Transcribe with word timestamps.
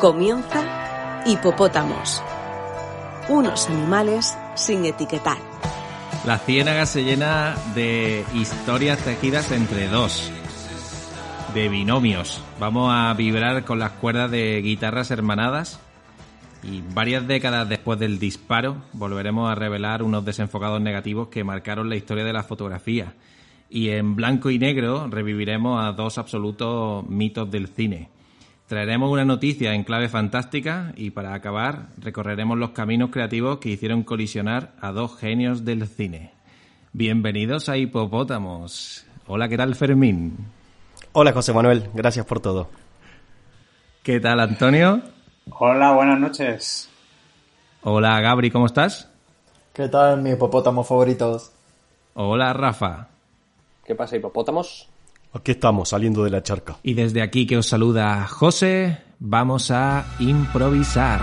Comienza 0.00 1.24
Hipopótamos. 1.26 2.22
Unos 3.28 3.68
animales 3.68 4.38
sin 4.54 4.84
etiquetar. 4.84 5.38
La 6.24 6.38
ciénaga 6.38 6.86
se 6.86 7.02
llena 7.02 7.56
de 7.74 8.24
historias 8.32 9.00
tejidas 9.00 9.50
entre 9.50 9.88
dos, 9.88 10.30
de 11.52 11.68
binomios. 11.68 12.40
Vamos 12.60 12.92
a 12.94 13.12
vibrar 13.14 13.64
con 13.64 13.80
las 13.80 13.90
cuerdas 13.90 14.30
de 14.30 14.62
guitarras 14.62 15.10
hermanadas 15.10 15.80
y 16.62 16.80
varias 16.94 17.26
décadas 17.26 17.68
después 17.68 17.98
del 17.98 18.20
disparo 18.20 18.76
volveremos 18.92 19.50
a 19.50 19.56
revelar 19.56 20.04
unos 20.04 20.24
desenfocados 20.24 20.80
negativos 20.80 21.26
que 21.26 21.42
marcaron 21.42 21.88
la 21.88 21.96
historia 21.96 22.22
de 22.22 22.32
la 22.32 22.44
fotografía. 22.44 23.14
Y 23.68 23.88
en 23.88 24.14
blanco 24.14 24.48
y 24.50 24.60
negro 24.60 25.08
reviviremos 25.10 25.84
a 25.84 25.90
dos 25.90 26.18
absolutos 26.18 27.04
mitos 27.08 27.50
del 27.50 27.66
cine. 27.66 28.10
Traeremos 28.68 29.10
una 29.10 29.24
noticia 29.24 29.72
en 29.72 29.82
clave 29.82 30.10
fantástica 30.10 30.92
y 30.94 31.08
para 31.08 31.32
acabar 31.32 31.86
recorreremos 31.96 32.58
los 32.58 32.72
caminos 32.72 33.08
creativos 33.08 33.60
que 33.60 33.70
hicieron 33.70 34.02
colisionar 34.02 34.72
a 34.82 34.92
dos 34.92 35.16
genios 35.16 35.64
del 35.64 35.88
cine. 35.88 36.32
Bienvenidos 36.92 37.70
a 37.70 37.78
Hipopótamos. 37.78 39.06
Hola, 39.26 39.48
¿qué 39.48 39.56
tal 39.56 39.74
Fermín? 39.74 40.36
Hola 41.12 41.32
José 41.32 41.54
Manuel, 41.54 41.88
gracias 41.94 42.26
por 42.26 42.40
todo. 42.40 42.68
¿Qué 44.02 44.20
tal 44.20 44.38
Antonio? 44.38 45.00
Hola, 45.58 45.92
buenas 45.92 46.20
noches. 46.20 46.90
Hola 47.80 48.20
Gabri, 48.20 48.50
¿cómo 48.50 48.66
estás? 48.66 49.08
¿Qué 49.72 49.88
tal, 49.88 50.20
mis 50.20 50.34
hipopótamos 50.34 50.86
favoritos? 50.86 51.52
Hola 52.12 52.52
Rafa. 52.52 53.08
¿Qué 53.86 53.94
pasa, 53.94 54.16
hipopótamos? 54.16 54.90
Aquí 55.32 55.52
estamos, 55.52 55.90
saliendo 55.90 56.24
de 56.24 56.30
la 56.30 56.42
charca. 56.42 56.78
Y 56.82 56.94
desde 56.94 57.22
aquí 57.22 57.46
que 57.46 57.58
os 57.58 57.66
saluda 57.66 58.26
José, 58.26 58.98
vamos 59.18 59.70
a 59.70 60.06
improvisar. 60.18 61.20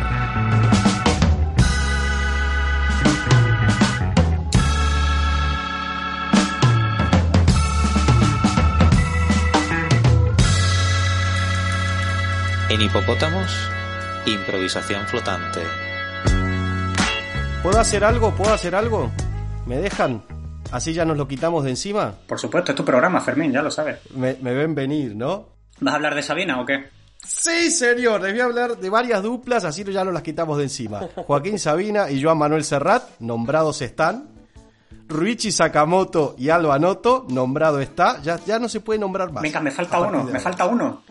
En 12.69 12.81
hipopótamos, 12.81 13.52
improvisación 14.25 15.06
flotante. 15.08 15.62
¿Puedo 17.64 17.80
hacer 17.80 18.03
algo? 18.03 18.36
¿Puedo 18.36 18.53
hacer 18.53 18.75
algo? 18.75 19.12
¿Me 19.66 19.78
dejan? 19.78 20.34
¿Así 20.72 20.94
ya 20.94 21.06
nos 21.06 21.18
lo 21.18 21.28
quitamos 21.28 21.64
de 21.64 21.72
encima? 21.72 22.14
Por 22.28 22.40
supuesto, 22.40 22.72
es 22.72 22.76
tu 22.76 22.84
programa, 22.84 23.22
Fermín, 23.22 23.52
ya 23.52 23.62
lo 23.62 23.72
sabes. 23.72 24.00
Me, 24.16 24.38
me 24.42 24.54
ven 24.54 24.76
venir, 24.76 25.16
¿no? 25.16 25.48
¿Vas 25.80 25.94
a 25.94 25.96
hablar 25.98 26.16
de 26.16 26.24
Sabina 26.24 26.60
o 26.60 26.66
qué? 26.66 26.86
Sí, 27.26 27.72
señor, 27.72 28.22
les 28.22 28.34
voy 28.34 28.42
a 28.42 28.46
hablar 28.46 28.78
de 28.78 28.90
varias 28.90 29.24
duplas, 29.24 29.66
así 29.66 29.84
ya 29.84 30.04
nos 30.04 30.14
las 30.14 30.22
quitamos 30.22 30.58
de 30.58 30.64
encima. 30.64 31.02
Joaquín 31.16 31.58
Sabina 31.58 32.10
y 32.10 32.22
Joan 32.22 32.38
Manuel 32.38 32.64
Serrat, 32.64 33.04
nombrados 33.20 33.82
están. 33.82 34.30
Ruichi 35.08 35.52
Sakamoto 35.52 36.36
y 36.38 36.50
Alba 36.50 36.80
Noto, 36.80 37.25
nombrado 37.30 37.80
está. 37.80 38.22
Ya, 38.22 38.40
ya 38.46 38.59
no 38.59 38.70
se 38.70 38.80
puede 38.80 39.00
nombrar 39.00 39.31
más. 39.31 39.44
Venga, 39.44 39.59
me 39.59 39.72
falta 39.72 40.00
uno, 40.00 40.24
me 40.24 40.40
falta 40.40 40.66
uno. 40.66 41.04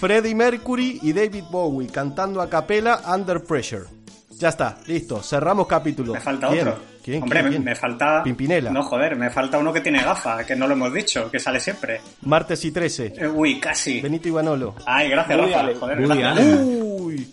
Freddie 0.00 0.34
Mercury 0.34 0.98
y 1.02 1.12
David 1.12 1.44
Bowie 1.50 1.88
cantando 1.88 2.40
a 2.40 2.48
capela 2.50 3.00
Under 3.14 3.42
Pressure. 3.42 3.84
Ya 4.30 4.48
está, 4.48 4.78
listo, 4.86 5.22
cerramos 5.22 5.66
capítulo. 5.66 6.14
Me 6.14 6.20
falta 6.20 6.48
otro. 6.48 6.76
¿Quién? 7.02 7.22
Hombre, 7.22 7.40
¿Quién? 7.40 7.44
me- 7.44 7.50
¿Quién? 7.50 7.64
me 7.64 7.74
falta. 7.74 8.22
Pimpinela. 8.22 8.70
No, 8.70 8.82
joder, 8.84 9.16
me 9.16 9.28
falta 9.30 9.58
uno 9.58 9.72
que 9.72 9.80
tiene 9.80 10.02
gafas, 10.02 10.46
que 10.46 10.54
no 10.56 10.66
lo 10.66 10.74
hemos 10.74 10.92
dicho, 10.92 11.30
que 11.30 11.40
sale 11.40 11.58
siempre. 11.60 12.00
Martes 12.22 12.64
y 12.64 12.70
13. 12.72 13.12
Eh, 13.16 13.26
uy, 13.28 13.58
casi. 13.58 14.00
Benito 14.00 14.28
Ivanolo. 14.28 14.74
Ay, 14.86 15.08
gracias, 15.10 15.38
Woody 15.38 15.50
Rafa. 15.52 15.60
Allen. 15.64 15.78
Joder, 15.80 16.00
Woody 16.00 16.18
gracias. 16.20 16.46
Allen. 16.48 16.82
Uy. 16.82 17.32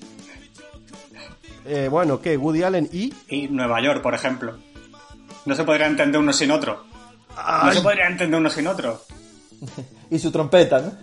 Eh, 1.66 1.88
bueno, 1.90 2.19
¿qué? 2.19 2.35
Woody 2.38 2.63
Allen 2.63 2.90
y... 2.91 3.13
Y 3.28 3.47
Nueva 3.47 3.80
York, 3.81 4.02
por 4.02 4.16
ejemplo. 4.16 4.57
No 5.46 5.56
se 5.56 5.63
podría 5.63 5.86
entender 5.88 6.19
uno 6.19 6.34
sin 6.34 6.50
otro. 6.51 6.86
No 7.63 7.72
se 7.72 7.81
podría 7.81 8.07
entender 8.07 8.40
uno 8.40 8.50
sin 8.50 8.68
otro. 8.68 9.01
Y 10.12 10.18
su 10.18 10.31
trompeta, 10.31 10.81
¿no? 10.81 10.94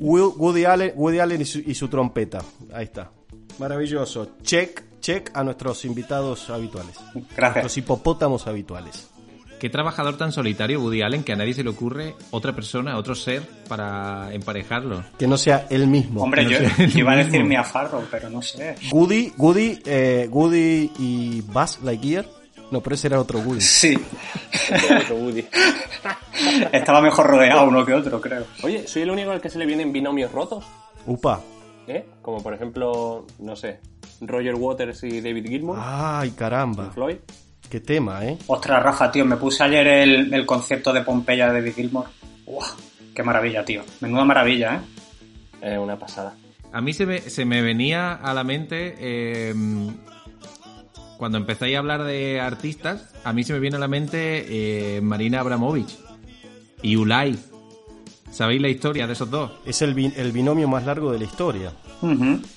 Woody 0.00 0.64
Allen, 0.64 0.92
Woody 0.96 1.20
Allen 1.20 1.42
y, 1.42 1.44
su, 1.44 1.60
y 1.60 1.76
su 1.76 1.86
trompeta. 1.86 2.40
Ahí 2.74 2.86
está. 2.86 3.08
Maravilloso. 3.58 4.36
Check, 4.42 4.82
check 5.00 5.30
a 5.34 5.44
nuestros 5.44 5.84
invitados 5.84 6.48
habituales. 6.50 6.96
Nuestros 7.14 7.36
Gracias. 7.36 7.76
hipopótamos 7.78 8.46
habituales. 8.46 9.08
Qué 9.58 9.70
trabajador 9.70 10.16
tan 10.16 10.32
solitario 10.32 10.80
Woody 10.80 11.02
Allen 11.02 11.22
que 11.22 11.32
a 11.34 11.36
nadie 11.36 11.54
se 11.54 11.62
le 11.62 11.70
ocurre 11.70 12.16
otra 12.32 12.52
persona, 12.52 12.98
otro 12.98 13.14
ser 13.14 13.42
para 13.68 14.34
emparejarlo. 14.34 15.04
Que 15.16 15.28
no 15.28 15.38
sea 15.38 15.66
el 15.70 15.86
mismo. 15.86 16.20
Hombre, 16.24 16.42
no 16.42 16.50
yo, 16.50 16.58
yo 16.60 16.68
iba 16.98 17.12
a 17.12 17.16
decir 17.16 17.32
mismo. 17.34 17.46
Mia 17.46 17.62
Farrow, 17.62 18.02
pero 18.10 18.28
no 18.28 18.42
sé. 18.42 18.74
Woody, 18.90 19.32
Woody, 19.38 19.78
eh, 19.86 20.26
Woody 20.28 20.90
y 20.98 21.40
Buzz 21.42 21.78
Lightyear. 21.84 22.26
No, 22.72 22.80
pero 22.80 22.94
ese 22.94 23.06
era 23.06 23.20
otro 23.20 23.38
Woody. 23.38 23.60
Sí. 23.60 23.96
Otro 25.00 25.14
Woody. 25.16 25.44
Estaba 26.72 27.00
mejor 27.00 27.26
rodeado 27.28 27.68
uno 27.68 27.84
que 27.86 27.92
otro, 27.92 28.20
creo. 28.20 28.44
Oye, 28.64 28.88
¿soy 28.88 29.02
el 29.02 29.10
único 29.10 29.30
al 29.30 29.40
que 29.40 29.50
se 29.50 29.58
le 29.60 29.66
vienen 29.66 29.92
binomios 29.92 30.32
rotos? 30.32 30.64
Upa. 31.06 31.40
¿Eh? 31.86 32.06
Como 32.22 32.42
por 32.42 32.54
ejemplo, 32.54 33.26
no 33.40 33.56
sé, 33.56 33.80
Roger 34.20 34.54
Waters 34.54 35.02
y 35.04 35.20
David 35.20 35.46
Gilmour, 35.48 35.78
Ay, 35.80 36.30
caramba. 36.30 36.90
Floyd. 36.90 37.16
Qué 37.68 37.80
tema, 37.80 38.24
¿eh? 38.26 38.38
Ostras, 38.46 38.82
Rafa, 38.82 39.10
tío, 39.10 39.24
me 39.24 39.36
puse 39.36 39.64
ayer 39.64 39.86
el, 39.86 40.32
el 40.34 40.44
concierto 40.46 40.92
de 40.92 41.02
Pompeya 41.02 41.48
de 41.48 41.54
David 41.54 41.74
Gilmour. 41.74 42.04
¡Uah! 42.46 42.66
¡Qué 43.14 43.22
maravilla, 43.22 43.64
tío! 43.64 43.82
Menuda 44.00 44.24
maravilla, 44.24 44.76
¿eh? 44.76 45.72
Eh, 45.72 45.78
una 45.78 45.98
pasada. 45.98 46.34
A 46.72 46.80
mí 46.80 46.92
se 46.92 47.06
me, 47.06 47.20
se 47.20 47.44
me 47.44 47.62
venía 47.62 48.12
a 48.14 48.34
la 48.34 48.44
mente, 48.44 48.94
eh, 48.98 49.54
cuando 51.18 51.38
empezáis 51.38 51.76
a 51.76 51.78
hablar 51.78 52.02
de 52.04 52.40
artistas, 52.40 53.12
a 53.24 53.32
mí 53.32 53.44
se 53.44 53.52
me 53.52 53.58
viene 53.60 53.76
a 53.76 53.80
la 53.80 53.88
mente 53.88 54.96
eh, 54.96 55.00
Marina 55.00 55.40
Abramovich 55.40 55.98
y 56.82 56.96
Ulay. 56.96 57.38
¿Sabéis 58.32 58.62
la 58.62 58.68
historia 58.68 59.06
de 59.06 59.12
esos 59.12 59.30
dos? 59.30 59.50
Es 59.66 59.82
el, 59.82 59.96
el 60.16 60.32
binomio 60.32 60.66
más 60.66 60.86
largo 60.86 61.12
de 61.12 61.18
la 61.18 61.24
historia. 61.24 61.72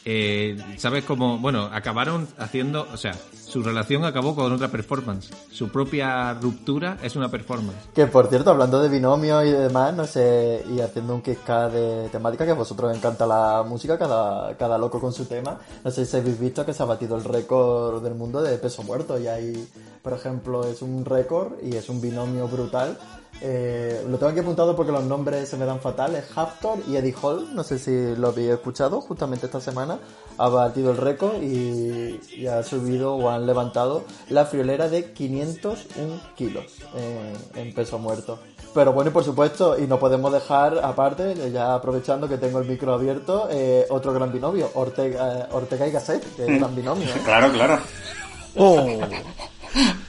Eh, 0.06 0.58
¿Sabes 0.78 1.04
cómo? 1.04 1.38
Bueno, 1.38 1.70
acabaron 1.72 2.28
haciendo, 2.38 2.88
o 2.94 2.98
sea, 2.98 3.14
su 3.34 3.62
relación 3.62 4.06
acabó 4.06 4.36
con 4.36 4.52
otra 4.54 4.70
performance. 4.70 5.32
Su 5.52 5.68
propia 5.70 6.34
ruptura 6.34 6.98
es 7.04 7.18
una 7.18 7.30
performance. 7.30 7.78
Que 7.94 8.08
por 8.08 8.28
cierto, 8.28 8.52
hablando 8.52 8.82
de 8.82 8.88
binomio 8.88 9.44
y 9.44 9.52
demás, 9.52 9.94
no 9.94 10.06
sé, 10.06 10.64
y 10.74 10.80
haciendo 10.80 11.14
un 11.14 11.22
kick 11.22 11.46
de 11.46 12.08
temática, 12.10 12.46
que 12.46 12.52
a 12.52 12.56
vosotros 12.56 12.92
os 12.92 12.98
encanta 12.98 13.28
la 13.28 13.64
música, 13.68 13.98
cada, 13.98 14.56
cada 14.56 14.78
loco 14.78 15.02
con 15.02 15.12
su 15.12 15.26
tema. 15.26 15.60
No 15.84 15.92
sé 15.92 16.06
si 16.06 16.16
habéis 16.16 16.40
visto 16.40 16.66
que 16.66 16.74
se 16.74 16.84
ha 16.84 16.86
batido 16.86 17.18
el 17.18 17.24
récord 17.26 18.02
del 18.02 18.16
mundo 18.16 18.42
de 18.42 18.58
peso 18.58 18.82
muerto. 18.84 19.20
Y 19.20 19.28
hay, 19.28 19.68
por 20.02 20.14
ejemplo, 20.14 20.64
es 20.66 20.82
un 20.82 21.04
récord 21.04 21.54
y 21.62 21.76
es 21.76 21.90
un 21.90 22.00
binomio 22.00 22.48
brutal. 22.48 22.98
Eh, 23.42 24.04
lo 24.10 24.18
tengo 24.18 24.32
aquí 24.32 24.40
apuntado 24.40 24.76
porque 24.76 24.92
los 24.92 25.04
nombres 25.04 25.50
se 25.50 25.58
me 25.58 25.66
dan 25.66 25.80
fatal. 25.80 26.16
Es 26.16 26.26
Haftor 26.36 26.80
y 26.88 26.96
Eddie 26.96 27.16
Hall. 27.22 27.54
No 27.54 27.64
sé 27.64 27.80
si 27.80 28.16
lo 28.16 28.30
habéis 28.30 28.52
escuchado. 28.52 29.02
Justamente 29.02 29.46
esta 29.46 29.62
semana 29.62 30.00
ha 30.38 30.50
batido 30.50 30.92
el 30.92 30.98
récord 30.98 31.42
y, 31.42 32.20
y 32.36 32.48
ha 32.48 32.64
subido 32.64 33.16
o 33.16 33.30
han 33.30 33.46
levantado 33.46 34.04
la 34.30 34.46
friolera 34.46 34.90
de 34.90 35.12
501 35.12 36.20
kilos 36.36 36.66
en, 36.96 37.62
en 37.62 37.74
peso 37.74 38.00
muerto. 38.00 38.40
Pero 38.74 38.92
bueno, 38.92 39.10
y 39.10 39.14
por 39.14 39.24
supuesto, 39.24 39.80
y 39.80 39.88
no 39.88 39.98
podemos 39.98 40.34
dejar 40.34 40.80
aparte, 40.84 41.34
ya 41.50 41.76
aprovechando 41.76 42.28
que 42.28 42.38
tengo 42.38 42.60
el 42.60 42.68
micro 42.68 42.94
abierto, 42.94 43.48
eh, 43.50 43.86
otro 43.90 44.14
gran 44.14 44.34
binomio, 44.34 44.70
Ortega, 44.74 45.40
eh, 45.40 45.46
Ortega 45.52 45.88
y 45.88 45.92
Gasset, 45.92 46.36
que 46.36 46.44
es 46.44 46.60
gran 46.60 46.76
binomio. 46.76 47.08
¿eh? 47.08 47.22
Claro, 47.24 47.54
claro. 47.54 47.80
Oh. 48.58 48.86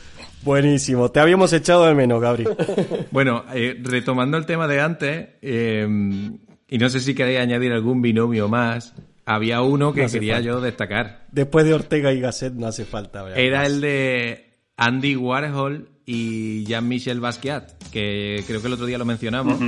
Buenísimo. 0.46 1.10
Te 1.10 1.18
habíamos 1.20 1.52
echado 1.52 1.84
de 1.86 1.94
menos, 1.94 2.20
Gabri. 2.20 2.44
Bueno, 3.10 3.44
eh, 3.52 3.76
retomando 3.82 4.36
el 4.38 4.46
tema 4.46 4.66
de 4.68 4.80
antes, 4.80 5.28
eh, 5.42 5.86
y 6.68 6.78
no 6.78 6.88
sé 6.88 7.00
si 7.00 7.14
queréis 7.14 7.40
añadir 7.40 7.72
algún 7.72 8.00
binomio 8.00 8.48
más, 8.48 8.94
había 9.24 9.60
uno 9.62 9.92
que 9.92 10.02
No 10.04 10.08
quería 10.08 10.34
falta. 10.34 10.46
yo 10.46 10.60
destacar. 10.60 11.26
Después 11.32 11.66
de 11.66 11.74
Ortega 11.74 12.12
y 12.12 12.20
Gasset 12.20 12.54
no 12.54 12.66
hace 12.68 12.84
falta. 12.84 13.20
hablar 13.20 13.38
Era 13.38 13.66
el 13.66 13.80
de 13.80 14.52
Andy 14.76 15.16
Warhol 15.16 15.88
y 16.04 16.64
Jean-Michel 16.64 17.18
Basquiat, 17.20 17.72
que 17.90 18.44
creo 18.46 18.60
que 18.60 18.68
el 18.68 18.72
otro 18.74 18.86
día 18.86 18.98
lo 18.98 19.04
mencionamos. 19.04 19.58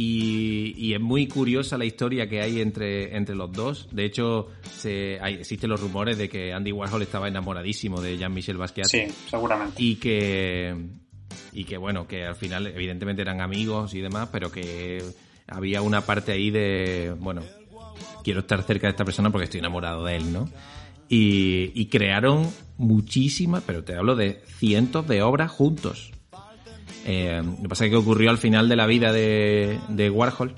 Y, 0.00 0.74
y 0.76 0.94
es 0.94 1.00
muy 1.00 1.26
curiosa 1.26 1.76
la 1.76 1.84
historia 1.84 2.28
que 2.28 2.40
hay 2.40 2.60
entre, 2.60 3.16
entre 3.16 3.34
los 3.34 3.50
dos. 3.50 3.88
De 3.90 4.04
hecho, 4.04 4.46
se, 4.62 5.18
hay, 5.20 5.34
existen 5.34 5.70
los 5.70 5.80
rumores 5.80 6.16
de 6.16 6.28
que 6.28 6.52
Andy 6.52 6.70
Warhol 6.70 7.02
estaba 7.02 7.26
enamoradísimo 7.26 8.00
de 8.00 8.16
Jean-Michel 8.16 8.58
Basquiat. 8.58 8.86
Sí, 8.86 9.08
seguramente. 9.28 9.82
Y 9.82 9.96
que, 9.96 10.72
y 11.52 11.64
que, 11.64 11.76
bueno, 11.78 12.06
que 12.06 12.24
al 12.24 12.36
final 12.36 12.68
evidentemente 12.68 13.22
eran 13.22 13.40
amigos 13.40 13.92
y 13.94 14.00
demás, 14.00 14.28
pero 14.30 14.52
que 14.52 15.02
había 15.48 15.82
una 15.82 16.02
parte 16.02 16.30
ahí 16.30 16.52
de, 16.52 17.16
bueno, 17.18 17.42
quiero 18.22 18.38
estar 18.38 18.62
cerca 18.62 18.86
de 18.86 18.92
esta 18.92 19.04
persona 19.04 19.30
porque 19.30 19.46
estoy 19.46 19.58
enamorado 19.58 20.04
de 20.04 20.14
él, 20.14 20.32
¿no? 20.32 20.48
Y, 21.08 21.72
y 21.74 21.86
crearon 21.86 22.48
muchísimas, 22.76 23.64
pero 23.64 23.82
te 23.82 23.96
hablo 23.96 24.14
de 24.14 24.42
cientos 24.46 25.08
de 25.08 25.22
obras 25.22 25.50
juntos. 25.50 26.12
Eh, 27.04 27.40
lo 27.42 27.62
que 27.62 27.68
pasa 27.68 27.84
es 27.84 27.90
que 27.90 27.96
ocurrió 27.96 28.30
al 28.30 28.38
final 28.38 28.68
de 28.68 28.76
la 28.76 28.86
vida 28.86 29.12
de, 29.12 30.10
Warhol 30.12 30.54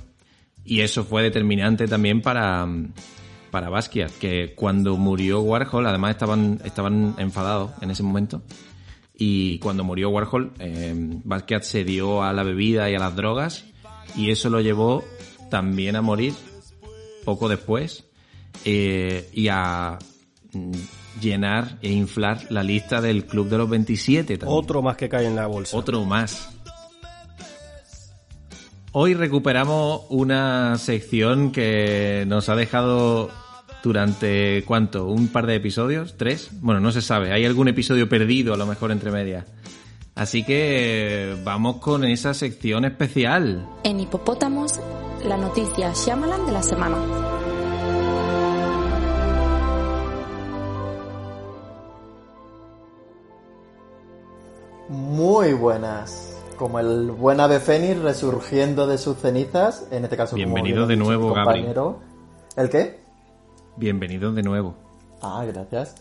y 0.64 0.81
eso 0.81 1.04
fue 1.04 1.22
determinante 1.22 1.87
también 1.87 2.22
para, 2.22 2.66
para 3.50 3.69
Basquiat, 3.69 4.10
que 4.19 4.54
cuando 4.54 4.96
murió 4.96 5.40
Warhol, 5.40 5.87
además 5.87 6.12
estaban, 6.12 6.60
estaban 6.64 7.14
enfadados 7.19 7.72
en 7.81 7.90
ese 7.90 8.02
momento, 8.02 8.42
y 9.16 9.58
cuando 9.58 9.84
murió 9.84 10.10
Warhol, 10.10 10.52
eh, 10.58 10.94
Basquiat 11.25 11.62
se 11.62 11.84
dio 11.84 12.22
a 12.22 12.32
la 12.32 12.43
bebida 12.43 12.90
y 12.90 12.94
a 12.94 12.98
las 12.98 13.14
drogas 13.14 13.66
y 14.16 14.31
eso 14.31 14.48
lo 14.50 14.60
llevó 14.60 15.04
también 15.50 15.96
a 15.96 16.02
morir 16.02 16.32
poco 17.25 17.48
después 17.48 18.04
eh, 18.64 19.28
y 19.32 19.48
a 19.48 19.98
llenar 21.20 21.79
e 21.82 21.91
inflar 21.91 22.47
la 22.50 22.62
lista 22.62 23.00
del 23.00 23.25
Club 23.25 23.49
de 23.49 23.58
los 23.58 23.70
27 23.70 24.38
también. 24.38 24.58
Otro 24.58 24.82
más 24.82 24.97
que 24.97 25.08
cae 25.08 25.26
en 25.26 25.37
la 25.37 25.47
bolsa. 25.47 25.76
Otro 25.76 26.05
más. 26.05 26.49
Hoy 28.93 29.14
recuperamos 29.14 30.02
una 30.08 30.76
sección 30.76 31.52
que 31.52 32.25
nos 32.26 32.49
ha 32.49 32.56
dejado 32.56 33.31
durante 33.82 34.64
cuánto, 34.67 35.06
un 35.06 35.29
par 35.29 35.47
de 35.47 35.55
episodios, 35.55 36.17
tres, 36.17 36.50
bueno, 36.61 36.81
no 36.81 36.91
se 36.93 37.00
sabe, 37.00 37.32
hay 37.32 37.44
algún 37.44 37.69
episodio 37.69 38.08
perdido 38.08 38.53
a 38.53 38.56
lo 38.56 38.67
mejor 38.67 38.91
entre 38.91 39.11
medias. 39.11 39.46
Así 40.17 40.43
que 40.43 41.37
vamos 41.44 41.76
con 41.76 42.05
esa 42.05 42.35
sección 42.35 42.85
especial. 42.85 43.67
En 43.85 44.00
Hipopótamos, 44.00 44.81
la 45.25 45.37
noticia 45.37 45.93
Shyamalan 45.94 46.44
de 46.46 46.53
la 46.53 46.62
semana. 46.62 47.30
Muy 54.90 55.52
buenas. 55.52 56.37
Como 56.56 56.81
el 56.81 57.12
buen 57.12 57.38
ave 57.38 57.60
fénix 57.60 58.00
resurgiendo 58.00 58.88
de 58.88 58.98
sus 58.98 59.19
cenizas, 59.19 59.87
en 59.92 60.02
este 60.02 60.16
caso 60.16 60.34
Bienvenido 60.34 60.84
bien 60.84 60.98
de 60.98 61.04
nuevo, 61.04 61.32
Gabri. 61.32 61.60
compañero. 61.60 62.00
¿El 62.56 62.70
qué? 62.70 62.98
Bienvenido 63.76 64.32
de 64.32 64.42
nuevo. 64.42 64.75
Ah, 65.22 65.44
gracias. 65.46 65.94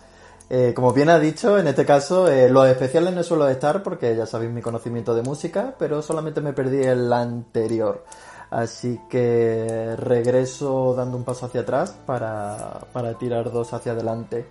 Eh, 0.49 0.73
como 0.75 0.91
bien 0.91 1.09
ha 1.09 1.19
dicho, 1.19 1.59
en 1.59 1.67
este 1.67 1.85
caso 1.85 2.27
eh, 2.27 2.49
los 2.49 2.67
especiales 2.67 3.13
no 3.13 3.21
suelo 3.21 3.47
estar 3.47 3.83
porque 3.83 4.15
ya 4.15 4.25
sabéis 4.25 4.51
mi 4.51 4.63
conocimiento 4.63 5.13
de 5.13 5.21
música, 5.21 5.75
pero 5.77 6.01
solamente 6.01 6.41
me 6.41 6.53
perdí 6.53 6.81
el 6.81 7.13
anterior. 7.13 8.03
Así 8.49 8.99
que 9.07 9.95
regreso 9.97 10.95
dando 10.95 11.15
un 11.15 11.25
paso 11.25 11.45
hacia 11.45 11.61
atrás 11.61 11.95
para, 12.07 12.87
para 12.91 13.13
tirar 13.19 13.51
dos 13.51 13.71
hacia 13.71 13.91
adelante. 13.91 14.47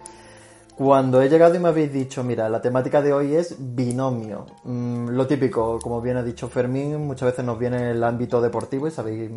Cuando 0.78 1.20
he 1.20 1.28
llegado 1.28 1.56
y 1.56 1.58
me 1.58 1.70
habéis 1.70 1.92
dicho, 1.92 2.22
mira, 2.22 2.48
la 2.48 2.62
temática 2.62 3.02
de 3.02 3.12
hoy 3.12 3.34
es 3.34 3.56
binomio. 3.58 4.46
Mm, 4.62 5.08
lo 5.08 5.26
típico, 5.26 5.80
como 5.80 6.00
bien 6.00 6.18
ha 6.18 6.22
dicho 6.22 6.46
Fermín, 6.46 7.04
muchas 7.04 7.32
veces 7.32 7.44
nos 7.44 7.58
viene 7.58 7.90
el 7.90 8.04
ámbito 8.04 8.40
deportivo 8.40 8.86
y 8.86 8.92
sabéis 8.92 9.32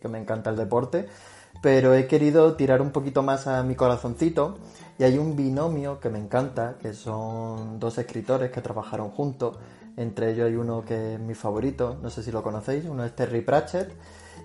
que 0.00 0.08
me 0.08 0.18
encanta 0.18 0.48
el 0.48 0.56
deporte, 0.56 1.06
pero 1.60 1.92
he 1.94 2.06
querido 2.06 2.54
tirar 2.54 2.80
un 2.80 2.92
poquito 2.92 3.22
más 3.22 3.46
a 3.46 3.62
mi 3.62 3.74
corazoncito 3.74 4.56
y 4.98 5.04
hay 5.04 5.18
un 5.18 5.36
binomio 5.36 6.00
que 6.00 6.08
me 6.08 6.18
encanta, 6.18 6.76
que 6.80 6.94
son 6.94 7.78
dos 7.78 7.98
escritores 7.98 8.50
que 8.50 8.62
trabajaron 8.62 9.10
juntos. 9.10 9.58
Entre 9.98 10.30
ellos 10.32 10.46
hay 10.46 10.56
uno 10.56 10.82
que 10.82 11.16
es 11.16 11.20
mi 11.20 11.34
favorito, 11.34 11.98
no 12.02 12.08
sé 12.08 12.22
si 12.22 12.32
lo 12.32 12.42
conocéis, 12.42 12.86
uno 12.86 13.04
es 13.04 13.14
Terry 13.14 13.42
Pratchett 13.42 13.92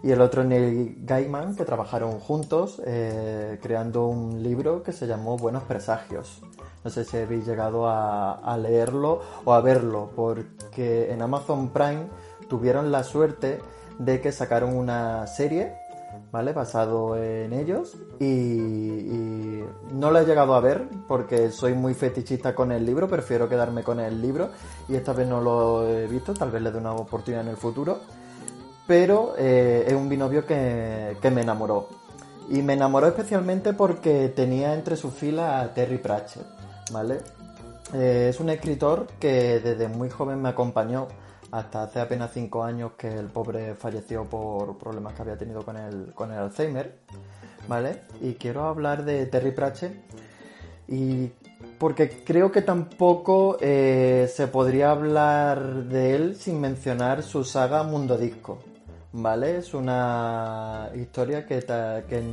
y 0.05 0.11
el 0.11 0.21
otro 0.21 0.43
Neil 0.43 0.99
Gaiman, 1.03 1.55
que 1.55 1.65
trabajaron 1.65 2.19
juntos 2.19 2.79
eh, 2.85 3.57
creando 3.59 4.05
un 4.05 4.43
libro 4.43 4.83
que 4.83 4.91
se 4.91 5.07
llamó 5.07 5.35
Buenos 5.35 5.63
Presagios. 5.63 6.43
No 6.83 6.91
sé 6.91 7.05
si 7.05 7.17
habéis 7.17 7.47
llegado 7.47 7.89
a, 7.89 8.55
leerlo 8.61 9.21
o 9.45 9.53
a 9.53 9.61
verlo, 9.61 10.11
porque 10.15 11.11
en 11.11 11.23
Amazon 11.23 11.69
Prime 11.69 12.05
tuvieron 12.47 12.91
la 12.91 13.03
suerte 13.03 13.57
de 13.97 14.21
que 14.21 14.31
sacaron 14.31 14.77
una 14.77 15.25
serie, 15.25 15.73
¿vale? 16.31 16.53
Basado 16.53 17.17
en 17.17 17.51
ellos 17.51 17.97
y, 18.19 18.25
y 18.25 19.65
no 19.91 20.11
lo 20.11 20.19
he 20.19 20.25
llegado 20.25 20.53
a 20.53 20.59
ver 20.59 20.87
porque 21.07 21.49
soy 21.49 21.73
muy 21.73 21.95
fetichista 21.95 22.53
con 22.53 22.71
el 22.71 22.85
libro, 22.85 23.07
prefiero 23.07 23.49
quedarme 23.49 23.81
con 23.81 23.99
el 23.99 24.21
libro 24.21 24.49
y 24.87 24.93
esta 24.93 25.13
vez 25.13 25.27
no 25.27 25.41
lo 25.41 25.87
he 25.87 26.05
visto, 26.05 26.35
tal 26.35 26.51
vez 26.51 26.61
le 26.61 26.71
dé 26.71 26.77
una 26.77 26.93
oportunidad 26.93 27.41
en 27.41 27.49
el 27.49 27.57
futuro 27.57 28.01
pero 28.87 29.35
eh, 29.37 29.85
es 29.87 29.93
un 29.93 30.09
binomio 30.09 30.45
que, 30.45 31.17
que 31.21 31.31
me 31.31 31.41
enamoró. 31.41 31.89
Y 32.49 32.61
me 32.61 32.73
enamoró 32.73 33.07
especialmente 33.07 33.73
porque 33.73 34.29
tenía 34.29 34.73
entre 34.73 34.95
sus 34.95 35.13
filas 35.13 35.63
a 35.63 35.73
Terry 35.73 35.97
Pratchett, 35.97 36.45
¿vale? 36.91 37.19
Eh, 37.93 38.27
es 38.29 38.39
un 38.39 38.49
escritor 38.49 39.07
que 39.19 39.59
desde 39.59 39.87
muy 39.87 40.09
joven 40.09 40.41
me 40.41 40.49
acompañó 40.49 41.07
hasta 41.51 41.83
hace 41.83 41.99
apenas 41.99 42.31
cinco 42.33 42.63
años 42.63 42.93
que 42.97 43.07
el 43.07 43.27
pobre 43.27 43.75
falleció 43.75 44.25
por 44.25 44.77
problemas 44.77 45.13
que 45.13 45.21
había 45.21 45.37
tenido 45.37 45.63
con 45.63 45.77
el, 45.77 46.11
con 46.13 46.31
el 46.31 46.39
Alzheimer, 46.39 46.99
¿vale? 47.67 48.01
Y 48.21 48.33
quiero 48.33 48.65
hablar 48.65 49.05
de 49.05 49.25
Terry 49.27 49.51
Pratchett 49.51 49.93
y 50.87 51.31
porque 51.79 52.23
creo 52.23 52.51
que 52.51 52.61
tampoco 52.61 53.57
eh, 53.59 54.29
se 54.33 54.47
podría 54.47 54.91
hablar 54.91 55.85
de 55.85 56.15
él 56.15 56.35
sin 56.35 56.59
mencionar 56.59 57.23
su 57.23 57.43
saga 57.43 57.83
Mundo 57.83 58.17
Disco. 58.17 58.59
¿Vale? 59.17 59.59
Es 59.59 59.73
una 59.73 60.89
historia 60.93 61.45
que, 61.45 61.59
que 61.59 62.23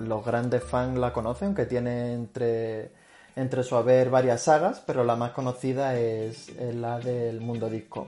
los 0.00 0.22
grandes 0.22 0.62
fans 0.62 0.98
la 0.98 1.14
conocen, 1.14 1.46
aunque 1.46 1.64
tiene 1.64 2.12
entre, 2.12 2.90
entre 3.36 3.62
su 3.62 3.74
haber 3.74 4.10
varias 4.10 4.42
sagas, 4.42 4.82
pero 4.86 5.02
la 5.02 5.16
más 5.16 5.30
conocida 5.30 5.98
es, 5.98 6.52
la 6.74 7.00
del 7.00 7.40
Mundo 7.40 7.70
Disco. 7.70 8.06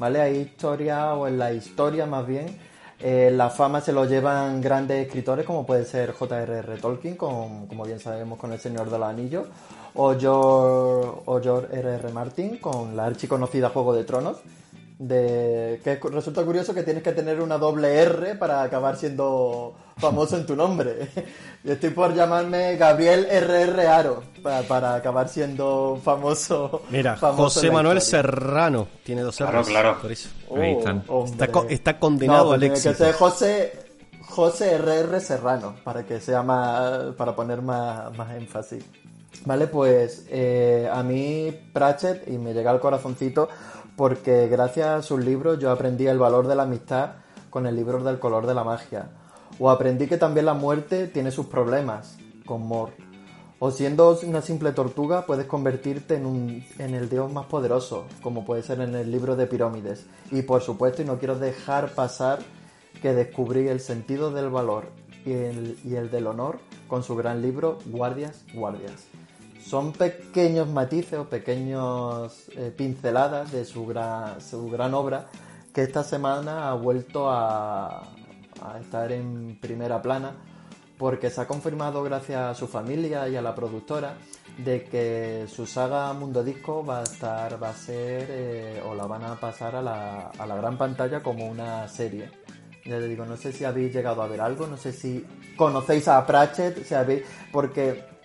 ¿Vale? 0.00 0.20
Hay 0.20 0.38
historia, 0.38 1.14
o 1.14 1.28
en 1.28 1.38
la 1.38 1.52
historia 1.52 2.06
más 2.06 2.26
bien, 2.26 2.58
eh, 2.98 3.30
la 3.32 3.50
fama 3.50 3.80
se 3.82 3.92
lo 3.92 4.04
llevan 4.04 4.60
grandes 4.60 5.06
escritores 5.06 5.46
como 5.46 5.64
puede 5.64 5.84
ser 5.84 6.10
J.R.R. 6.10 6.78
Tolkien, 6.78 7.14
con, 7.14 7.68
como 7.68 7.84
bien 7.84 8.00
sabemos 8.00 8.40
con 8.40 8.52
El 8.52 8.58
Señor 8.58 8.90
de 8.90 8.98
los 8.98 9.08
Anillos, 9.08 9.46
o 9.94 10.18
George, 10.18 11.22
o 11.24 11.40
George 11.40 11.78
R.R. 11.78 12.12
Martin 12.12 12.58
con 12.58 12.96
la 12.96 13.06
archiconocida 13.06 13.68
Juego 13.68 13.94
de 13.94 14.02
Tronos, 14.02 14.38
de 14.98 15.80
que 15.84 15.94
resulta 16.10 16.42
curioso 16.44 16.74
que 16.74 16.82
tienes 16.82 17.02
que 17.04 17.12
tener 17.12 17.40
una 17.40 17.56
doble 17.56 17.94
R 18.00 18.34
para 18.34 18.62
acabar 18.62 18.96
siendo 18.96 19.74
famoso 19.96 20.36
en 20.36 20.44
tu 20.44 20.56
nombre. 20.56 21.08
Yo 21.64 21.74
estoy 21.74 21.90
por 21.90 22.14
llamarme 22.14 22.76
Gabriel 22.76 23.26
R.R. 23.30 23.86
Aro 23.86 24.22
para, 24.42 24.62
para 24.62 24.94
acabar 24.96 25.28
siendo 25.28 26.00
famoso. 26.02 26.82
Mira, 26.90 27.16
famoso 27.16 27.60
José 27.60 27.70
Manuel. 27.70 28.00
Serrano 28.00 28.88
tiene 29.04 29.22
dos 29.22 29.36
Claro, 29.36 29.60
R's, 29.62 29.68
claro. 29.68 29.98
por 30.02 30.10
eso. 30.12 30.28
Ahí 30.56 30.72
están. 30.72 31.04
hombre. 31.06 31.30
Está, 31.32 31.46
co- 31.48 31.66
está 31.68 31.98
condenado 31.98 32.38
No, 32.38 32.44
pues 32.50 32.54
al 32.54 32.60
tiene 32.60 32.74
éxito. 32.74 32.90
que 32.92 32.96
ser 33.04 33.12
José, 33.14 33.72
José 34.22 34.78
RR 34.78 35.20
Serrano, 35.20 35.76
para 35.84 36.04
que 36.04 36.20
sea 36.20 36.42
más, 36.42 37.14
para 37.16 37.36
poner 37.36 37.62
más, 37.62 38.16
más 38.16 38.34
énfasis. 38.36 38.84
Vale, 39.44 39.68
pues 39.68 40.26
eh, 40.30 40.88
a 40.92 41.02
mí 41.04 41.56
Pratchett, 41.72 42.26
y 42.28 42.38
me 42.38 42.52
llega 42.52 42.70
al 42.72 42.80
corazoncito, 42.80 43.48
porque 43.98 44.46
gracias 44.46 44.86
a 44.86 45.02
sus 45.02 45.24
libros 45.24 45.58
yo 45.58 45.72
aprendí 45.72 46.06
el 46.06 46.20
valor 46.20 46.46
de 46.46 46.54
la 46.54 46.62
amistad 46.62 47.14
con 47.50 47.66
el 47.66 47.74
libro 47.74 48.04
del 48.04 48.20
color 48.20 48.46
de 48.46 48.54
la 48.54 48.62
magia. 48.62 49.10
O 49.58 49.70
aprendí 49.70 50.06
que 50.06 50.16
también 50.16 50.46
la 50.46 50.54
muerte 50.54 51.08
tiene 51.08 51.32
sus 51.32 51.46
problemas, 51.46 52.16
con 52.46 52.64
Mor. 52.64 52.90
O 53.58 53.72
siendo 53.72 54.16
una 54.22 54.40
simple 54.40 54.70
tortuga 54.70 55.26
puedes 55.26 55.46
convertirte 55.46 56.14
en, 56.14 56.26
un, 56.26 56.64
en 56.78 56.94
el 56.94 57.08
dios 57.08 57.32
más 57.32 57.46
poderoso, 57.46 58.06
como 58.22 58.44
puede 58.44 58.62
ser 58.62 58.80
en 58.80 58.94
el 58.94 59.10
libro 59.10 59.34
de 59.34 59.48
Pirámides. 59.48 60.06
Y 60.30 60.42
por 60.42 60.62
supuesto, 60.62 61.02
y 61.02 61.04
no 61.04 61.18
quiero 61.18 61.36
dejar 61.36 61.90
pasar 61.90 62.38
que 63.02 63.14
descubrí 63.14 63.66
el 63.66 63.80
sentido 63.80 64.30
del 64.30 64.48
valor 64.48 64.92
y 65.26 65.32
el, 65.32 65.76
y 65.82 65.96
el 65.96 66.08
del 66.12 66.28
honor 66.28 66.60
con 66.86 67.02
su 67.02 67.16
gran 67.16 67.42
libro 67.42 67.78
Guardias, 67.86 68.44
Guardias. 68.54 69.07
Son 69.68 69.92
pequeños 69.92 70.66
matices 70.66 71.18
o 71.18 71.28
pequeños 71.28 72.48
eh, 72.56 72.72
pinceladas 72.74 73.52
de 73.52 73.66
su 73.66 73.84
gran, 73.84 74.40
su 74.40 74.70
gran 74.70 74.94
obra 74.94 75.26
que 75.74 75.82
esta 75.82 76.02
semana 76.02 76.70
ha 76.70 76.74
vuelto 76.74 77.30
a, 77.30 78.08
estar 78.80 79.12
en 79.12 79.58
primera 79.60 80.00
plana 80.00 80.32
porque 80.96 81.28
se 81.28 81.42
ha 81.42 81.46
confirmado 81.46 82.02
gracias 82.02 82.40
a 82.40 82.54
su 82.54 82.66
familia 82.66 83.28
y 83.28 83.36
a 83.36 83.42
la 83.42 83.54
productora 83.54 84.14
de 84.56 84.84
que 84.84 85.44
su 85.54 85.66
saga 85.66 86.14
Mundo 86.14 86.42
Disco 86.42 86.82
va 86.82 87.00
a 87.00 87.02
estar, 87.02 87.62
va 87.62 87.68
a 87.68 87.74
ser 87.74 88.26
eh, 88.30 88.82
o 88.88 88.94
la 88.94 89.06
van 89.06 89.24
a 89.24 89.36
pasar 89.38 89.76
a 89.76 89.82
la, 89.82 90.30
a 90.30 90.46
la 90.46 90.56
gran 90.56 90.78
pantalla 90.78 91.22
como 91.22 91.46
una 91.46 91.86
serie, 91.88 92.30
Ya 92.86 92.98
te 92.98 93.06
digo, 93.06 93.26
no 93.26 93.36
sé 93.36 93.52
si 93.52 93.66
habéis 93.66 93.94
llegado 93.94 94.22
a 94.22 94.28
ver 94.28 94.40
algo, 94.40 94.66
no 94.66 94.78
sé 94.78 94.94
si 94.94 95.26
conocéis 95.58 96.08
a 96.08 96.24
Pratchett, 96.26 96.82
si 96.84 96.94
habéis, 96.94 97.22
porque 97.52 98.17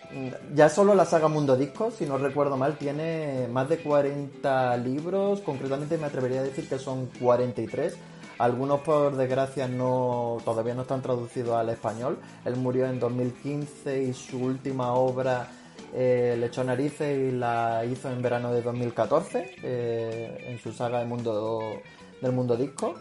ya 0.54 0.70
solo 0.70 0.96
la 0.96 1.06
saga 1.06 1.28
Mundo 1.28 1.56
Disco, 1.56 1.92
si 1.92 2.06
no 2.06 2.18
recuerdo 2.18 2.58
mal, 2.58 2.78
tiene 2.78 3.48
más 3.52 3.70
de 3.70 3.78
40 3.78 4.78
libros, 4.78 5.42
concretamente 5.42 5.98
me 5.98 6.06
atrevería 6.06 6.42
a 6.42 6.44
decir 6.44 6.68
que 6.68 6.78
son 6.78 7.08
43. 7.20 7.96
Algunos 8.40 8.82
por 8.82 9.16
desgracia 9.16 9.68
no 9.68 10.38
todavía 10.44 10.74
no 10.74 10.82
están 10.82 11.02
traducidos 11.02 11.56
al 11.56 11.70
español. 11.70 12.18
Él 12.46 12.56
murió 12.56 12.88
en 12.88 13.00
2015 13.00 14.04
y 14.04 14.14
su 14.14 14.40
última 14.40 14.94
obra 14.94 15.48
eh, 15.94 16.36
le 16.40 16.48
echó 16.48 16.64
narices 16.64 17.32
y 17.32 17.32
la 17.32 17.86
hizo 17.86 18.12
en 18.12 18.22
verano 18.22 18.52
de 18.52 18.64
2014 18.64 19.56
eh, 19.62 20.46
en 20.48 20.60
su 20.60 20.74
saga 20.74 21.00
del 21.00 21.08
mundo, 21.08 22.58
disco. 22.58 22.96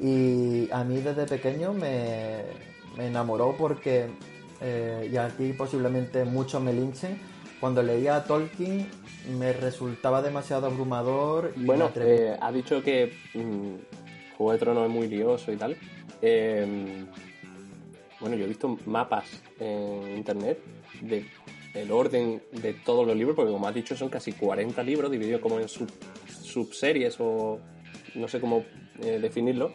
Y 0.00 0.70
a 0.70 0.84
mí 0.84 1.00
desde 1.00 1.26
pequeño 1.26 1.72
me, 1.72 2.44
me 2.96 3.08
enamoró 3.08 3.54
porque, 3.58 4.10
eh, 4.60 5.08
y 5.12 5.16
aquí 5.16 5.52
posiblemente 5.52 6.24
muchos 6.24 6.62
me 6.62 6.72
linchen, 6.72 7.18
cuando 7.60 7.82
leía 7.82 8.16
a 8.16 8.24
Tolkien 8.24 8.86
me 9.38 9.52
resultaba 9.52 10.22
demasiado 10.22 10.66
abrumador. 10.66 11.52
Y 11.56 11.64
Bueno, 11.64 11.90
eh, 11.96 12.36
ha 12.40 12.52
dicho 12.52 12.82
que 12.82 13.12
mm, 13.34 14.36
Juego 14.36 14.52
de 14.52 14.58
Tronos 14.58 14.84
es 14.86 14.90
muy 14.90 15.08
lioso 15.08 15.52
y 15.52 15.56
tal. 15.56 15.76
Eh, 16.22 17.04
bueno, 18.20 18.36
yo 18.36 18.44
he 18.44 18.48
visto 18.48 18.76
mapas 18.86 19.24
en 19.60 20.16
internet 20.16 20.58
de 21.00 21.24
el 21.74 21.92
orden 21.92 22.42
de 22.50 22.72
todos 22.72 23.06
los 23.06 23.16
libros, 23.16 23.36
porque 23.36 23.52
como 23.52 23.68
has 23.68 23.74
dicho 23.74 23.96
son 23.96 24.08
casi 24.08 24.32
40 24.32 24.82
libros 24.82 25.10
divididos 25.10 25.40
como 25.40 25.60
en 25.60 25.68
sub- 25.68 25.92
subseries 26.42 27.16
o 27.20 27.60
no 28.14 28.26
sé 28.26 28.40
cómo 28.40 28.64
eh, 29.02 29.18
definirlo, 29.20 29.72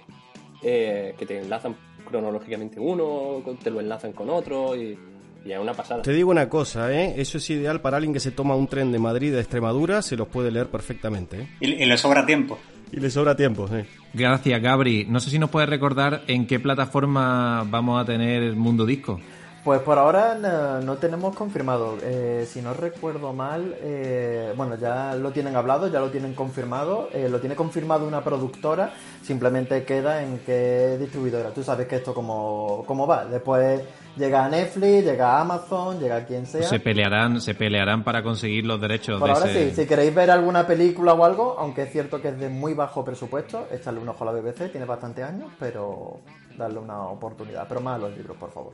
eh, 0.64 1.14
que 1.18 1.26
te 1.26 1.40
enlazan 1.40 1.76
cronológicamente 2.04 2.80
uno, 2.80 3.42
te 3.62 3.70
lo 3.70 3.80
enlazan 3.80 4.14
con 4.14 4.30
otro 4.30 4.76
y, 4.76 4.98
y 5.46 5.52
es 5.52 5.60
una 5.60 5.74
pasada. 5.74 6.02
Te 6.02 6.14
digo 6.14 6.32
una 6.32 6.50
cosa, 6.50 6.94
¿eh? 6.94 7.16
Eso 7.18 7.38
es 7.38 7.50
ideal 7.50 7.82
para 7.82 7.98
alguien 7.98 8.14
que 8.14 8.20
se 8.20 8.32
toma 8.32 8.56
un 8.56 8.68
tren 8.68 8.92
de 8.92 9.00
Madrid 9.00 9.36
a 9.36 9.40
Extremadura, 9.40 10.02
se 10.02 10.16
los 10.16 10.28
puede 10.28 10.52
leer 10.52 10.68
perfectamente. 10.68 11.42
¿eh? 11.42 11.48
Y, 11.60 11.74
y 11.74 11.86
le 11.86 11.98
sobra 11.98 12.26
tiempo. 12.26 12.58
Y 12.92 13.00
le 13.00 13.10
sobra 13.10 13.36
tiempo, 13.36 13.68
sí. 13.68 13.78
Gracias, 14.14 14.62
Gabri. 14.62 15.06
No 15.10 15.20
sé 15.20 15.32
si 15.32 15.40
nos 15.40 15.50
puedes 15.50 15.68
recordar 15.68 16.22
en 16.28 16.46
qué 16.46 16.60
plataforma 16.60 17.66
vamos 17.68 18.00
a 18.00 18.06
tener 18.06 18.44
el 18.44 18.56
Mundo 18.56 18.86
Disco. 18.86 19.20
Pues 19.64 19.80
por 19.80 19.98
ahora 19.98 20.36
no, 20.36 20.82
no 20.82 20.98
tenemos 20.98 21.34
confirmado. 21.38 21.98
Eh, 22.04 22.46
si 22.46 22.62
no 22.62 22.74
recuerdo 22.74 23.32
mal, 23.32 23.74
eh, 23.80 24.54
bueno, 24.58 24.76
ya 24.76 25.16
lo 25.16 25.32
tienen 25.32 25.56
hablado, 25.56 25.88
ya 25.88 26.02
lo 26.02 26.12
tienen 26.12 26.34
confirmado. 26.34 27.08
eh, 27.14 27.30
lo 27.30 27.40
tiene 27.40 27.56
confirmado 27.56 28.06
una 28.06 28.22
productora. 28.22 28.94
Simplemente 29.22 29.86
queda 29.86 30.22
en 30.22 30.40
qué 30.40 30.98
distribuidora. 31.00 31.52
Tú 31.52 31.64
sabes 31.64 31.88
que 31.88 31.96
esto 31.96 32.14
como, 32.14 32.84
como 32.86 33.08
va. 33.08 33.24
Después 33.24 33.82
llega 34.18 34.44
a 34.44 34.50
Netflix, 34.50 35.06
llega 35.06 35.38
a 35.38 35.42
Amazon, 35.42 35.98
llega 35.98 36.18
a 36.18 36.26
quien 36.26 36.46
sea. 36.46 36.68
Se 36.68 36.82
pelearán, 36.82 37.40
se 37.40 37.56
pelearán 37.56 38.04
para 38.04 38.22
conseguir 38.22 38.66
los 38.66 38.82
derechos 38.82 39.18
Por 39.18 39.30
de 39.30 39.34
ahora 39.34 39.50
ese... 39.50 39.70
sí, 39.70 39.82
si 39.82 39.88
queréis 39.88 40.14
ver 40.14 40.30
alguna 40.30 40.68
película 40.68 41.14
o 41.14 41.24
algo, 41.24 41.56
aunque 41.58 41.84
es 41.84 41.92
cierto 41.94 42.22
que 42.22 42.28
es 42.30 42.38
de 42.38 42.50
muy 42.50 42.74
bajo 42.74 43.06
presupuesto, 43.06 43.66
echarle 43.72 44.02
un 44.02 44.10
ojo 44.10 44.28
a 44.28 44.34
la 44.34 44.42
BBC, 44.42 44.72
tiene 44.72 44.86
bastante 44.86 45.24
años, 45.24 45.54
pero 45.58 46.20
darle 46.58 46.80
una 46.80 47.04
oportunidad. 47.04 47.66
Pero 47.70 47.80
más 47.80 47.96
a 47.96 48.00
los 48.00 48.18
libros, 48.18 48.36
por 48.36 48.52
favor. 48.52 48.74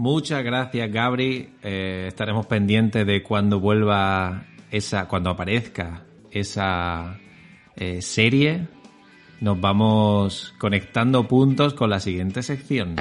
Muchas 0.00 0.42
gracias, 0.42 0.90
Gabri. 0.90 1.50
Eh, 1.62 2.06
estaremos 2.08 2.46
pendientes 2.46 3.06
de 3.06 3.22
cuando 3.22 3.60
vuelva 3.60 4.46
esa, 4.70 5.06
cuando 5.06 5.28
aparezca 5.28 6.04
esa 6.30 7.18
eh, 7.76 8.00
serie. 8.00 8.66
Nos 9.42 9.60
vamos 9.60 10.54
conectando 10.58 11.28
puntos 11.28 11.74
con 11.74 11.90
la 11.90 12.00
siguiente 12.00 12.42
sección. 12.42 12.96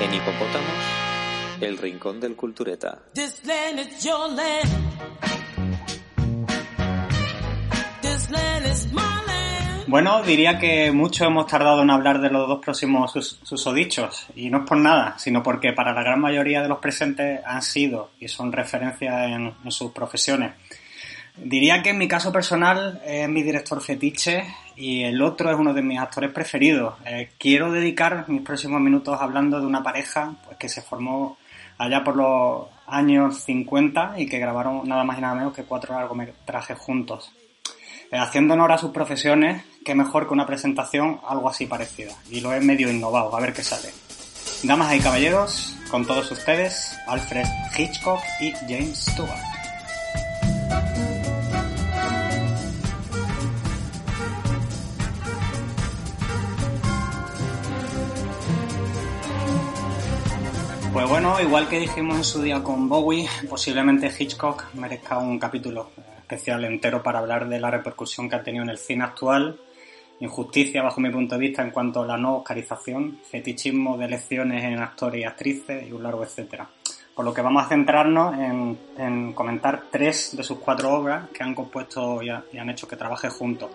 En 0.00 0.14
Hipopótamos, 0.14 1.60
el 1.60 1.78
rincón 1.78 2.20
del 2.20 2.36
cultureta. 2.36 3.02
This 3.12 3.44
land 3.44 3.80
is 3.80 4.04
your 4.04 4.30
land. 4.30 4.83
Bueno, 9.94 10.24
diría 10.24 10.58
que 10.58 10.90
mucho 10.90 11.24
hemos 11.24 11.46
tardado 11.46 11.82
en 11.82 11.88
hablar 11.90 12.20
de 12.20 12.28
los 12.28 12.48
dos 12.48 12.58
próximos 12.58 13.12
sus- 13.12 13.38
susodichos, 13.44 14.26
y 14.34 14.50
no 14.50 14.58
es 14.58 14.64
por 14.68 14.76
nada, 14.76 15.16
sino 15.18 15.40
porque 15.40 15.72
para 15.72 15.92
la 15.92 16.02
gran 16.02 16.20
mayoría 16.20 16.62
de 16.62 16.68
los 16.68 16.78
presentes 16.80 17.40
han 17.46 17.62
sido 17.62 18.10
y 18.18 18.26
son 18.26 18.50
referencias 18.50 19.28
en, 19.30 19.54
en 19.64 19.70
sus 19.70 19.92
profesiones. 19.92 20.54
Diría 21.36 21.80
que 21.80 21.90
en 21.90 21.98
mi 21.98 22.08
caso 22.08 22.32
personal 22.32 23.02
es 23.06 23.28
mi 23.28 23.44
director 23.44 23.80
fetiche 23.80 24.42
y 24.74 25.04
el 25.04 25.22
otro 25.22 25.52
es 25.52 25.56
uno 25.56 25.72
de 25.72 25.82
mis 25.82 26.00
actores 26.00 26.32
preferidos. 26.32 26.96
Eh, 27.06 27.30
quiero 27.38 27.70
dedicar 27.70 28.24
mis 28.26 28.42
próximos 28.42 28.80
minutos 28.80 29.16
hablando 29.20 29.60
de 29.60 29.66
una 29.66 29.84
pareja 29.84 30.34
pues, 30.44 30.56
que 30.56 30.68
se 30.68 30.82
formó 30.82 31.38
allá 31.78 32.02
por 32.02 32.16
los 32.16 32.66
años 32.88 33.44
50 33.44 34.14
y 34.16 34.26
que 34.26 34.40
grabaron 34.40 34.88
nada 34.88 35.04
más 35.04 35.18
y 35.18 35.20
nada 35.20 35.36
menos 35.36 35.54
que 35.54 35.62
cuatro 35.62 35.94
largometrajes 35.94 36.76
juntos. 36.80 37.32
Eh, 38.14 38.16
haciendo 38.16 38.54
honor 38.54 38.70
a 38.70 38.78
sus 38.78 38.92
profesiones, 38.92 39.64
qué 39.84 39.96
mejor 39.96 40.28
que 40.28 40.34
una 40.34 40.46
presentación 40.46 41.18
algo 41.26 41.48
así 41.48 41.66
parecida. 41.66 42.12
Y 42.30 42.40
lo 42.40 42.54
he 42.54 42.60
medio 42.60 42.88
innovado, 42.88 43.34
a 43.34 43.40
ver 43.40 43.52
qué 43.52 43.64
sale. 43.64 43.92
Damas 44.62 44.94
y 44.94 45.00
caballeros, 45.00 45.74
con 45.90 46.06
todos 46.06 46.30
ustedes, 46.30 46.96
Alfred 47.08 47.44
Hitchcock 47.76 48.20
y 48.40 48.52
James 48.52 49.06
Stewart. 49.10 49.32
Pues 60.92 61.08
bueno, 61.08 61.40
igual 61.40 61.68
que 61.68 61.80
dijimos 61.80 62.18
en 62.18 62.24
su 62.24 62.42
día 62.42 62.62
con 62.62 62.88
Bowie, 62.88 63.28
posiblemente 63.50 64.08
Hitchcock 64.16 64.72
merezca 64.74 65.18
un 65.18 65.40
capítulo 65.40 65.90
especial 66.24 66.64
entero 66.64 67.02
para 67.02 67.18
hablar 67.18 67.48
de 67.48 67.60
la 67.60 67.70
repercusión 67.70 68.28
que 68.28 68.36
ha 68.36 68.42
tenido 68.42 68.64
en 68.64 68.70
el 68.70 68.78
cine 68.78 69.04
actual, 69.04 69.60
injusticia 70.20 70.82
bajo 70.82 71.00
mi 71.00 71.10
punto 71.10 71.34
de 71.34 71.40
vista 71.40 71.62
en 71.62 71.70
cuanto 71.70 72.02
a 72.02 72.06
la 72.06 72.16
no 72.16 72.38
oscarización, 72.38 73.18
fetichismo 73.30 73.98
de 73.98 74.06
elecciones 74.06 74.64
en 74.64 74.80
actores 74.80 75.20
y 75.20 75.24
actrices 75.24 75.86
y 75.86 75.92
un 75.92 76.02
largo 76.02 76.24
etcétera. 76.24 76.68
Por 77.14 77.24
lo 77.24 77.34
que 77.34 77.42
vamos 77.42 77.64
a 77.64 77.68
centrarnos 77.68 78.36
en, 78.38 78.78
en 78.98 79.32
comentar 79.34 79.84
tres 79.90 80.36
de 80.36 80.42
sus 80.42 80.58
cuatro 80.58 80.92
obras 80.92 81.28
que 81.28 81.44
han 81.44 81.54
compuesto 81.54 82.22
y, 82.22 82.28
y 82.52 82.58
han 82.58 82.70
hecho 82.70 82.88
que 82.88 82.96
trabaje 82.96 83.28
juntos. 83.28 83.70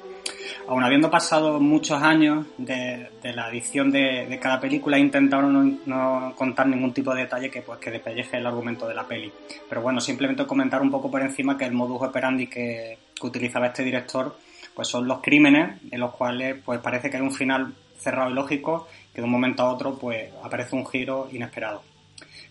Aun 0.67 0.83
habiendo 0.83 1.09
pasado 1.09 1.59
muchos 1.59 2.01
años 2.01 2.45
de, 2.57 3.09
la 3.23 3.49
edición 3.49 3.89
de, 3.89 4.37
cada 4.39 4.59
película, 4.59 4.97
he 4.97 4.99
intentado 4.99 5.43
no, 5.43 5.79
no 5.85 6.35
contar 6.35 6.67
ningún 6.67 6.93
tipo 6.93 7.13
de 7.13 7.21
detalle 7.21 7.49
que, 7.49 7.63
pues, 7.63 7.79
que 7.79 7.89
despelleje 7.89 8.37
el 8.37 8.45
argumento 8.45 8.87
de 8.87 8.93
la 8.93 9.07
peli. 9.07 9.31
Pero 9.67 9.81
bueno, 9.81 9.99
simplemente 9.99 10.45
comentar 10.45 10.81
un 10.81 10.91
poco 10.91 11.09
por 11.09 11.21
encima 11.21 11.57
que 11.57 11.65
el 11.65 11.73
modus 11.73 12.01
operandi 12.03 12.45
que, 12.47 12.99
que 13.19 13.27
utilizaba 13.27 13.67
este 13.67 13.83
director 13.83 14.37
pues 14.75 14.87
son 14.87 15.07
los 15.07 15.21
crímenes 15.21 15.81
en 15.91 15.99
los 15.99 16.11
cuales 16.11 16.57
pues 16.63 16.79
parece 16.79 17.09
que 17.09 17.17
hay 17.17 17.23
un 17.23 17.33
final 17.33 17.73
cerrado 17.97 18.29
y 18.29 18.33
lógico 18.33 18.87
que 19.13 19.21
de 19.21 19.25
un 19.25 19.31
momento 19.31 19.63
a 19.63 19.73
otro 19.73 19.97
pues 19.97 20.31
aparece 20.43 20.75
un 20.75 20.85
giro 20.85 21.27
inesperado. 21.31 21.81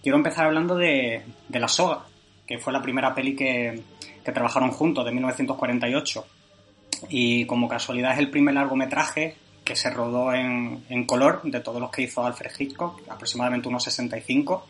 Quiero 0.03 0.19
empezar 0.19 0.47
hablando 0.47 0.77
de, 0.77 1.23
de 1.49 1.61
La 1.61 1.69
Soga, 1.69 2.05
que 2.47 2.59
fue 2.59 2.73
la 2.73 2.83
primera 2.83 3.15
peli 3.15 3.35
que, 3.35 3.81
que 4.25 4.33
trabajaron 4.33 4.71
juntos, 4.73 5.05
de 5.05 5.13
1948 5.13 6.27
y 7.09 7.45
como 7.47 7.69
casualidad 7.69 8.13
es 8.13 8.19
el 8.19 8.31
primer 8.31 8.55
largometraje 8.55 9.37
que 9.65 9.77
se 9.77 9.91
rodó 9.91 10.33
en, 10.33 10.85
en 10.89 11.05
color 11.05 11.43
de 11.45 11.61
todos 11.61 11.81
los 11.81 11.91
que 11.91 12.03
hizo 12.03 12.25
Alfred 12.25 12.51
Hitchcock, 12.59 13.03
aproximadamente 13.09 13.69
unos 13.69 13.85
65. 13.85 14.67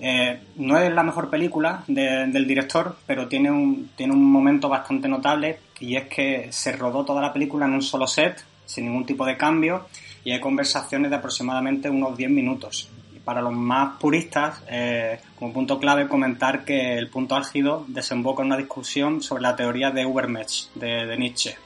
Eh, 0.00 0.38
no 0.56 0.78
es 0.78 0.92
la 0.92 1.02
mejor 1.02 1.30
película 1.30 1.84
de- 1.86 2.26
del 2.26 2.46
director, 2.46 2.96
pero 3.06 3.28
tiene 3.28 3.50
un, 3.50 3.90
tiene 3.96 4.12
un 4.12 4.24
momento 4.24 4.68
bastante 4.68 5.08
notable 5.08 5.58
y 5.80 5.96
es 5.96 6.04
que 6.08 6.48
se 6.50 6.72
rodó 6.72 7.04
toda 7.04 7.22
la 7.22 7.32
película 7.32 7.66
en 7.66 7.74
un 7.74 7.82
solo 7.82 8.06
set, 8.06 8.44
sin 8.66 8.86
ningún 8.86 9.06
tipo 9.06 9.24
de 9.24 9.36
cambio, 9.36 9.86
y 10.24 10.32
hay 10.32 10.40
conversaciones 10.40 11.10
de 11.10 11.16
aproximadamente 11.16 11.88
unos 11.90 12.16
10 12.16 12.30
minutos. 12.30 12.88
Para 13.24 13.40
los 13.40 13.54
más 13.54 13.98
puristas, 13.98 14.62
eh, 14.68 15.18
como 15.38 15.52
punto 15.52 15.78
clave, 15.78 16.08
comentar 16.08 16.64
que 16.64 16.98
el 16.98 17.08
punto 17.08 17.34
álgido 17.34 17.84
desemboca 17.88 18.42
en 18.42 18.48
una 18.48 18.56
discusión 18.58 19.22
sobre 19.22 19.42
la 19.42 19.56
teoría 19.56 19.90
de 19.90 20.02
Übermensch 20.02 20.70
de, 20.74 21.16
Nietzsche. 21.16 21.56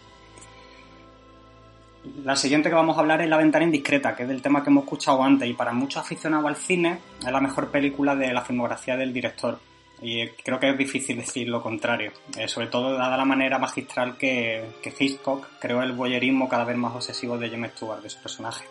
La 2.25 2.37
siguiente 2.37 2.69
que 2.69 2.77
vamos 2.77 2.97
a 2.97 3.01
hablar 3.01 3.21
es 3.21 3.29
La 3.29 3.37
ventana 3.37 3.65
indiscreta, 3.65 4.15
que 4.15 4.23
es 4.23 4.29
del 4.29 4.41
tema 4.41 4.63
que 4.63 4.71
hemos 4.71 4.85
escuchado 4.85 5.23
antes 5.23 5.49
y 5.49 5.53
para 5.53 5.73
muchos 5.73 6.03
aficionados 6.03 6.47
al 6.47 6.57
cine 6.57 7.01
es 7.19 7.33
la 7.33 7.41
mejor 7.41 7.71
película 7.71 8.15
de 8.15 8.33
la 8.33 8.43
filmografía 8.43 8.97
del 8.97 9.13
director. 9.13 9.59
Y 10.01 10.21
eh, 10.21 10.35
creo 10.45 10.61
que 10.61 10.71
es 10.71 10.79
difícil 10.79 11.17
decir 11.17 11.49
lo 11.49 11.61
contrario, 11.61 12.13
eh, 12.37 12.47
sobre 12.47 12.69
todo 12.69 12.93
dada 12.93 13.17
la 13.17 13.25
manera 13.25 13.59
magistral 13.59 14.17
que, 14.17 14.65
Hitchcock 14.99 15.47
creó 15.59 15.83
el 15.83 15.93
voyerismo 15.93 16.49
cada 16.49 16.65
vez 16.65 16.77
más 16.77 16.95
obsesivo 16.95 17.37
de 17.37 17.51
James 17.51 17.73
Stewart, 17.73 18.03
de 18.03 18.11
su 18.11 18.21
personaje. 18.23 18.65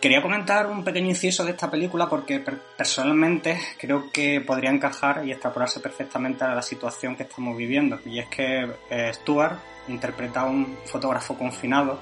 Quería 0.00 0.22
comentar 0.22 0.66
un 0.66 0.82
pequeño 0.82 1.08
inciso 1.08 1.44
de 1.44 1.50
esta 1.50 1.70
película 1.70 2.08
porque 2.08 2.40
per- 2.40 2.58
personalmente 2.74 3.60
creo 3.78 4.10
que 4.10 4.40
podría 4.40 4.70
encajar 4.70 5.26
y 5.26 5.30
extrapolarse 5.30 5.80
perfectamente 5.80 6.42
a 6.42 6.54
la 6.54 6.62
situación 6.62 7.16
que 7.16 7.24
estamos 7.24 7.54
viviendo. 7.54 7.98
Y 8.06 8.18
es 8.18 8.28
que 8.28 8.66
eh, 8.88 9.12
Stuart 9.12 9.58
interpreta 9.88 10.40
a 10.40 10.46
un 10.46 10.78
fotógrafo 10.86 11.36
confinado 11.36 12.00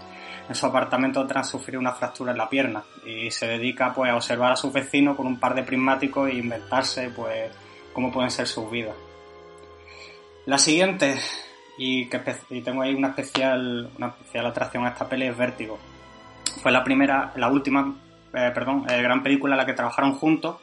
en 0.48 0.54
su 0.54 0.64
apartamento 0.66 1.26
tras 1.26 1.50
sufrir 1.50 1.76
una 1.76 1.92
fractura 1.92 2.30
en 2.32 2.38
la 2.38 2.48
pierna 2.48 2.84
y 3.04 3.30
se 3.32 3.48
dedica 3.48 3.92
pues 3.92 4.10
a 4.10 4.16
observar 4.16 4.52
a 4.52 4.56
sus 4.56 4.72
vecinos 4.72 5.16
con 5.16 5.26
un 5.26 5.40
par 5.40 5.54
de 5.54 5.64
prismáticos 5.64 6.30
e 6.30 6.34
inventarse 6.34 7.10
pues 7.10 7.50
cómo 7.92 8.12
pueden 8.12 8.30
ser 8.30 8.46
sus 8.46 8.70
vidas. 8.70 8.94
La 10.46 10.56
siguiente, 10.56 11.16
y, 11.76 12.08
que, 12.08 12.18
tengo 12.64 12.82
ahí 12.82 12.94
una 12.94 13.08
especial, 13.08 13.90
una 13.98 14.08
especial 14.08 14.46
atracción 14.46 14.86
a 14.86 14.90
esta 14.90 15.08
peli, 15.08 15.26
es 15.26 15.36
Vértigo. 15.36 15.78
Fue 16.62 16.72
la 16.72 16.82
primera, 16.82 17.32
la 17.36 17.48
última, 17.48 17.94
eh, 18.32 18.50
perdón, 18.54 18.86
eh, 18.88 19.02
gran 19.02 19.22
película 19.22 19.54
en 19.54 19.58
la 19.58 19.66
que 19.66 19.74
trabajaron 19.74 20.14
juntos, 20.14 20.56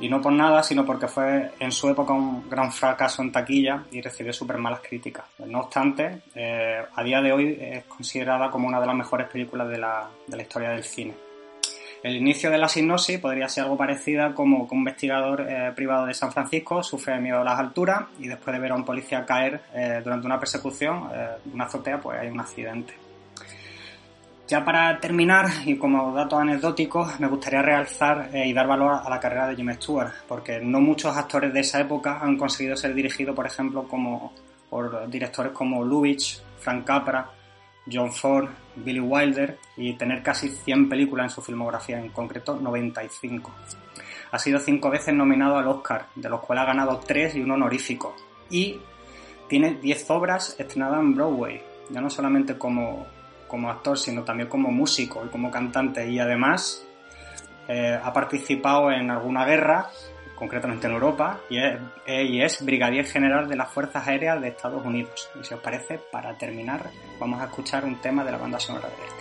y 0.00 0.08
no 0.08 0.20
por 0.20 0.32
nada, 0.32 0.62
sino 0.62 0.84
porque 0.84 1.08
fue 1.08 1.50
en 1.58 1.70
su 1.70 1.88
época 1.90 2.14
un 2.14 2.48
gran 2.48 2.72
fracaso 2.72 3.22
en 3.22 3.30
taquilla 3.30 3.84
y 3.90 4.00
recibió 4.00 4.32
súper 4.32 4.56
malas 4.56 4.80
críticas. 4.80 5.26
No 5.46 5.60
obstante, 5.60 6.22
eh, 6.34 6.82
a 6.94 7.02
día 7.02 7.20
de 7.20 7.32
hoy 7.32 7.58
es 7.60 7.84
considerada 7.84 8.50
como 8.50 8.66
una 8.66 8.80
de 8.80 8.86
las 8.86 8.96
mejores 8.96 9.28
películas 9.28 9.68
de 9.68 9.78
la, 9.78 10.08
de 10.26 10.40
historia 10.40 10.70
del 10.70 10.84
cine. 10.84 11.14
El 12.02 12.16
inicio 12.16 12.50
de 12.50 12.56
la 12.56 12.66
sinopsis 12.66 13.18
podría 13.18 13.46
ser 13.46 13.64
algo 13.64 13.76
parecida 13.76 14.32
como 14.32 14.66
que 14.66 14.74
un 14.74 14.80
investigador 14.80 15.46
eh, 15.46 15.70
privado 15.76 16.06
de 16.06 16.14
San 16.14 16.32
Francisco 16.32 16.82
sufre 16.82 17.20
miedo 17.20 17.42
a 17.42 17.44
las 17.44 17.58
alturas 17.58 18.04
y 18.18 18.26
después 18.26 18.54
de 18.54 18.60
ver 18.60 18.72
a 18.72 18.76
un 18.76 18.86
policía 18.86 19.26
caer 19.26 19.60
durante 20.02 20.26
una 20.26 20.40
persecución 20.40 21.10
de 21.10 21.52
una 21.52 21.64
azotea, 21.64 22.00
pues 22.00 22.18
hay 22.18 22.28
un 22.28 22.40
accidente. 22.40 23.09
Ya 24.50 24.64
para 24.64 24.98
terminar, 24.98 25.46
y 25.64 25.76
como 25.76 26.12
dato 26.12 26.36
anecdótico, 26.36 27.08
me 27.20 27.28
gustaría 27.28 27.62
realzar 27.62 28.30
eh, 28.34 28.48
y 28.48 28.52
dar 28.52 28.66
valor 28.66 29.00
a 29.04 29.08
la 29.08 29.20
carrera 29.20 29.46
de 29.46 29.54
Jim 29.54 29.72
Stewart, 29.74 30.10
porque 30.26 30.58
no 30.58 30.80
muchos 30.80 31.16
actores 31.16 31.54
de 31.54 31.60
esa 31.60 31.78
época 31.78 32.18
han 32.20 32.36
conseguido 32.36 32.74
ser 32.74 32.92
dirigidos, 32.92 33.36
por 33.36 33.46
ejemplo, 33.46 33.86
como 33.86 34.32
por 34.68 35.08
directores 35.08 35.52
como 35.52 35.84
Lubitsch, 35.84 36.40
Frank 36.58 36.84
Capra, 36.84 37.30
John 37.90 38.12
Ford, 38.12 38.48
Billy 38.74 38.98
Wilder 38.98 39.56
y 39.76 39.92
tener 39.92 40.20
casi 40.20 40.48
100 40.48 40.88
películas 40.88 41.26
en 41.26 41.30
su 41.30 41.42
filmografía, 41.42 42.00
en 42.00 42.08
concreto 42.08 42.56
95. 42.56 43.52
Ha 44.32 44.38
sido 44.40 44.58
cinco 44.58 44.90
veces 44.90 45.14
nominado 45.14 45.58
al 45.58 45.68
Oscar, 45.68 46.06
de 46.16 46.28
los 46.28 46.40
cuales 46.40 46.64
ha 46.64 46.66
ganado 46.66 46.98
tres 46.98 47.36
y 47.36 47.40
un 47.40 47.52
honorífico. 47.52 48.16
Y 48.50 48.80
tiene 49.46 49.74
10 49.74 50.10
obras 50.10 50.56
estrenadas 50.58 50.98
en 50.98 51.14
Broadway, 51.14 51.62
ya 51.88 52.00
no 52.00 52.10
solamente 52.10 52.58
como, 52.58 53.06
como 53.50 53.68
actor, 53.68 53.98
sino 53.98 54.22
también 54.22 54.48
como 54.48 54.70
músico 54.70 55.24
y 55.26 55.28
como 55.28 55.50
cantante. 55.50 56.08
Y 56.08 56.20
además 56.20 56.86
eh, 57.68 57.98
ha 58.00 58.12
participado 58.12 58.92
en 58.92 59.10
alguna 59.10 59.44
guerra, 59.44 59.90
concretamente 60.36 60.86
en 60.86 60.92
Europa, 60.92 61.40
y 61.50 61.58
es, 61.58 61.78
eh, 62.06 62.24
y 62.24 62.40
es 62.40 62.64
brigadier 62.64 63.04
general 63.06 63.48
de 63.48 63.56
las 63.56 63.68
Fuerzas 63.70 64.06
Aéreas 64.06 64.40
de 64.40 64.48
Estados 64.48 64.84
Unidos. 64.84 65.28
Y 65.38 65.44
si 65.44 65.52
os 65.52 65.60
parece, 65.60 65.98
para 66.12 66.38
terminar, 66.38 66.88
vamos 67.18 67.40
a 67.42 67.46
escuchar 67.46 67.84
un 67.84 68.00
tema 68.00 68.24
de 68.24 68.30
la 68.30 68.38
banda 68.38 68.60
sonora 68.60 68.88
de 68.88 69.19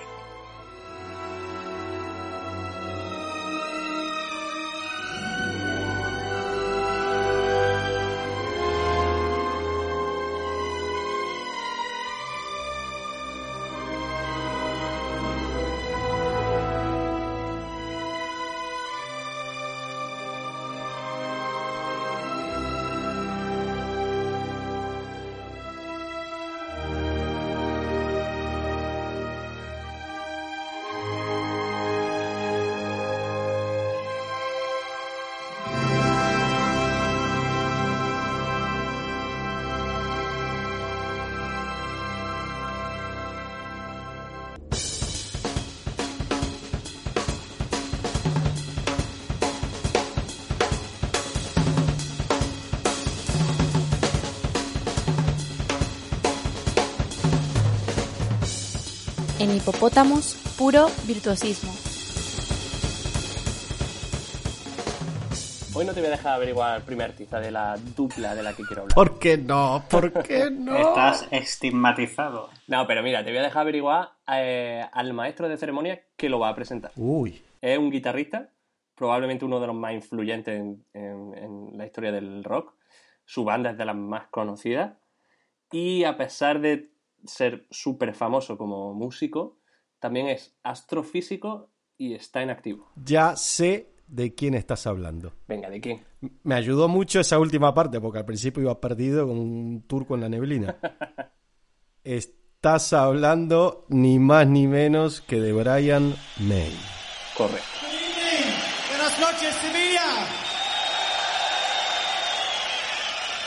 hipopótamos, 59.59 60.35
puro 60.57 60.87
virtuosismo. 61.05 61.71
Hoy 65.75 65.85
no 65.85 65.93
te 65.93 65.99
voy 66.01 66.07
a 66.07 66.11
dejar 66.11 66.33
averiguar 66.33 66.77
el 66.77 66.83
primer 66.83 67.11
artista 67.11 67.39
de 67.39 67.51
la 67.51 67.77
dupla 67.95 68.35
de 68.35 68.43
la 68.43 68.53
que 68.53 68.63
quiero 68.63 68.81
hablar. 68.81 68.95
¿Por 68.95 69.19
qué 69.19 69.37
no? 69.37 69.83
¿Por 69.89 70.11
qué 70.23 70.49
no? 70.51 70.75
Estás 70.75 71.27
estigmatizado. 71.31 72.49
No, 72.67 72.85
pero 72.87 73.01
mira, 73.03 73.23
te 73.23 73.29
voy 73.29 73.39
a 73.39 73.43
dejar 73.43 73.61
averiguar 73.61 74.09
eh, 74.27 74.83
al 74.91 75.13
maestro 75.13 75.47
de 75.47 75.57
ceremonia 75.57 76.01
que 76.17 76.27
lo 76.27 76.39
va 76.39 76.49
a 76.49 76.55
presentar. 76.55 76.91
Uy. 76.97 77.41
Es 77.61 77.77
un 77.77 77.91
guitarrista, 77.91 78.49
probablemente 78.95 79.45
uno 79.45 79.59
de 79.61 79.67
los 79.67 79.75
más 79.75 79.93
influyentes 79.93 80.59
en, 80.59 80.85
en- 80.93 81.33
en 81.37 81.77
la 81.77 81.85
historia 81.85 82.11
del 82.11 82.43
rock. 82.43 82.73
Su 83.25 83.43
banda 83.45 83.69
es 83.71 83.77
de 83.77 83.85
las 83.85 83.95
más 83.95 84.27
conocidas. 84.29 84.93
Y 85.71 86.03
a 86.03 86.17
pesar 86.17 86.59
de 86.59 86.89
ser 87.25 87.67
súper 87.69 88.13
famoso 88.13 88.57
como 88.57 88.93
músico, 88.93 89.59
también 89.99 90.27
es 90.27 90.57
astrofísico 90.63 91.71
y 91.97 92.13
está 92.13 92.41
en 92.41 92.49
activo. 92.49 92.91
Ya 92.95 93.35
sé 93.35 93.93
de 94.07 94.33
quién 94.33 94.55
estás 94.55 94.87
hablando. 94.87 95.33
Venga, 95.47 95.69
¿de 95.69 95.79
quién? 95.81 96.03
Me 96.43 96.55
ayudó 96.55 96.87
mucho 96.87 97.19
esa 97.19 97.37
última 97.39 97.73
parte, 97.73 98.01
porque 98.01 98.19
al 98.19 98.25
principio 98.25 98.63
iba 98.63 98.81
perdido 98.81 99.27
con 99.27 99.37
un 99.37 99.83
turco 99.87 100.15
en 100.15 100.21
la 100.21 100.29
neblina. 100.29 100.77
Estás 102.03 102.93
hablando 102.93 103.85
ni 103.89 104.19
más 104.19 104.47
ni 104.47 104.67
menos 104.67 105.21
que 105.21 105.39
de 105.39 105.53
Brian 105.53 106.15
May. 106.39 106.75
Correcto. 107.37 107.79
Buenas 108.89 109.19
noches, 109.19 109.55
Sevilla. 109.55 110.27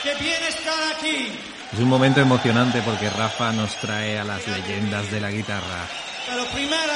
Qué 0.03 0.15
bien 0.15 0.43
estar 0.43 0.95
aquí. 0.95 1.52
Es 1.73 1.79
un 1.79 1.89
momento 1.89 2.21
emocionante 2.21 2.81
porque 2.83 3.09
Rafa 3.09 3.51
nos 3.51 3.75
trae 3.77 4.19
a 4.19 4.23
las 4.23 4.47
leyendas 4.47 5.09
de 5.11 5.19
la 5.19 5.31
guitarra. 5.31 5.87
Pero 6.27 6.45
primero, 6.53 6.93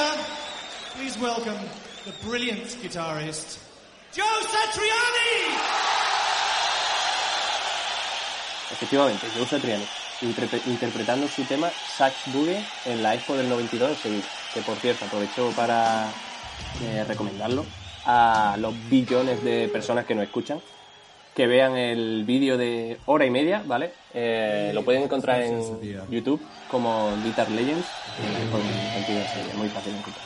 please 0.96 1.18
welcome 1.18 1.58
the 2.04 2.12
brilliant 2.28 2.64
guitarist, 2.80 3.58
Joe 4.16 4.24
Satriani. 4.42 5.58
Efectivamente, 8.70 9.26
Joe 9.36 9.46
Satriani, 9.46 9.84
interpre- 10.22 10.62
interpretando 10.66 11.26
su 11.26 11.42
tema 11.44 11.68
Sax 11.96 12.14
Boogie 12.26 12.64
en 12.84 13.02
la 13.02 13.14
Expo 13.14 13.34
del 13.36 13.48
92 13.48 13.90
en 13.90 13.96
Sevilla. 13.96 14.24
Que 14.54 14.60
por 14.62 14.76
cierto, 14.76 15.04
aprovecho 15.06 15.50
para 15.56 16.06
eh, 16.82 17.04
recomendarlo 17.08 17.66
a 18.06 18.54
los 18.58 18.72
billones 18.88 19.42
de 19.42 19.68
personas 19.68 20.04
que 20.06 20.14
nos 20.14 20.24
escuchan. 20.24 20.60
Que 21.38 21.46
vean 21.46 21.76
el 21.76 22.24
vídeo 22.24 22.58
de 22.58 22.98
hora 23.06 23.24
y 23.24 23.30
media, 23.30 23.62
¿vale? 23.64 23.92
Eh, 24.12 24.72
lo 24.74 24.84
pueden 24.84 25.04
encontrar 25.04 25.40
en 25.40 25.62
YouTube 26.10 26.42
como 26.68 27.12
Guitar 27.22 27.48
Legends. 27.48 27.86
con 28.50 28.60
muy 29.56 29.68
fácil 29.68 29.92
de 29.92 29.98
encontrar. 30.00 30.24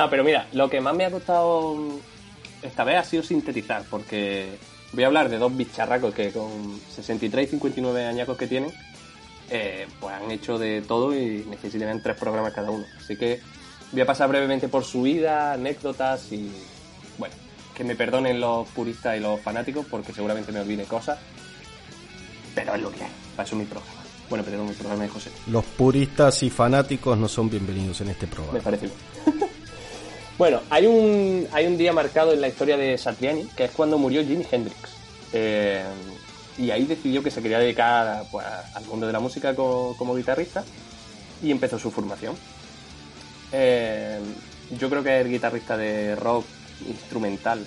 No, 0.00 0.08
pero 0.08 0.24
mira, 0.24 0.46
lo 0.54 0.70
que 0.70 0.80
más 0.80 0.96
me 0.96 1.04
ha 1.04 1.10
costado 1.10 1.76
esta 2.62 2.84
vez 2.84 2.96
ha 2.96 3.04
sido 3.04 3.22
sintetizar, 3.22 3.84
porque 3.90 4.56
voy 4.94 5.04
a 5.04 5.08
hablar 5.08 5.28
de 5.28 5.36
dos 5.36 5.54
bicharracos 5.54 6.14
que 6.14 6.32
con 6.32 6.80
63 6.94 7.46
y 7.46 7.50
59 7.50 8.06
añacos 8.06 8.38
que 8.38 8.46
tienen, 8.46 8.72
eh, 9.50 9.86
pues 10.00 10.14
han 10.14 10.30
hecho 10.30 10.58
de 10.58 10.80
todo 10.80 11.14
y 11.14 11.44
necesitan 11.50 12.02
tres 12.02 12.16
programas 12.16 12.54
cada 12.54 12.70
uno. 12.70 12.86
Así 12.96 13.14
que 13.18 13.40
voy 13.92 14.00
a 14.00 14.06
pasar 14.06 14.30
brevemente 14.30 14.68
por 14.68 14.84
su 14.84 15.02
vida, 15.02 15.52
anécdotas 15.52 16.32
y, 16.32 16.50
bueno, 17.18 17.34
que 17.74 17.84
me 17.84 17.94
perdonen 17.94 18.40
los 18.40 18.66
puristas 18.68 19.18
y 19.18 19.20
los 19.20 19.38
fanáticos 19.38 19.84
porque 19.84 20.14
seguramente 20.14 20.50
me 20.50 20.60
olvide 20.60 20.84
cosas, 20.84 21.18
pero 22.54 22.74
es 22.74 22.80
lo 22.80 22.90
que 22.90 23.04
hay, 23.04 23.10
para 23.36 23.46
eso 23.46 23.54
es 23.54 23.60
mi 23.60 23.66
programa. 23.66 24.00
Bueno, 24.30 24.44
perdón, 24.46 24.66
mi 24.66 24.72
programa 24.72 25.02
de 25.02 25.10
José. 25.10 25.30
Los 25.48 25.66
puristas 25.66 26.42
y 26.42 26.48
fanáticos 26.48 27.18
no 27.18 27.28
son 27.28 27.50
bienvenidos 27.50 28.00
en 28.00 28.08
este 28.08 28.26
programa. 28.26 28.54
Me 28.54 28.62
parece 28.62 28.86
bien. 28.86 29.40
bueno, 30.40 30.62
hay 30.70 30.86
un, 30.86 31.46
hay 31.52 31.66
un 31.66 31.76
día 31.76 31.92
marcado 31.92 32.32
en 32.32 32.40
la 32.40 32.48
historia 32.48 32.78
de 32.78 32.96
Satriani, 32.96 33.44
que 33.54 33.64
es 33.64 33.72
cuando 33.72 33.98
murió 33.98 34.22
Jimi 34.24 34.46
Hendrix. 34.50 34.78
Eh, 35.34 35.84
y 36.56 36.70
ahí 36.70 36.86
decidió 36.86 37.22
que 37.22 37.30
se 37.30 37.42
quería 37.42 37.58
dedicar 37.58 38.24
pues, 38.32 38.46
al 38.74 38.84
mundo 38.86 39.06
de 39.06 39.12
la 39.12 39.20
música 39.20 39.54
co- 39.54 39.94
como, 39.98 40.14
guitarrista 40.16 40.64
y 41.42 41.50
empezó 41.50 41.78
su 41.78 41.90
formación. 41.90 42.36
Eh, 43.52 44.18
yo 44.78 44.88
creo 44.88 45.02
que 45.02 45.20
es 45.20 45.26
el 45.26 45.30
guitarrista 45.30 45.76
de 45.76 46.16
rock 46.16 46.46
instrumental, 46.88 47.66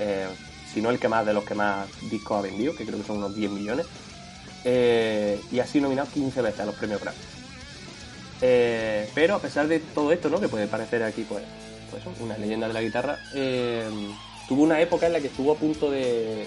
eh, 0.00 0.26
si 0.74 0.82
no 0.82 0.90
el 0.90 0.98
que 0.98 1.06
más 1.06 1.24
de 1.24 1.34
los 1.34 1.44
que 1.44 1.54
más 1.54 1.86
discos 2.10 2.36
ha 2.36 2.42
vendido, 2.42 2.74
que 2.74 2.84
creo 2.84 2.98
que 2.98 3.06
son 3.06 3.18
unos 3.18 3.36
10 3.36 3.48
millones. 3.52 3.86
Eh, 4.64 5.40
y 5.52 5.60
ha 5.60 5.66
sido 5.68 5.84
nominado 5.84 6.08
15 6.12 6.42
veces 6.42 6.58
a 6.58 6.64
los 6.64 6.74
premios 6.74 7.00
Grammy. 7.00 7.18
Pero 9.14 9.36
a 9.36 9.38
pesar 9.38 9.68
de 9.68 9.78
todo 9.78 10.10
esto, 10.10 10.28
¿no? 10.28 10.40
Que 10.40 10.48
puede 10.48 10.66
parecer 10.66 11.04
aquí, 11.04 11.22
pues, 11.28 11.44
pues 11.92 12.02
una 12.20 12.36
leyenda 12.36 12.66
de 12.66 12.74
la 12.74 12.82
guitarra, 12.82 13.18
eh, 13.34 13.84
tuvo 14.48 14.62
una 14.64 14.80
época 14.80 15.06
en 15.06 15.12
la 15.12 15.20
que 15.20 15.28
estuvo 15.28 15.52
a 15.52 15.54
punto 15.56 15.90
de, 15.90 16.46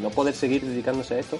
no 0.00 0.10
poder 0.10 0.34
seguir 0.34 0.62
dedicándose 0.64 1.14
a 1.14 1.18
esto, 1.18 1.38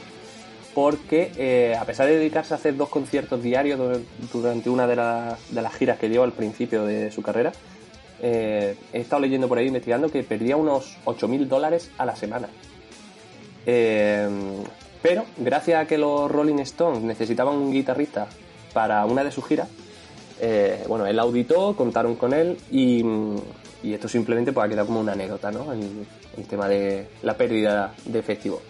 porque 0.75 1.31
eh, 1.37 1.77
a 1.79 1.85
pesar 1.85 2.07
de 2.09 2.17
dedicarse 2.17 2.55
a 2.55 2.57
hacer 2.57 2.77
dos 2.77 2.89
conciertos 2.89 3.43
diarios 3.43 3.79
du- 3.79 4.05
durante 4.33 4.69
una 4.71 4.87
de, 4.87 4.97
las- 4.97 5.39
giras 5.79 5.99
que 5.99 6.09
dio 6.09 6.23
al 6.25 6.33
principio 6.33 6.85
de 6.85 7.11
su 7.13 7.23
carrera, 7.23 7.53
eh, 8.23 8.77
he 8.93 9.01
estado 9.01 9.21
leyendo 9.23 9.49
por 9.49 9.59
ahí, 9.59 9.67
investigando, 9.67 10.09
que 10.11 10.23
perdía 10.23 10.57
unos 10.57 10.97
8.000 11.05 11.47
dólares 11.47 11.91
a 11.99 12.07
la 12.07 12.17
semana. 12.17 12.49
Eh, 13.67 14.29
pero 15.03 15.25
gracias 15.39 15.81
a 15.83 15.87
que 15.87 15.99
los 15.99 16.31
Rolling 16.31 16.59
Stones 16.61 17.03
necesitaban 17.03 17.57
un 17.57 17.73
guitarrista 17.73 18.29
para 18.73 19.05
una 19.05 19.25
de 19.25 19.31
sus 19.33 19.45
giras, 19.47 19.69
eh, 20.45 20.83
bueno, 20.89 21.07
él 21.07 21.21
auditó, 21.21 21.77
contaron 21.77 22.17
con 22.17 22.35
él 22.35 22.59
y, 22.69 23.05
esto 23.85 24.09
simplemente 24.09 24.53
pues, 24.53 24.67
ha 24.67 24.69
quedado 24.69 24.89
como 24.89 24.99
una 24.99 25.13
anécdota, 25.13 25.53
¿no? 25.53 25.73
El, 25.73 26.05
tema 26.49 26.69
de 26.69 27.07
la 27.23 27.37
pérdida 27.37 27.95
de 28.05 28.19
efectivo. 28.19 28.61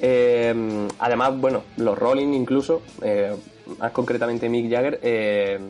Eh, 0.00 0.88
además, 0.98 1.38
bueno, 1.38 1.62
los 1.76 1.96
Rolling 1.96 2.32
incluso, 2.32 2.82
eh, 3.02 3.32
más 3.78 3.92
concretamente 3.92 4.48
Mick 4.48 4.68
Jagger, 4.68 4.98
eh, 5.02 5.60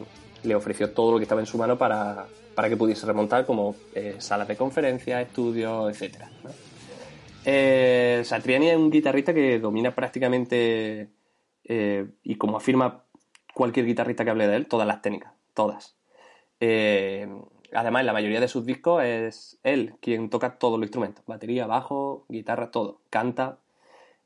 le 0.45 0.55
ofreció 0.55 0.93
todo 0.93 1.13
lo 1.13 1.19
que 1.19 1.25
estaba 1.25 1.43
en 1.43 1.47
su 1.47 1.59
mano 1.59 1.77
para, 1.77 2.25
para 2.55 2.71
que 2.71 2.77
pudiese 2.79 3.05
remontar, 3.05 3.45
como 3.45 3.75
salas 4.19 4.49
de 4.49 4.57
conferencias, 4.57 5.27
estudios, 5.27 5.95
etc. 5.95 6.23
Eh, 7.45 8.23
Satriani 8.25 8.71
es 8.71 8.77
un 8.77 8.91
guitarrista 8.91 9.35
que 9.35 9.59
domina 9.59 9.95
prácticamente, 9.95 11.11
y 11.65 12.35
como 12.37 12.57
afirma 12.57 13.08
cualquier 13.59 13.87
guitarrista 13.87 14.25
que 14.25 14.31
hable 14.31 14.47
de 14.47 14.55
él, 14.55 14.69
todas 14.69 14.87
las 14.87 15.03
técnicas, 15.03 15.33
todas. 15.53 15.97
Eh, 16.61 17.29
además, 17.75 18.01
en 18.01 18.07
la 18.07 18.13
mayoría 18.13 18.41
de 18.41 18.47
sus 18.47 18.65
discos 18.65 19.03
es 19.03 19.59
él 19.65 19.97
quien 20.01 20.31
toca 20.31 20.59
todos 20.59 20.79
los 20.79 20.87
instrumentos, 20.87 21.25
batería, 21.27 21.67
bajo, 21.67 22.25
guitarra, 22.29 22.71
todo, 22.71 23.01
canta. 23.11 23.59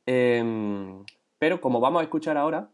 Eh, 0.04 0.44
pero 1.38 1.62
como 1.62 1.80
vamos 1.80 2.00
a 2.00 2.04
escuchar 2.04 2.36
ahora, 2.36 2.68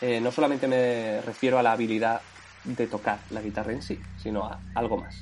eh, 0.00 0.20
no 0.20 0.30
solamente 0.30 0.68
me 0.68 1.20
refiero 1.22 1.58
a 1.58 1.64
la 1.64 1.72
habilidad 1.72 2.20
de 2.62 2.86
tocar 2.86 3.18
la 3.30 3.42
guitarra 3.42 3.72
en 3.72 3.82
sí, 3.82 3.98
sino 4.16 4.44
a 4.44 4.60
algo 4.76 4.96
más. 4.96 5.20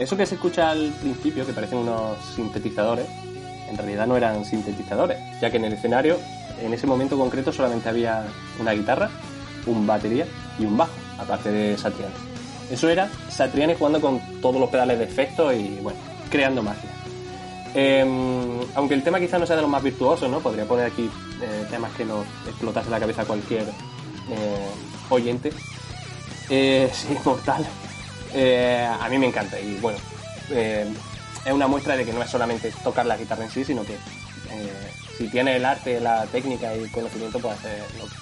Eso 0.00 0.16
que 0.16 0.24
se 0.24 0.36
escucha 0.36 0.70
al 0.70 0.94
principio, 1.02 1.44
que 1.44 1.52
parecen 1.52 1.76
unos 1.76 2.16
sintetizadores, 2.34 3.06
en 3.68 3.76
realidad 3.76 4.06
no 4.06 4.16
eran 4.16 4.46
sintetizadores, 4.46 5.18
ya 5.42 5.50
que 5.50 5.58
en 5.58 5.66
el 5.66 5.74
escenario, 5.74 6.16
en 6.58 6.72
ese 6.72 6.86
momento 6.86 7.18
concreto, 7.18 7.52
solamente 7.52 7.90
había 7.90 8.24
una 8.58 8.72
guitarra, 8.72 9.10
un 9.66 9.86
batería 9.86 10.24
y 10.58 10.64
un 10.64 10.78
bajo, 10.78 10.94
aparte 11.18 11.52
de 11.52 11.76
Satriani. 11.76 12.14
Eso 12.70 12.88
era 12.88 13.10
Satriani 13.28 13.74
jugando 13.74 14.00
con 14.00 14.20
todos 14.40 14.58
los 14.58 14.70
pedales 14.70 14.98
de 14.98 15.04
efecto 15.04 15.52
y, 15.52 15.78
bueno, 15.82 15.98
creando 16.30 16.62
magia. 16.62 16.88
Eh, 17.74 18.02
aunque 18.76 18.94
el 18.94 19.02
tema 19.02 19.20
quizás 19.20 19.38
no 19.38 19.46
sea 19.46 19.56
de 19.56 19.62
los 19.62 19.70
más 19.70 19.82
virtuosos, 19.82 20.30
¿no? 20.30 20.40
Podría 20.40 20.64
poner 20.64 20.86
aquí 20.86 21.10
eh, 21.42 21.66
temas 21.68 21.92
que 21.92 22.06
nos 22.06 22.24
explotase 22.48 22.88
la 22.88 23.00
cabeza 23.00 23.20
a 23.20 23.26
cualquier 23.26 23.64
eh, 24.30 24.66
oyente. 25.10 25.52
Eh, 26.48 26.90
sí, 26.94 27.14
mortal. 27.22 27.66
Eh, 28.34 28.88
a 28.88 29.08
mí 29.08 29.18
me 29.18 29.26
encanta 29.26 29.58
y 29.58 29.76
bueno, 29.80 29.98
eh, 30.50 30.86
es 31.44 31.52
una 31.52 31.66
muestra 31.66 31.96
de 31.96 32.04
que 32.04 32.12
no 32.12 32.22
es 32.22 32.30
solamente 32.30 32.72
tocar 32.84 33.06
la 33.06 33.16
guitarra 33.16 33.44
en 33.44 33.50
sí, 33.50 33.64
sino 33.64 33.84
que 33.84 33.94
eh, 33.94 34.92
si 35.18 35.28
tienes 35.28 35.56
el 35.56 35.64
arte, 35.64 36.00
la 36.00 36.26
técnica 36.26 36.74
y 36.74 36.82
el 36.82 36.90
conocimiento, 36.90 37.40
puedes 37.40 37.58
hacer 37.58 37.82
lo 37.98 38.04
que 38.04 38.16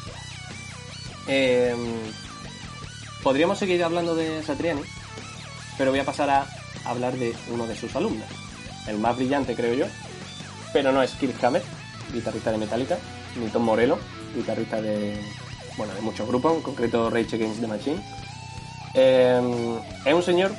quieras. 1.26 1.78
Podríamos 3.22 3.58
seguir 3.58 3.82
hablando 3.84 4.14
de 4.14 4.42
Satriani, 4.42 4.82
pero 5.76 5.90
voy 5.90 6.00
a 6.00 6.04
pasar 6.04 6.30
a 6.30 6.46
hablar 6.84 7.14
de 7.14 7.34
uno 7.50 7.66
de 7.66 7.76
sus 7.76 7.94
alumnos, 7.96 8.26
el 8.86 8.98
más 8.98 9.16
brillante 9.16 9.54
creo 9.54 9.74
yo, 9.74 9.86
pero 10.72 10.92
no 10.92 11.02
es 11.02 11.10
Kirk 11.12 11.42
Hammett, 11.44 11.64
guitarrista 12.12 12.52
de 12.52 12.58
Metallica, 12.58 12.96
ni 13.36 13.48
Tom 13.48 13.64
Morello, 13.64 13.98
guitarrista 14.34 14.80
de, 14.80 15.20
bueno, 15.76 15.94
de 15.94 16.00
muchos 16.00 16.26
grupos, 16.26 16.56
en 16.56 16.62
concreto 16.62 17.10
Rage 17.10 17.36
Against 17.36 17.60
the 17.60 17.66
Machine. 17.66 18.00
Eh, 19.00 19.78
es 20.04 20.12
un 20.12 20.22
señor 20.24 20.50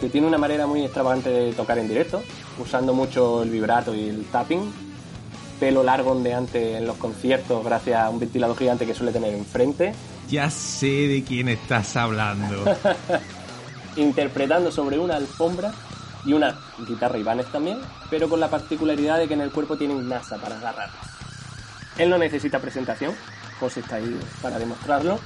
que 0.00 0.10
tiene 0.10 0.26
una 0.26 0.36
manera 0.36 0.66
muy 0.66 0.82
extravagante 0.84 1.30
de 1.30 1.52
tocar 1.52 1.78
en 1.78 1.88
directo, 1.88 2.22
usando 2.58 2.92
mucho 2.92 3.42
el 3.42 3.48
vibrato 3.48 3.94
y 3.94 4.08
el 4.10 4.26
tapping, 4.26 4.70
pelo 5.58 5.82
largo 5.82 6.10
ondeante 6.12 6.76
en 6.76 6.86
los 6.86 6.96
conciertos 6.96 7.64
gracias 7.64 7.98
a 8.02 8.10
un 8.10 8.20
ventilador 8.20 8.56
gigante 8.58 8.84
que 8.84 8.94
suele 8.94 9.12
tener 9.12 9.32
enfrente, 9.34 9.94
Ya 10.28 10.50
sé 10.50 11.08
de 11.08 11.24
quién 11.26 11.48
estás 11.48 11.96
hablando. 11.96 12.64
interpretando 13.96 14.70
sobre 14.70 14.98
una 14.98 15.16
alfombra 15.16 15.72
y 16.26 16.34
una 16.34 16.58
guitarra 16.86 17.16
Ibanez 17.18 17.46
también, 17.50 17.78
pero 18.10 18.28
con 18.28 18.40
la 18.40 18.48
particularidad 18.48 19.18
de 19.18 19.26
que 19.26 19.34
en 19.34 19.40
el 19.40 19.50
cuerpo 19.50 19.78
tiene 19.78 19.94
un 19.94 20.06
NASA 20.06 20.36
para 20.36 20.58
agarrar. 20.58 20.90
Él 21.96 22.10
no 22.10 22.18
necesita 22.18 22.58
presentación, 22.58 23.14
José 23.58 23.80
está 23.80 23.96
ahí 23.96 24.20
para 24.42 24.58
demostrarlo. 24.58 25.18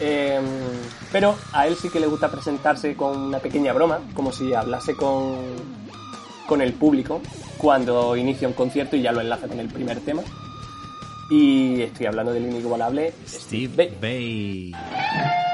Eh, 0.00 0.40
pero 1.10 1.36
a 1.52 1.66
él 1.66 1.76
sí 1.76 1.90
que 1.90 2.00
le 2.00 2.06
gusta 2.06 2.30
presentarse 2.30 2.94
con 2.96 3.18
una 3.18 3.38
pequeña 3.38 3.72
broma, 3.72 4.00
como 4.14 4.32
si 4.32 4.54
hablase 4.54 4.94
con, 4.94 5.36
con 6.46 6.60
el 6.60 6.72
público 6.72 7.20
cuando 7.58 8.16
inicia 8.16 8.48
un 8.48 8.54
concierto 8.54 8.96
y 8.96 9.02
ya 9.02 9.12
lo 9.12 9.20
enlaza 9.20 9.48
con 9.48 9.58
el 9.58 9.68
primer 9.68 10.00
tema. 10.00 10.22
Y 11.30 11.82
estoy 11.82 12.06
hablando 12.06 12.32
del 12.32 12.46
inigualable 12.46 13.12
Steve 13.26 13.92
Bay. 14.00 14.72
Eh, 14.72 15.47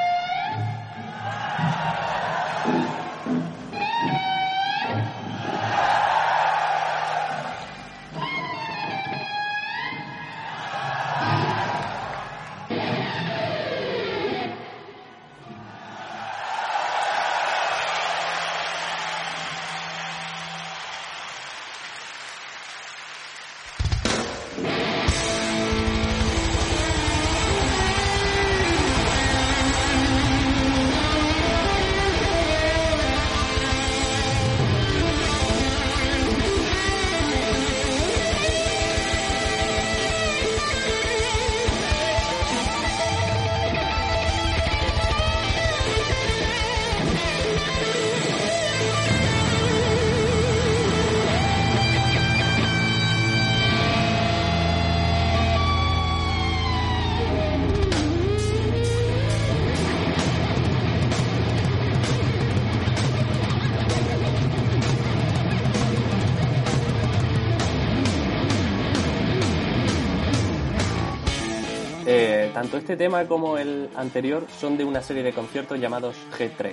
tanto 72.74 72.92
este 72.92 72.96
tema 72.96 73.24
como 73.26 73.56
el 73.56 73.88
anterior 73.94 74.46
son 74.58 74.76
de 74.76 74.84
una 74.84 75.00
serie 75.00 75.22
de 75.22 75.32
conciertos 75.32 75.78
llamados 75.78 76.16
G3. 76.36 76.72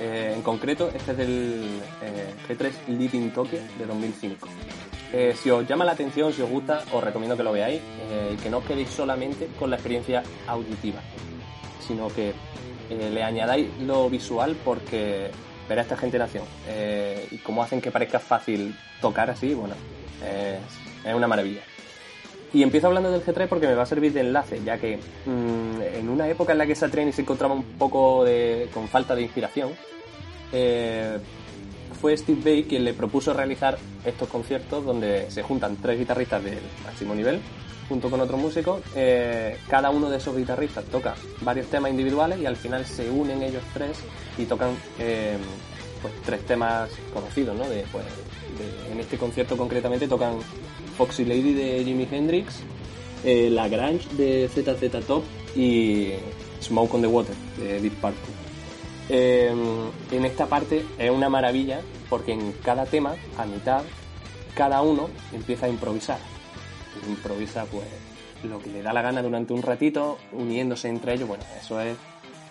Eh, 0.00 0.32
en 0.34 0.42
concreto, 0.42 0.90
este 0.94 1.12
es 1.12 1.16
del 1.16 1.80
eh, 2.02 2.34
G3 2.48 2.96
Living 2.96 3.30
Tokyo 3.30 3.58
de 3.78 3.86
2005. 3.86 4.48
Eh, 5.12 5.34
si 5.36 5.50
os 5.50 5.66
llama 5.66 5.84
la 5.84 5.92
atención, 5.92 6.32
si 6.32 6.42
os 6.42 6.48
gusta, 6.48 6.84
os 6.92 7.02
recomiendo 7.02 7.36
que 7.36 7.42
lo 7.42 7.52
veáis 7.52 7.80
y 8.32 8.36
que 8.36 8.50
no 8.50 8.58
os 8.58 8.64
quedéis 8.64 8.90
solamente 8.90 9.48
con 9.58 9.70
la 9.70 9.76
experiencia 9.76 10.22
auditiva, 10.46 11.00
sino 11.86 12.08
que 12.08 12.32
le 12.90 13.22
añadáis 13.22 13.68
lo 13.80 14.08
visual 14.10 14.56
porque 14.64 15.30
ver 15.68 15.78
a 15.78 15.82
esta 15.82 15.96
generación 15.96 16.44
eh, 16.68 17.26
y 17.30 17.38
cómo 17.38 17.62
hacen 17.62 17.80
que 17.80 17.90
parezca 17.90 18.18
fácil 18.18 18.76
tocar 19.00 19.30
así, 19.30 19.54
bueno, 19.54 19.74
es 21.04 21.14
una 21.14 21.26
maravilla. 21.26 21.62
Y 22.54 22.62
empiezo 22.62 22.86
hablando 22.86 23.10
del 23.10 23.22
G3 23.24 23.48
porque 23.48 23.66
me 23.66 23.74
va 23.74 23.82
a 23.82 23.86
servir 23.86 24.12
de 24.12 24.20
enlace, 24.20 24.60
ya 24.64 24.78
que 24.78 24.96
mm, 25.26 25.82
en 25.98 26.08
una 26.08 26.28
época 26.28 26.52
en 26.52 26.58
la 26.58 26.66
que 26.66 26.74
Satriani 26.74 27.12
se 27.12 27.22
encontraba 27.22 27.52
un 27.52 27.64
poco 27.64 28.24
de- 28.24 28.68
con 28.72 28.88
falta 28.88 29.14
de 29.14 29.22
inspiración, 29.22 29.70
eh, 30.52 31.18
fue 32.00 32.16
Steve 32.16 32.40
Vai 32.44 32.62
quien 32.64 32.84
le 32.84 32.94
propuso 32.94 33.32
realizar 33.34 33.76
estos 34.04 34.28
conciertos 34.28 34.84
donde 34.84 35.30
se 35.30 35.42
juntan 35.42 35.76
tres 35.76 35.98
guitarristas 35.98 36.44
del 36.44 36.58
máximo 36.84 37.14
nivel 37.14 37.40
junto 37.88 38.08
con 38.08 38.20
otros 38.20 38.40
músicos. 38.40 38.80
eh, 38.94 39.56
cada 39.68 39.90
uno 39.90 40.08
de 40.08 40.16
esos 40.18 40.36
guitarristas 40.36 40.84
toca 40.84 41.14
varios 41.42 41.66
temas 41.66 41.90
individuales 41.90 42.38
y 42.38 42.46
al 42.46 42.56
final 42.56 42.84
se 42.86 43.10
unen 43.10 43.42
ellos 43.42 43.62
tres 43.74 43.98
y 44.38 44.44
tocan 44.44 44.70
eh, 44.98 45.36
pues, 46.00 46.14
tres 46.24 46.40
temas 46.46 46.88
conocidos, 47.12 47.56
¿no? 47.56 47.68
De, 47.68 47.84
pues, 47.90 48.04
en 48.92 49.00
este 49.00 49.18
concierto 49.18 49.56
concretamente 49.56 50.06
tocan 50.06 50.34
Foxy 50.96 51.24
Lady 51.24 51.54
de 51.54 51.84
Jimi 51.84 52.06
Hendrix, 52.10 52.60
eh, 53.24 53.50
La 53.50 53.68
Grange 53.68 54.08
de 54.16 54.48
ZZ 54.48 55.06
Top 55.06 55.24
y 55.56 56.12
Smoke 56.60 56.94
on 56.94 57.02
the 57.02 57.06
Water 57.06 57.34
de 57.58 57.80
Deep 57.80 57.94
Purple. 57.94 58.34
Eh, 59.08 59.52
en 60.12 60.24
esta 60.24 60.46
parte 60.46 60.84
es 60.98 61.10
una 61.10 61.28
maravilla 61.28 61.80
porque 62.08 62.32
en 62.32 62.52
cada 62.62 62.86
tema, 62.86 63.16
a 63.36 63.44
mitad, 63.44 63.82
cada 64.54 64.82
uno 64.82 65.08
empieza 65.32 65.66
a 65.66 65.68
improvisar. 65.68 66.18
Improvisa 67.08 67.64
pues 67.66 67.86
lo 68.44 68.60
que 68.60 68.70
le 68.70 68.82
da 68.82 68.92
la 68.92 69.02
gana 69.02 69.22
durante 69.22 69.52
un 69.52 69.62
ratito, 69.62 70.18
uniéndose 70.32 70.88
entre 70.88 71.14
ellos. 71.14 71.28
Bueno, 71.28 71.44
eso 71.60 71.80
es, 71.80 71.96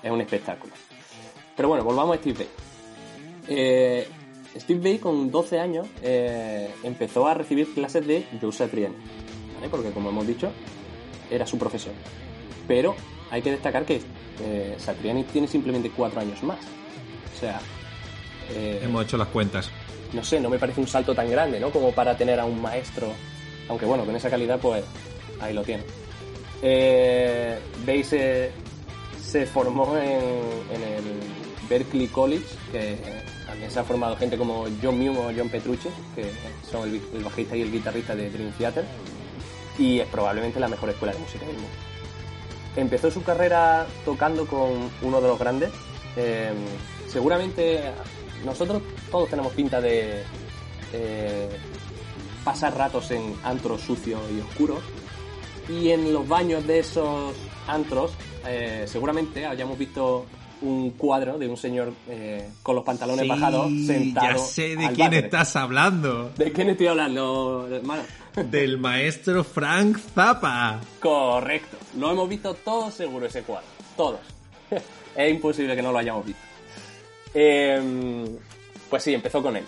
es 0.01 0.11
un 0.11 0.21
espectáculo. 0.21 0.73
Pero 1.55 1.69
bueno, 1.69 1.83
volvamos 1.83 2.17
a 2.17 2.19
Steve. 2.19 2.47
Eh, 3.47 4.07
Steve 4.55 4.79
Vai 4.79 4.99
con 4.99 5.31
12 5.31 5.59
años 5.59 5.87
eh, 6.01 6.69
empezó 6.83 7.27
a 7.27 7.33
recibir 7.33 7.73
clases 7.73 8.05
de 8.05 8.25
Joe 8.39 8.51
Satriani, 8.51 8.95
¿vale? 9.55 9.69
porque 9.69 9.91
como 9.91 10.09
hemos 10.09 10.27
dicho, 10.27 10.51
era 11.31 11.47
su 11.47 11.57
profesor. 11.57 11.93
Pero 12.67 12.95
hay 13.31 13.41
que 13.41 13.51
destacar 13.51 13.85
que 13.85 14.01
eh, 14.41 14.75
Satriani 14.77 15.23
tiene 15.23 15.47
simplemente 15.47 15.89
4 15.89 16.21
años 16.21 16.43
más. 16.43 16.59
O 17.35 17.39
sea, 17.39 17.59
eh, 18.51 18.79
Hemos 18.83 19.03
hecho 19.05 19.17
las 19.17 19.27
cuentas. 19.29 19.69
no 20.13 20.23
sé, 20.23 20.39
no 20.39 20.49
me 20.49 20.59
parece 20.59 20.79
un 20.81 20.87
salto 20.87 21.15
tan 21.15 21.29
grande, 21.29 21.59
¿no? 21.59 21.71
Como 21.71 21.91
para 21.91 22.15
tener 22.15 22.39
a 22.39 22.45
un 22.45 22.61
maestro, 22.61 23.07
aunque 23.67 23.85
bueno, 23.85 24.05
con 24.05 24.15
esa 24.15 24.29
calidad, 24.29 24.59
pues 24.59 24.83
ahí 25.41 25.53
lo 25.53 25.63
tiene. 25.63 25.83
Eh, 26.61 27.57
Bay 27.85 28.03
se, 28.03 28.51
se 29.21 29.45
formó 29.45 29.97
en, 29.97 30.21
en 30.71 30.81
el 30.83 31.03
Berkeley 31.67 32.07
College, 32.07 32.45
que 32.71 32.97
también 33.53 33.69
se 33.69 33.79
ha 33.79 33.83
formado 33.83 34.15
gente 34.15 34.35
como 34.35 34.65
John 34.81 34.97
Mew 34.97 35.15
o 35.15 35.31
John 35.35 35.47
Petrucci, 35.47 35.87
que 36.15 36.31
son 36.71 36.89
el, 36.89 37.23
bajista 37.23 37.55
y 37.55 37.61
el 37.61 37.71
guitarrista 37.71 38.15
de 38.15 38.31
Dream 38.31 38.51
Theater, 38.53 38.83
y 39.77 39.99
es 39.99 40.07
probablemente 40.07 40.59
la 40.59 40.67
mejor 40.67 40.89
escuela 40.89 41.13
de 41.13 41.19
música 41.19 41.45
del. 41.45 41.57
Empezó 42.75 43.11
su 43.11 43.21
carrera 43.21 43.85
tocando 44.05 44.47
con 44.47 44.89
uno 45.03 45.21
de 45.21 45.27
los 45.27 45.37
grandes. 45.37 45.69
eh, 46.17 46.51
seguramente 47.07 47.91
nosotros 48.43 48.81
todos 49.11 49.29
tenemos 49.29 49.53
pinta 49.53 49.79
de 49.79 50.23
eh, 50.91 51.49
pasar 52.43 52.75
ratos 52.75 53.11
en 53.11 53.35
antros 53.43 53.81
sucios 53.81 54.19
y 54.35 54.41
oscuros. 54.41 54.79
Y 55.69 55.91
en 55.91 56.11
los 56.11 56.27
baños 56.27 56.65
de 56.65 56.79
esos 56.79 57.35
antros, 57.67 58.13
eh, 58.47 58.85
seguramente 58.87 59.45
hayamos 59.45 59.77
visto 59.77 60.25
un 60.63 60.91
cuadro 60.91 61.37
de 61.37 61.47
un 61.47 61.57
señor 61.57 61.93
eh, 62.09 62.49
con 62.63 62.75
los 62.75 62.83
pantalones 62.83 63.23
Sí, 63.23 63.27
bajados 63.29 63.71
sentado. 63.85 64.27
Ya 64.31 64.37
sé 64.37 64.75
de 64.75 64.85
al 64.85 64.93
quién 64.93 65.07
váter. 65.07 65.25
estás 65.25 65.55
hablando. 65.55 66.31
¿De 66.37 66.51
quién 66.51 66.69
estoy 66.69 66.87
hablando, 66.87 67.67
hermano? 67.71 68.03
Del 68.49 68.77
maestro 68.79 69.43
Frank 69.43 69.97
Zappa. 69.97 70.79
Correcto. 70.99 71.77
Lo 71.97 72.11
hemos 72.11 72.27
visto 72.29 72.53
todos 72.55 72.93
seguro 72.93 73.25
ese 73.25 73.43
cuadro. 73.43 73.67
Todos. 73.95 74.19
es 75.15 75.31
imposible 75.31 75.75
que 75.75 75.81
no 75.81 75.91
lo 75.91 75.99
hayamos 75.99 76.25
visto. 76.25 76.41
Eh, 77.33 78.25
pues 78.89 79.03
sí, 79.03 79.13
empezó 79.13 79.41
con 79.41 79.57
él. 79.57 79.65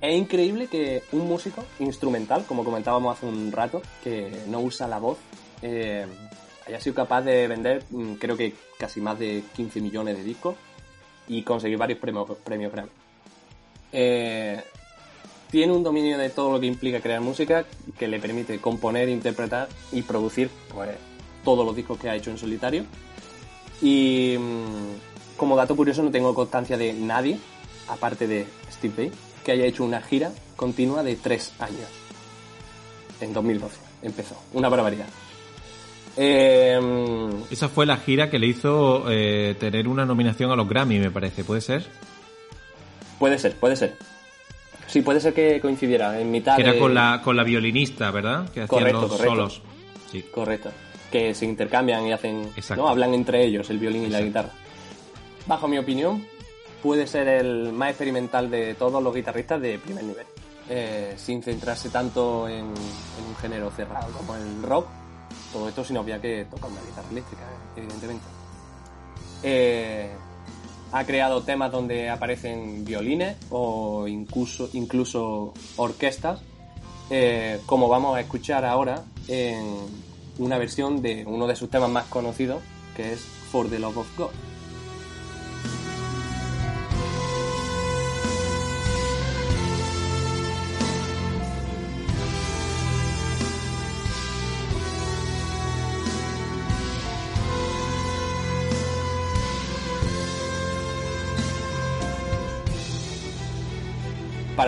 Es 0.00 0.14
increíble 0.14 0.66
que 0.66 1.02
un 1.12 1.26
músico 1.26 1.64
instrumental, 1.78 2.44
como 2.46 2.64
comentábamos 2.64 3.16
hace 3.16 3.26
un 3.26 3.50
rato, 3.50 3.80
que 4.04 4.30
no 4.48 4.60
usa 4.60 4.86
la 4.86 4.98
voz, 4.98 5.18
eh, 5.62 6.06
haya 6.66 6.80
sido 6.80 6.94
capaz 6.94 7.22
de 7.22 7.46
vender, 7.48 7.84
mm, 7.90 8.14
creo 8.14 8.36
que 8.36 8.54
casi 8.78 9.00
más 9.00 9.18
de 9.18 9.44
15 9.54 9.80
millones 9.80 10.16
de 10.16 10.24
discos 10.24 10.56
y 11.28 11.42
conseguir 11.42 11.78
varios 11.78 11.98
premios, 11.98 12.28
Grammy. 12.44 12.90
Eh, 13.92 14.62
tiene 15.50 15.72
un 15.72 15.82
dominio 15.82 16.18
de 16.18 16.30
todo 16.30 16.52
lo 16.52 16.60
que 16.60 16.66
implica 16.66 17.00
crear 17.00 17.20
música 17.20 17.64
que 17.98 18.08
le 18.08 18.18
permite 18.18 18.58
componer, 18.60 19.08
interpretar 19.08 19.68
y 19.92 20.02
producir 20.02 20.50
pues, 20.74 20.90
todos 21.44 21.64
los 21.64 21.74
discos 21.74 21.98
que 21.98 22.10
ha 22.10 22.16
hecho 22.16 22.30
en 22.30 22.38
solitario. 22.38 22.84
Y 23.80 24.36
mm, 24.38 25.36
como 25.36 25.56
dato 25.56 25.76
curioso 25.76 26.02
no 26.02 26.10
tengo 26.10 26.34
constancia 26.34 26.76
de 26.76 26.92
nadie, 26.92 27.38
aparte 27.88 28.26
de 28.26 28.46
Steve 28.72 28.94
Vai, 28.96 29.12
que 29.44 29.52
haya 29.52 29.66
hecho 29.66 29.84
una 29.84 30.02
gira 30.02 30.32
continua 30.56 31.02
de 31.02 31.14
tres 31.16 31.52
años. 31.60 31.88
En 33.20 33.32
2012 33.32 33.76
empezó. 34.02 34.36
Una 34.52 34.68
barbaridad. 34.68 35.06
Eh, 36.16 36.80
Esa 37.50 37.68
fue 37.68 37.84
la 37.86 37.96
gira 37.98 38.30
que 38.30 38.38
le 38.38 38.46
hizo 38.46 39.04
eh, 39.10 39.54
tener 39.60 39.86
una 39.88 40.04
nominación 40.06 40.50
a 40.50 40.56
los 40.56 40.68
Grammy, 40.68 40.98
me 40.98 41.10
parece. 41.10 41.44
¿Puede 41.44 41.60
ser? 41.60 41.86
puede 43.18 43.38
ser, 43.38 43.54
puede 43.56 43.76
ser. 43.76 43.96
Sí, 44.86 45.02
puede 45.02 45.20
ser 45.20 45.34
que 45.34 45.60
coincidiera 45.60 46.18
en 46.20 46.30
mitad 46.30 46.56
Que 46.56 46.62
era 46.62 46.78
con 46.78 46.94
la, 46.94 47.20
con 47.22 47.36
la 47.36 47.42
violinista, 47.44 48.10
¿verdad? 48.10 48.44
Que 48.50 48.62
hacían 48.62 48.66
Correcto, 48.68 49.00
los 49.02 49.10
correcto. 49.10 49.30
solos. 49.30 49.62
Sí. 50.10 50.22
Correcto. 50.32 50.70
que 51.10 51.34
se 51.34 51.44
intercambian 51.44 52.06
y 52.06 52.12
hacen, 52.12 52.50
¿no? 52.76 52.88
Hablan 52.88 53.14
entre 53.14 53.44
ellos 53.44 53.68
el 53.70 53.78
violín 53.78 54.04
y 54.04 54.08
la 54.08 54.20
guitarra. 54.20 54.50
Bajo 55.46 55.66
mi 55.68 55.78
opinión, 55.78 56.24
puede 56.82 57.06
ser 57.06 57.28
el 57.28 57.72
más 57.72 57.90
experimental 57.90 58.50
de 58.50 58.74
todos 58.74 59.02
los 59.02 59.14
guitarristas 59.14 59.60
de 59.60 59.78
primer 59.78 60.04
nivel. 60.04 60.26
Eh, 60.68 61.14
sin 61.16 61.42
centrarse 61.42 61.90
tanto 61.90 62.48
en, 62.48 62.56
en, 62.56 63.24
un 63.28 63.36
género 63.40 63.70
cerrado 63.70 64.12
como 64.12 64.34
el 64.34 64.62
rock, 64.62 64.88
todo 65.56 65.68
esto 65.70 65.84
sin 65.84 65.96
obviar 65.96 66.20
que 66.20 66.44
toca 66.50 66.66
una 66.66 66.82
guitarra 66.82 67.08
eléctrica, 67.10 67.42
evidentemente. 67.76 68.26
Eh, 69.42 70.10
ha 70.92 71.04
creado 71.04 71.42
temas 71.42 71.72
donde 71.72 72.10
aparecen 72.10 72.84
violines 72.84 73.36
o 73.50 74.06
incluso, 74.06 74.68
incluso 74.74 75.54
orquestas, 75.76 76.42
eh, 77.08 77.60
como 77.64 77.88
vamos 77.88 78.16
a 78.16 78.20
escuchar 78.20 78.66
ahora 78.66 79.04
en 79.28 79.76
una 80.38 80.58
versión 80.58 81.00
de 81.00 81.24
uno 81.26 81.46
de 81.46 81.56
sus 81.56 81.70
temas 81.70 81.88
más 81.88 82.04
conocidos, 82.04 82.62
que 82.94 83.14
es 83.14 83.20
For 83.20 83.68
the 83.70 83.78
Love 83.78 83.96
of 83.96 84.18
God. 84.18 84.30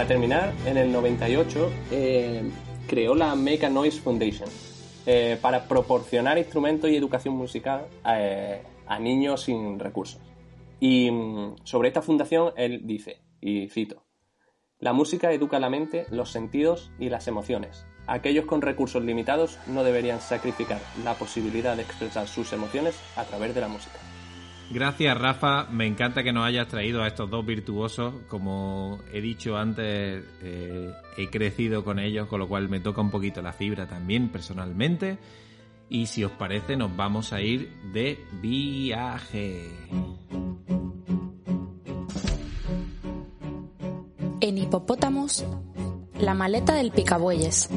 Terminar, 0.09 0.55
en 0.65 0.79
el 0.79 0.91
98 0.91 1.71
eh, 1.93 2.43
creó 2.89 3.15
la 3.15 3.35
Make 3.35 3.67
a 3.67 3.69
Noise 3.69 4.01
Foundation 4.01 4.49
eh, 5.05 5.39
para 5.41 5.69
proporcionar 5.69 6.39
instrumentos 6.39 6.91
y 6.91 6.97
educación 6.97 7.37
musical 7.37 7.87
eh, 8.07 8.63
a 8.87 8.99
niños 8.99 9.43
sin 9.43 9.79
recursos. 9.79 10.23
Y 10.81 11.11
mm, 11.11 11.57
sobre 11.63 11.89
esta 11.89 12.01
fundación 12.01 12.55
él 12.57 12.81
dice, 12.85 13.21
y 13.43 13.69
cito, 13.69 14.07
la 14.79 14.95
música 14.95 15.31
educa 15.31 15.61
la 15.61 15.69
mente, 15.69 16.07
los 16.11 16.31
sentidos 16.31 16.91
y 16.99 17.11
las 17.11 17.29
emociones. 17.29 17.85
Aquellos 18.07 18.47
con 18.47 18.63
recursos 18.63 19.05
limitados 19.05 19.59
no 19.67 19.85
deberían 19.85 20.23
sacrificar 20.23 20.81
la 21.05 21.15
posibilidad 21.15 21.77
de 21.77 21.83
expresar 21.83 22.27
sus 22.29 22.55
emociones 22.55 22.99
a 23.15 23.25
través 23.25 23.55
de 23.55 23.61
la 23.61 23.69
música. 23.69 23.99
Gracias, 24.71 25.17
Rafa. 25.17 25.65
Me 25.71 25.87
encanta 25.87 26.23
que 26.23 26.33
nos 26.33 26.45
hayas 26.45 26.69
traído 26.69 27.03
a 27.03 27.09
estos 27.09 27.31
dos 27.31 27.45
virtuosos. 27.45 28.15
Como 28.29 28.99
he 29.13 29.21
dicho 29.21 29.57
antes, 29.57 30.25
eh, 30.43 30.93
he 31.17 31.29
crecido 31.29 31.85
con 31.85 31.99
ellos, 31.99 32.29
con 32.29 32.41
lo 32.41 32.49
cual 32.49 32.69
me 32.69 32.81
toca 32.81 33.01
un 33.01 33.11
poquito 33.11 33.41
la 33.41 33.53
fibra 33.53 33.87
también 33.87 34.29
personalmente. 34.29 35.19
Y 35.89 36.07
si 36.07 36.23
os 36.23 36.33
parece, 36.33 36.77
nos 36.77 36.95
vamos 36.95 37.33
a 37.33 37.41
ir 37.41 37.73
de 37.93 38.19
viaje. 38.43 39.71
En 44.41 44.59
Hipopótamos, 44.59 45.47
la 46.21 46.35
maleta 46.35 46.75
del 46.75 46.91
picabueyes. 46.91 47.71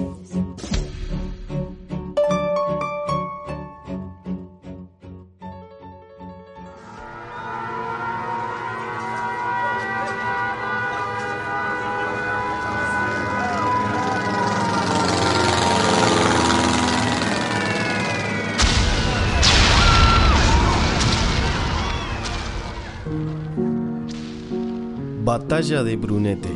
Batalla 25.32 25.80
de 25.86 25.96
Brunete, 25.96 26.52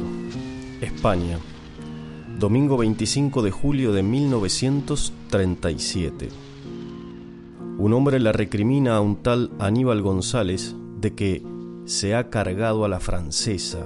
España, 0.82 1.40
domingo 2.38 2.76
25 2.76 3.42
de 3.42 3.50
julio 3.50 3.94
de 3.94 4.04
1937. 4.04 6.28
Un 7.78 7.94
hombre 7.94 8.20
le 8.20 8.34
recrimina 8.34 8.98
a 8.98 9.00
un 9.00 9.24
tal 9.24 9.52
Aníbal 9.60 10.02
González 10.02 10.76
de 11.00 11.16
que 11.16 11.42
se 11.86 12.16
ha 12.16 12.30
cargado 12.30 12.84
a 12.84 12.90
la 12.90 13.00
francesa. 13.00 13.86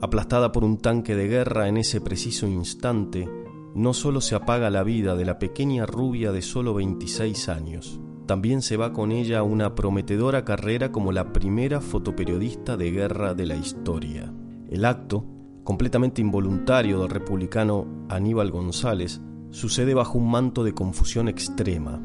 Aplastada 0.00 0.50
por 0.50 0.64
un 0.64 0.78
tanque 0.78 1.14
de 1.14 1.28
guerra 1.28 1.68
en 1.68 1.76
ese 1.76 2.00
preciso 2.00 2.48
instante, 2.48 3.28
no 3.76 3.94
solo 3.94 4.20
se 4.20 4.34
apaga 4.34 4.68
la 4.68 4.82
vida 4.82 5.14
de 5.14 5.26
la 5.26 5.38
pequeña 5.38 5.86
rubia 5.86 6.32
de 6.32 6.42
solo 6.42 6.74
26 6.74 7.48
años, 7.48 8.00
también 8.26 8.62
se 8.62 8.76
va 8.76 8.92
con 8.92 9.12
ella 9.12 9.42
una 9.42 9.74
prometedora 9.74 10.44
carrera 10.44 10.90
como 10.90 11.12
la 11.12 11.32
primera 11.32 11.80
fotoperiodista 11.80 12.76
de 12.76 12.90
guerra 12.90 13.34
de 13.34 13.46
la 13.46 13.56
historia. 13.56 14.32
El 14.70 14.84
acto, 14.86 15.26
completamente 15.62 16.22
involuntario 16.22 17.00
del 17.00 17.10
republicano 17.10 18.06
Aníbal 18.08 18.50
González, 18.50 19.20
sucede 19.50 19.92
bajo 19.94 20.18
un 20.18 20.30
manto 20.30 20.64
de 20.64 20.72
confusión 20.72 21.28
extrema. 21.28 22.00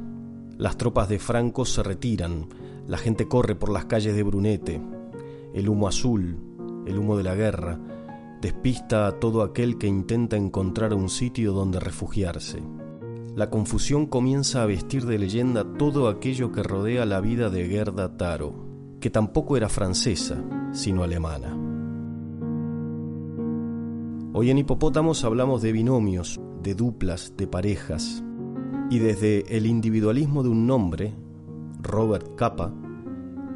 Las 0.57 0.77
tropas 0.77 1.07
de 1.07 1.19
Franco 1.19 1.63
se 1.63 1.83
retiran, 1.83 2.49
la 2.85 2.97
gente 2.97 3.27
corre 3.27 3.55
por 3.55 3.71
las 3.71 3.85
calles 3.85 4.13
de 4.15 4.23
Brunete. 4.23 4.81
El 5.53 5.69
humo 5.69 5.87
azul, 5.87 6.37
el 6.85 6.97
humo 6.97 7.15
de 7.15 7.23
la 7.23 7.35
guerra, 7.35 7.79
despista 8.41 9.07
a 9.07 9.19
todo 9.19 9.41
aquel 9.41 9.77
que 9.77 9.87
intenta 9.87 10.35
encontrar 10.35 10.93
un 10.93 11.09
sitio 11.09 11.53
donde 11.53 11.79
refugiarse 11.79 12.61
la 13.35 13.49
confusión 13.49 14.05
comienza 14.05 14.63
a 14.63 14.65
vestir 14.65 15.05
de 15.05 15.17
leyenda 15.17 15.65
todo 15.77 16.07
aquello 16.07 16.51
que 16.51 16.63
rodea 16.63 17.05
la 17.05 17.21
vida 17.21 17.49
de 17.49 17.67
Gerda 17.67 18.17
Taro, 18.17 18.53
que 18.99 19.09
tampoco 19.09 19.55
era 19.55 19.69
francesa, 19.69 20.43
sino 20.71 21.03
alemana. 21.03 21.55
Hoy 24.33 24.51
en 24.51 24.57
Hipopótamos 24.57 25.23
hablamos 25.23 25.61
de 25.61 25.71
binomios, 25.71 26.39
de 26.61 26.75
duplas, 26.75 27.33
de 27.37 27.47
parejas, 27.47 28.23
y 28.89 28.99
desde 28.99 29.55
el 29.55 29.65
individualismo 29.65 30.43
de 30.43 30.49
un 30.49 30.67
nombre, 30.67 31.13
Robert 31.81 32.35
Capa, 32.35 32.73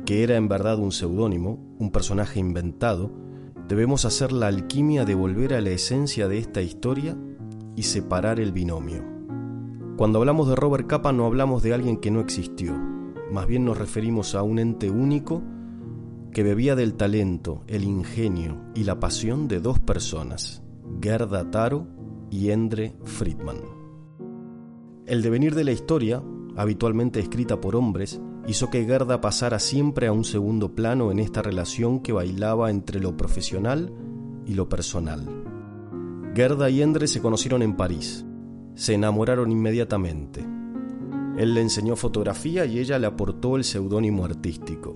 que 0.05 0.23
era 0.23 0.35
en 0.35 0.47
verdad 0.47 0.79
un 0.79 0.91
seudónimo, 0.91 1.75
un 1.79 1.91
personaje 1.91 2.39
inventado, 2.39 3.11
debemos 3.67 4.05
hacer 4.05 4.31
la 4.31 4.47
alquimia 4.47 5.05
de 5.05 5.15
volver 5.15 5.53
a 5.53 5.61
la 5.61 5.69
esencia 5.69 6.27
de 6.27 6.37
esta 6.37 6.61
historia 6.61 7.17
y 7.75 7.83
separar 7.83 8.39
el 8.39 8.51
binomio. 8.51 9.12
Cuando 9.95 10.17
hablamos 10.17 10.47
de 10.47 10.55
Robert 10.55 10.87
Capa 10.87 11.11
no 11.11 11.27
hablamos 11.27 11.61
de 11.61 11.73
alguien 11.73 11.97
que 11.97 12.09
no 12.09 12.19
existió, 12.19 12.73
más 13.31 13.45
bien 13.45 13.63
nos 13.63 13.77
referimos 13.77 14.33
a 14.33 14.41
un 14.41 14.57
ente 14.57 14.89
único 14.89 15.43
que 16.31 16.41
bebía 16.41 16.75
del 16.75 16.95
talento, 16.95 17.63
el 17.67 17.83
ingenio 17.83 18.59
y 18.73 18.85
la 18.85 18.99
pasión 18.99 19.47
de 19.47 19.59
dos 19.59 19.79
personas, 19.79 20.63
Gerda 20.99 21.51
Taro 21.51 21.85
y 22.31 22.49
Endre 22.49 22.95
Friedman. 23.03 23.57
El 25.05 25.21
devenir 25.21 25.53
de 25.53 25.63
la 25.63 25.71
historia, 25.73 26.23
habitualmente 26.55 27.19
escrita 27.19 27.61
por 27.61 27.75
hombres, 27.75 28.19
hizo 28.47 28.71
que 28.71 28.85
Gerda 28.85 29.21
pasara 29.21 29.59
siempre 29.59 30.07
a 30.07 30.11
un 30.11 30.23
segundo 30.23 30.73
plano 30.73 31.11
en 31.11 31.19
esta 31.19 31.43
relación 31.43 31.99
que 31.99 32.13
bailaba 32.13 32.71
entre 32.71 32.99
lo 32.99 33.15
profesional 33.15 33.93
y 34.47 34.55
lo 34.55 34.67
personal. 34.67 35.27
Gerda 36.33 36.71
y 36.71 36.81
Endre 36.81 37.07
se 37.07 37.21
conocieron 37.21 37.61
en 37.61 37.75
París, 37.75 38.25
se 38.75 38.93
enamoraron 38.93 39.51
inmediatamente. 39.51 40.45
Él 41.37 41.53
le 41.53 41.61
enseñó 41.61 41.95
fotografía 41.95 42.65
y 42.65 42.79
ella 42.79 42.99
le 42.99 43.07
aportó 43.07 43.55
el 43.55 43.63
seudónimo 43.63 44.25
artístico. 44.25 44.95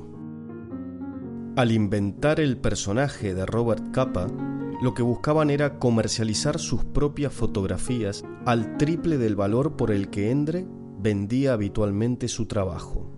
Al 1.56 1.72
inventar 1.72 2.40
el 2.40 2.58
personaje 2.58 3.34
de 3.34 3.46
Robert 3.46 3.92
Capa, 3.92 4.28
lo 4.82 4.94
que 4.94 5.02
buscaban 5.02 5.50
era 5.50 5.80
comercializar 5.80 6.60
sus 6.60 6.84
propias 6.84 7.34
fotografías 7.34 8.24
al 8.46 8.78
triple 8.78 9.18
del 9.18 9.36
valor 9.36 9.76
por 9.76 9.90
el 9.90 10.10
que 10.10 10.30
Endre 10.30 10.68
vendía 11.00 11.54
habitualmente 11.54 12.28
su 12.28 12.46
trabajo. 12.46 13.18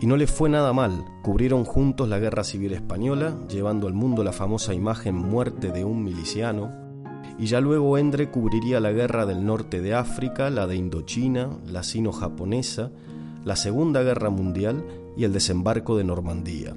Y 0.00 0.06
no 0.06 0.16
le 0.16 0.26
fue 0.26 0.48
nada 0.48 0.72
mal, 0.72 1.04
cubrieron 1.22 1.64
juntos 1.64 2.08
la 2.08 2.18
Guerra 2.18 2.42
Civil 2.42 2.72
Española, 2.72 3.38
llevando 3.50 3.86
al 3.86 3.92
mundo 3.92 4.24
la 4.24 4.32
famosa 4.32 4.72
imagen 4.72 5.14
muerte 5.14 5.72
de 5.72 5.84
un 5.84 6.02
miliciano, 6.02 6.70
y 7.40 7.46
ya 7.46 7.62
luego 7.62 7.96
Endre 7.96 8.30
cubriría 8.30 8.80
la 8.80 8.92
guerra 8.92 9.24
del 9.24 9.46
norte 9.46 9.80
de 9.80 9.94
África, 9.94 10.50
la 10.50 10.66
de 10.66 10.76
Indochina, 10.76 11.48
la 11.66 11.82
sino-japonesa, 11.82 12.92
la 13.46 13.56
Segunda 13.56 14.02
Guerra 14.02 14.28
Mundial 14.28 14.84
y 15.16 15.24
el 15.24 15.32
desembarco 15.32 15.96
de 15.96 16.04
Normandía, 16.04 16.76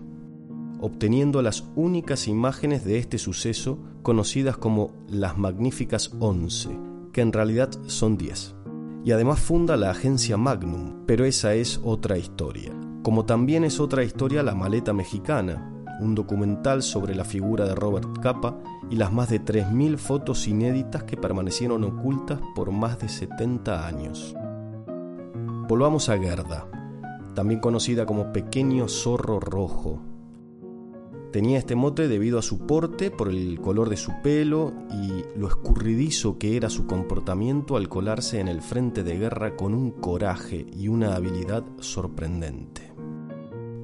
obteniendo 0.80 1.42
las 1.42 1.66
únicas 1.76 2.30
imágenes 2.30 2.86
de 2.86 2.98
este 2.98 3.18
suceso 3.18 3.78
conocidas 4.04 4.56
como 4.56 4.94
las 5.10 5.38
Magníficas 5.38 6.14
Once, 6.22 6.70
que 7.12 7.20
en 7.20 7.34
realidad 7.34 7.70
son 7.88 8.18
diez. 8.18 8.56
Y 9.04 9.12
además 9.12 9.42
funda 9.42 9.76
la 9.76 9.92
agencia 9.92 10.38
Magnum, 10.38 11.06
pero 11.06 11.26
esa 11.26 11.56
es 11.56 11.82
otra 11.84 12.18
historia. 12.18 12.72
Como 13.04 13.26
también 13.26 13.66
es 13.66 13.82
otra 13.82 14.06
historia 14.06 14.44
La 14.44 14.56
Maleta 14.56 14.94
Mexicana, 14.94 15.74
un 16.00 16.16
documental 16.16 16.84
sobre 16.84 17.16
la 17.16 17.26
figura 17.26 17.66
de 17.66 17.76
Robert 17.76 18.08
Capa 18.22 18.58
y 18.90 18.96
las 18.96 19.12
más 19.12 19.30
de 19.30 19.44
3.000 19.44 19.98
fotos 19.98 20.48
inéditas 20.48 21.04
que 21.04 21.18
permanecieron 21.18 21.84
ocultas 21.84 22.40
por 22.56 22.72
más 22.72 23.00
de 23.00 23.10
70 23.10 23.88
años. 23.88 24.36
Volvamos 25.68 26.10
a 26.10 26.18
Gerda, 26.18 26.68
también 27.34 27.60
conocida 27.60 28.06
como 28.06 28.32
Pequeño 28.32 28.88
Zorro 28.88 29.40
Rojo. 29.40 30.02
Tenía 31.32 31.58
este 31.58 31.76
mote 31.76 32.08
debido 32.08 32.38
a 32.38 32.44
su 32.44 32.68
porte, 32.68 33.10
por 33.10 33.30
el 33.30 33.60
color 33.60 33.90
de 33.90 33.98
su 33.98 34.12
pelo 34.22 34.72
y 34.92 35.24
lo 35.40 35.48
escurridizo 35.48 36.38
que 36.38 36.56
era 36.56 36.70
su 36.70 36.86
comportamiento 36.86 37.76
al 37.76 37.90
colarse 37.90 38.40
en 38.40 38.48
el 38.48 38.62
frente 38.62 39.04
de 39.04 39.18
guerra 39.18 39.56
con 39.56 39.74
un 39.74 39.90
coraje 39.90 40.68
y 40.72 40.90
una 40.90 41.16
habilidad 41.16 41.64
sorprendente. 41.80 42.94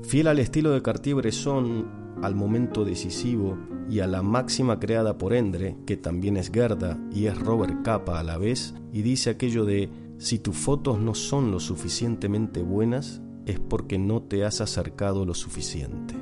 Fiel 0.04 0.28
al 0.28 0.38
estilo 0.39 0.72
de 0.72 0.84
Cartier-Bresson, 0.84 2.09
al 2.22 2.36
momento 2.36 2.86
decisivo 2.86 3.57
y 3.89 4.01
a 4.01 4.07
la 4.07 4.22
máxima 4.22 4.80
creada 4.80 5.18
por 5.18 5.34
Endre, 5.34 5.78
que 5.86 5.97
también 5.97 6.38
es 6.38 6.51
Gerda 6.51 6.99
y 7.12 7.26
es 7.26 7.38
Robert 7.39 7.82
Capa 7.84 8.20
a 8.20 8.24
la 8.24 8.38
vez, 8.38 8.76
y 8.93 9.01
dice 9.01 9.32
aquello 9.32 9.66
de 9.66 9.89
si 10.18 10.39
tus 10.39 10.55
fotos 10.55 10.99
no 10.99 11.16
son 11.16 11.51
lo 11.51 11.60
suficientemente 11.60 12.62
buenas, 12.62 13.22
es 13.45 13.60
porque 13.60 13.97
no 13.97 14.22
te 14.22 14.45
has 14.45 14.62
acercado 14.62 15.26
lo 15.26 15.34
suficiente. 15.34 16.14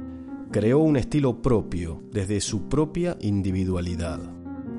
Creó 0.52 0.80
un 0.80 0.96
estilo 0.96 1.42
propio, 1.42 2.02
desde 2.12 2.40
su 2.40 2.70
propia 2.70 3.18
individualidad. 3.20 4.20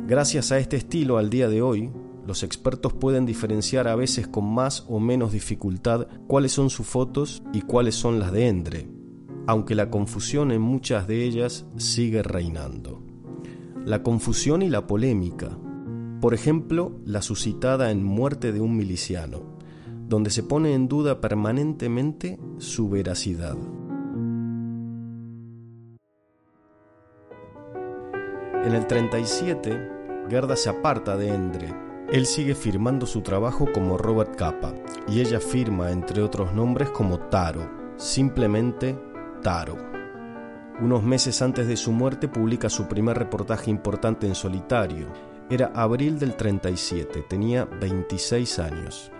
Gracias 0.06 0.50
a 0.52 0.58
este 0.58 0.76
estilo, 0.76 1.18
al 1.18 1.28
día 1.28 1.48
de 1.48 1.60
hoy, 1.60 1.90
los 2.26 2.42
expertos 2.42 2.92
pueden 2.94 3.26
diferenciar 3.26 3.88
a 3.88 3.96
veces 3.96 4.28
con 4.28 4.44
más 4.44 4.84
o 4.88 5.00
menos 5.00 5.32
dificultad 5.32 6.06
cuáles 6.26 6.52
son 6.52 6.70
sus 6.70 6.86
fotos 6.86 7.42
y 7.52 7.62
cuáles 7.62 7.94
son 7.94 8.18
las 8.18 8.32
de 8.32 8.48
Endre, 8.48 8.88
aunque 9.48 9.74
la 9.74 9.88
confusión 9.88 10.52
en 10.52 10.60
muchas 10.60 11.06
de 11.06 11.24
ellas 11.24 11.64
sigue 11.78 12.22
reinando. 12.22 13.02
La 13.82 14.02
confusión 14.02 14.60
y 14.60 14.68
la 14.68 14.86
polémica. 14.86 15.48
Por 16.20 16.34
ejemplo, 16.34 17.00
la 17.06 17.22
suscitada 17.22 17.90
en 17.90 18.04
Muerte 18.04 18.52
de 18.52 18.60
un 18.60 18.76
miliciano, 18.76 19.40
donde 20.06 20.28
se 20.28 20.42
pone 20.42 20.74
en 20.74 20.86
duda 20.86 21.22
permanentemente 21.22 22.38
su 22.58 22.90
veracidad. 22.90 23.56
En 28.66 28.74
el 28.74 28.86
37, 28.86 29.90
Gerda 30.28 30.56
se 30.56 30.68
aparta 30.68 31.16
de 31.16 31.28
Endre. 31.34 31.74
Él 32.12 32.26
sigue 32.26 32.54
firmando 32.54 33.06
su 33.06 33.22
trabajo 33.22 33.66
como 33.72 33.96
Robert 33.96 34.36
Capa 34.36 34.74
y 35.08 35.22
ella 35.22 35.40
firma, 35.40 35.90
entre 35.90 36.20
otros 36.20 36.52
nombres, 36.52 36.90
como 36.90 37.18
Taro, 37.18 37.66
simplemente 37.96 39.07
Taro. 39.42 39.76
Unos 40.80 41.02
meses 41.02 41.42
antes 41.42 41.66
de 41.66 41.76
su 41.76 41.92
muerte 41.92 42.28
publica 42.28 42.68
su 42.68 42.86
primer 42.86 43.18
reportaje 43.18 43.70
importante 43.70 44.26
en 44.26 44.34
solitario. 44.34 45.08
Era 45.50 45.72
abril 45.74 46.18
del 46.18 46.36
37, 46.36 47.24
tenía 47.28 47.64
26 47.64 48.58
años. 48.58 49.10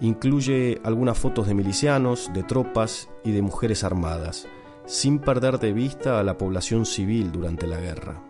Incluye 0.00 0.80
algunas 0.84 1.18
fotos 1.18 1.46
de 1.46 1.54
milicianos, 1.54 2.30
de 2.32 2.42
tropas 2.42 3.08
y 3.24 3.32
de 3.32 3.42
mujeres 3.42 3.84
armadas, 3.84 4.46
sin 4.86 5.18
perder 5.18 5.58
de 5.58 5.72
vista 5.72 6.20
a 6.20 6.22
la 6.22 6.36
población 6.36 6.84
civil 6.84 7.32
durante 7.32 7.66
la 7.66 7.80
guerra. 7.80 8.22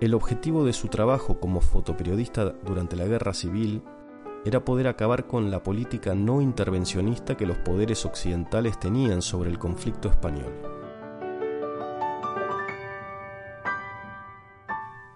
El 0.00 0.14
objetivo 0.14 0.64
de 0.64 0.74
su 0.74 0.88
trabajo 0.88 1.40
como 1.40 1.60
fotoperiodista 1.60 2.54
durante 2.64 2.96
la 2.96 3.06
guerra 3.06 3.32
civil 3.32 3.82
era 4.46 4.64
poder 4.64 4.86
acabar 4.86 5.26
con 5.26 5.50
la 5.50 5.60
política 5.64 6.14
no 6.14 6.40
intervencionista 6.40 7.36
que 7.36 7.46
los 7.46 7.58
poderes 7.58 8.06
occidentales 8.06 8.78
tenían 8.78 9.20
sobre 9.20 9.50
el 9.50 9.58
conflicto 9.58 10.08
español. 10.08 10.54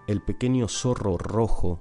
El 0.05 0.21
pequeño 0.21 0.67
zorro 0.67 1.17
rojo 1.17 1.79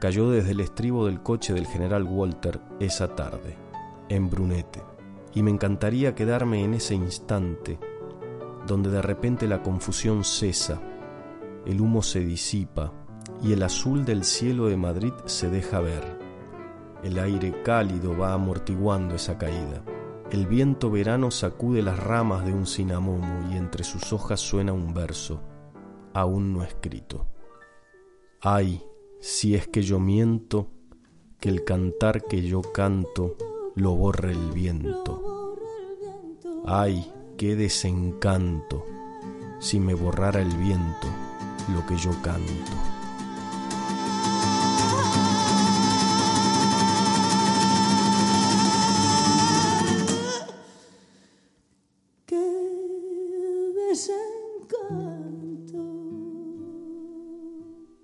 cayó 0.00 0.30
desde 0.30 0.52
el 0.52 0.60
estribo 0.60 1.06
del 1.06 1.20
coche 1.20 1.52
del 1.52 1.66
general 1.66 2.04
Walter 2.04 2.60
esa 2.78 3.16
tarde, 3.16 3.58
en 4.08 4.30
Brunete, 4.30 4.80
y 5.34 5.42
me 5.42 5.50
encantaría 5.50 6.14
quedarme 6.14 6.62
en 6.62 6.74
ese 6.74 6.94
instante 6.94 7.80
donde 8.68 8.90
de 8.90 9.02
repente 9.02 9.48
la 9.48 9.64
confusión 9.64 10.22
cesa, 10.22 10.80
el 11.66 11.80
humo 11.80 12.02
se 12.02 12.20
disipa 12.20 12.92
y 13.42 13.52
el 13.52 13.64
azul 13.64 14.04
del 14.04 14.22
cielo 14.22 14.66
de 14.66 14.76
Madrid 14.76 15.12
se 15.24 15.50
deja 15.50 15.80
ver. 15.80 16.17
El 17.02 17.18
aire 17.18 17.62
cálido 17.62 18.16
va 18.16 18.32
amortiguando 18.32 19.14
esa 19.14 19.38
caída. 19.38 19.84
El 20.30 20.46
viento 20.46 20.90
verano 20.90 21.30
sacude 21.30 21.82
las 21.82 21.98
ramas 21.98 22.44
de 22.44 22.52
un 22.52 22.66
cinamomo 22.66 23.50
y 23.50 23.56
entre 23.56 23.84
sus 23.84 24.12
hojas 24.12 24.40
suena 24.40 24.72
un 24.72 24.92
verso, 24.92 25.40
aún 26.12 26.52
no 26.52 26.62
escrito. 26.62 27.26
Ay, 28.40 28.82
si 29.20 29.54
es 29.54 29.68
que 29.68 29.82
yo 29.82 30.00
miento, 30.00 30.70
que 31.40 31.48
el 31.48 31.64
cantar 31.64 32.24
que 32.24 32.42
yo 32.42 32.60
canto 32.60 33.36
lo 33.74 33.94
borre 33.94 34.32
el 34.32 34.50
viento. 34.50 35.56
Ay, 36.66 37.12
qué 37.36 37.56
desencanto 37.56 38.84
si 39.60 39.80
me 39.80 39.94
borrara 39.94 40.40
el 40.40 40.54
viento 40.56 41.06
lo 41.72 41.86
que 41.86 41.96
yo 41.96 42.10
canto. 42.22 42.97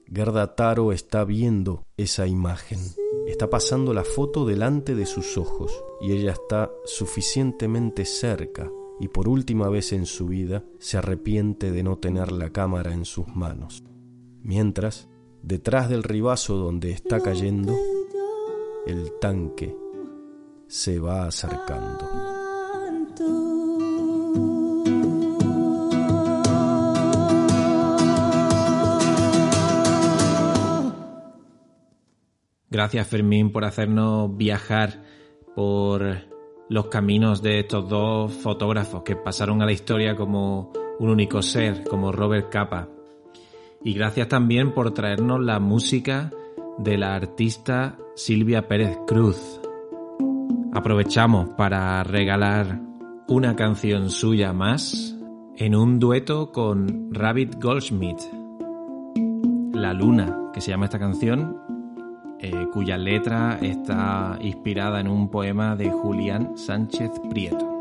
Gerda 0.06 0.54
Taro 0.54 0.92
está 0.92 1.24
viendo 1.24 1.84
esa 1.96 2.26
imagen. 2.26 2.78
Está 3.26 3.50
pasando 3.50 3.92
la 3.92 4.04
foto 4.04 4.46
delante 4.46 4.94
de 4.94 5.06
sus 5.06 5.36
ojos 5.36 5.84
y 6.00 6.12
ella 6.12 6.32
está 6.32 6.70
suficientemente 6.84 8.04
cerca 8.04 8.70
y 9.00 9.08
por 9.08 9.28
última 9.28 9.68
vez 9.68 9.92
en 9.92 10.06
su 10.06 10.28
vida 10.28 10.64
se 10.78 10.98
arrepiente 10.98 11.70
de 11.70 11.82
no 11.82 11.98
tener 11.98 12.32
la 12.32 12.50
cámara 12.50 12.94
en 12.94 13.04
sus 13.04 13.28
manos. 13.28 13.84
Mientras, 14.42 15.08
detrás 15.42 15.88
del 15.88 16.02
ribazo 16.02 16.56
donde 16.56 16.92
está 16.92 17.20
cayendo, 17.20 17.74
el 18.86 19.12
tanque 19.18 19.76
se 20.66 20.98
va 20.98 21.26
acercando. 21.26 22.33
Gracias 32.74 33.06
Fermín 33.06 33.52
por 33.52 33.64
hacernos 33.64 34.36
viajar 34.36 35.04
por 35.54 36.02
los 36.68 36.86
caminos 36.88 37.40
de 37.40 37.60
estos 37.60 37.88
dos 37.88 38.32
fotógrafos 38.32 39.04
que 39.04 39.14
pasaron 39.14 39.62
a 39.62 39.64
la 39.64 39.70
historia 39.70 40.16
como 40.16 40.72
un 40.98 41.08
único 41.08 41.40
ser, 41.40 41.84
como 41.84 42.10
Robert 42.10 42.50
Capa. 42.50 42.88
Y 43.84 43.94
gracias 43.94 44.26
también 44.26 44.74
por 44.74 44.92
traernos 44.92 45.40
la 45.40 45.60
música 45.60 46.32
de 46.76 46.98
la 46.98 47.14
artista 47.14 47.96
Silvia 48.16 48.66
Pérez 48.66 48.98
Cruz. 49.06 49.60
Aprovechamos 50.72 51.50
para 51.50 52.02
regalar 52.02 52.80
una 53.28 53.54
canción 53.54 54.10
suya 54.10 54.52
más 54.52 55.16
en 55.56 55.76
un 55.76 56.00
dueto 56.00 56.50
con 56.50 57.14
Rabbit 57.14 57.54
Goldschmidt. 57.62 58.18
La 59.72 59.92
Luna, 59.92 60.50
que 60.52 60.60
se 60.60 60.72
llama 60.72 60.86
esta 60.86 60.98
canción, 60.98 61.73
eh, 62.44 62.68
cuya 62.70 62.98
letra 62.98 63.58
está 63.62 64.36
inspirada 64.40 65.00
en 65.00 65.08
un 65.08 65.30
poema 65.30 65.76
de 65.76 65.90
Julián 65.90 66.58
Sánchez 66.58 67.10
Prieto. 67.30 67.73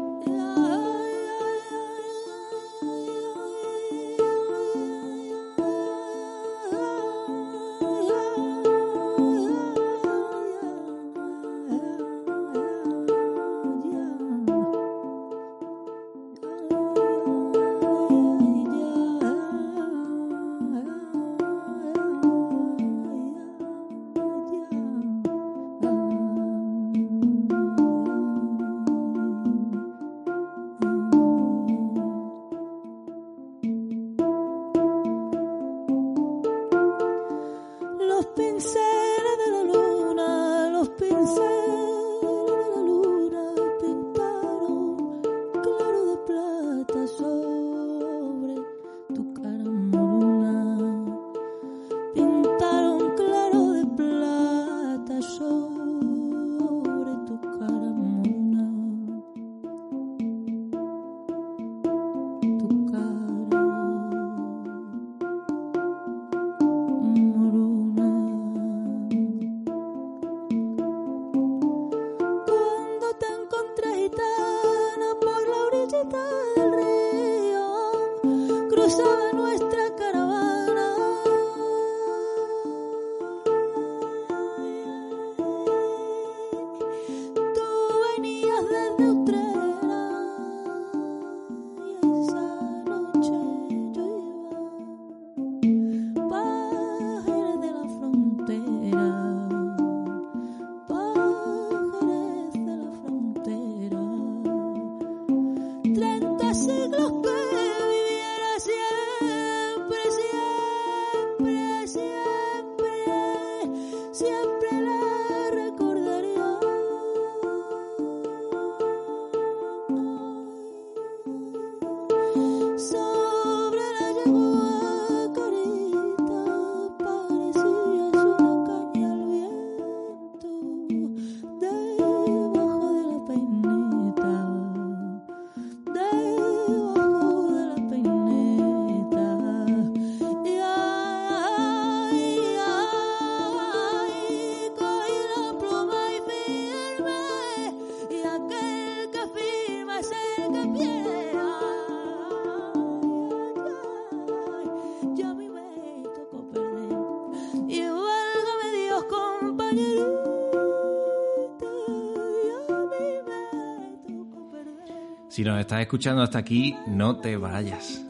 Estás 165.63 165.81
escuchando 165.81 166.21
hasta 166.21 166.39
aquí, 166.39 166.75
no 166.87 167.17
te 167.17 167.37
vayas. 167.37 168.05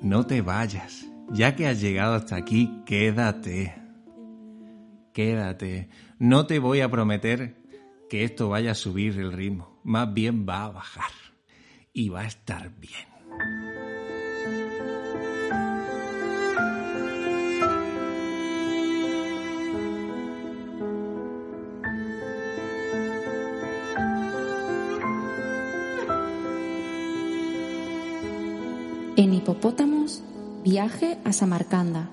No 0.00 0.26
te 0.26 0.42
vayas. 0.42 1.06
Ya 1.30 1.54
que 1.54 1.66
has 1.66 1.80
llegado 1.80 2.14
hasta 2.14 2.36
aquí, 2.36 2.82
quédate. 2.84 3.74
Quédate. 5.12 5.88
No 6.18 6.46
te 6.46 6.58
voy 6.58 6.80
a 6.80 6.90
prometer 6.90 7.56
que 8.08 8.24
esto 8.24 8.48
vaya 8.48 8.72
a 8.72 8.74
subir 8.74 9.18
el 9.18 9.32
ritmo. 9.32 9.80
Más 9.84 10.12
bien 10.12 10.46
va 10.48 10.64
a 10.64 10.70
bajar. 10.70 11.10
Y 11.92 12.08
va 12.08 12.22
a 12.22 12.26
estar 12.26 12.70
bien. 12.78 13.15
Viaje 30.86 31.18
a 31.24 31.32
Samarcanda. 31.32 32.08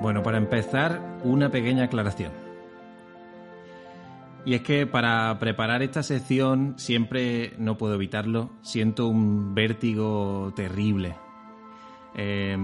Bueno, 0.00 0.22
para 0.22 0.38
empezar, 0.38 1.18
una 1.24 1.50
pequeña 1.50 1.84
aclaración. 1.84 2.32
Y 4.46 4.54
es 4.54 4.62
que 4.62 4.86
para 4.86 5.38
preparar 5.38 5.82
esta 5.82 6.02
sección 6.02 6.74
siempre 6.78 7.52
no 7.58 7.76
puedo 7.76 7.96
evitarlo, 7.96 8.52
siento 8.62 9.08
un 9.08 9.54
vértigo 9.54 10.54
terrible. 10.56 11.16
Eh, 12.14 12.56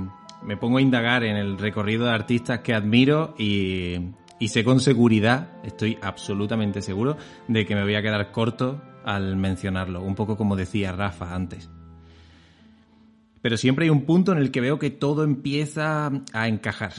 me 0.43 0.57
pongo 0.57 0.79
a 0.79 0.81
indagar 0.81 1.25
en 1.25 1.37
el 1.37 1.59
recorrido 1.59 2.07
de 2.07 2.13
artistas 2.13 2.61
que 2.61 2.73
admiro 2.73 3.35
y, 3.39 3.97
y 4.43 4.49
sé 4.49 4.65
con 4.65 4.81
seguridad, 4.81 5.51
estoy 5.63 5.99
absolutamente 6.03 6.83
seguro, 6.83 7.17
de 7.47 7.65
que 7.65 7.77
me 7.77 7.85
voy 7.85 7.95
a 7.95 8.03
quedar 8.03 8.33
corto 8.33 8.83
al 9.05 9.37
mencionarlo, 9.37 10.03
un 10.03 10.17
poco 10.17 10.37
como 10.37 10.57
decía 10.57 10.91
Rafa 10.91 11.33
antes. 11.33 11.71
Pero 13.41 13.57
siempre 13.57 13.85
hay 13.85 13.91
un 13.91 14.03
punto 14.05 14.33
en 14.33 14.39
el 14.39 14.51
que 14.51 14.61
veo 14.61 14.81
que 14.81 14.91
todo 14.91 15.23
empieza 15.23 16.11
a 16.33 16.49
encajar. 16.49 16.93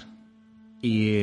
Y, 0.82 1.18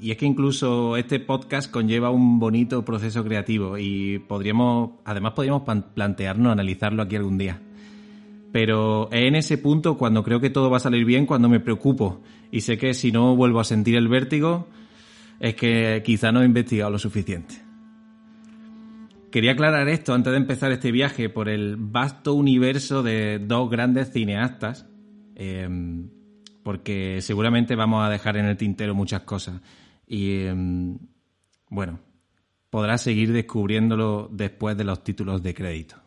y 0.00 0.10
es 0.10 0.16
que 0.16 0.26
incluso 0.26 0.96
este 0.96 1.20
podcast 1.20 1.70
conlleva 1.70 2.10
un 2.10 2.40
bonito 2.40 2.84
proceso 2.84 3.22
creativo 3.22 3.78
y 3.78 4.18
podríamos, 4.18 4.94
además 5.04 5.34
podríamos 5.34 5.62
plantearnos 5.94 6.50
analizarlo 6.50 7.00
aquí 7.00 7.14
algún 7.14 7.38
día. 7.38 7.62
Pero 8.50 9.08
en 9.12 9.36
ese 9.36 9.56
punto 9.58 9.96
cuando 9.98 10.24
creo 10.24 10.40
que 10.40 10.50
todo 10.50 10.68
va 10.68 10.78
a 10.78 10.80
salir 10.80 11.04
bien, 11.04 11.26
cuando 11.26 11.48
me 11.48 11.60
preocupo 11.60 12.22
y 12.50 12.62
sé 12.62 12.76
que 12.76 12.92
si 12.92 13.12
no 13.12 13.36
vuelvo 13.36 13.60
a 13.60 13.64
sentir 13.64 13.94
el 13.94 14.08
vértigo, 14.08 14.66
es 15.40 15.54
que 15.54 16.02
quizá 16.04 16.32
no 16.32 16.42
he 16.42 16.46
investigado 16.46 16.90
lo 16.90 16.98
suficiente. 16.98 17.54
Quería 19.30 19.52
aclarar 19.52 19.88
esto 19.88 20.14
antes 20.14 20.30
de 20.30 20.36
empezar 20.36 20.70
este 20.70 20.92
viaje 20.92 21.28
por 21.28 21.48
el 21.48 21.76
vasto 21.76 22.34
universo 22.34 23.02
de 23.02 23.40
dos 23.40 23.68
grandes 23.68 24.12
cineastas, 24.12 24.86
eh, 25.34 25.68
porque 26.62 27.20
seguramente 27.20 27.74
vamos 27.74 28.06
a 28.06 28.10
dejar 28.10 28.36
en 28.36 28.46
el 28.46 28.56
tintero 28.56 28.94
muchas 28.94 29.22
cosas. 29.22 29.60
Y 30.06 30.30
eh, 30.42 30.54
bueno, 31.68 31.98
podrás 32.70 33.02
seguir 33.02 33.32
descubriéndolo 33.32 34.28
después 34.32 34.76
de 34.76 34.84
los 34.84 35.02
títulos 35.02 35.42
de 35.42 35.54
crédito. 35.54 36.03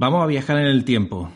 Vamos 0.00 0.22
a 0.22 0.26
viajar 0.26 0.58
en 0.58 0.68
el 0.68 0.84
tiempo. 0.84 1.28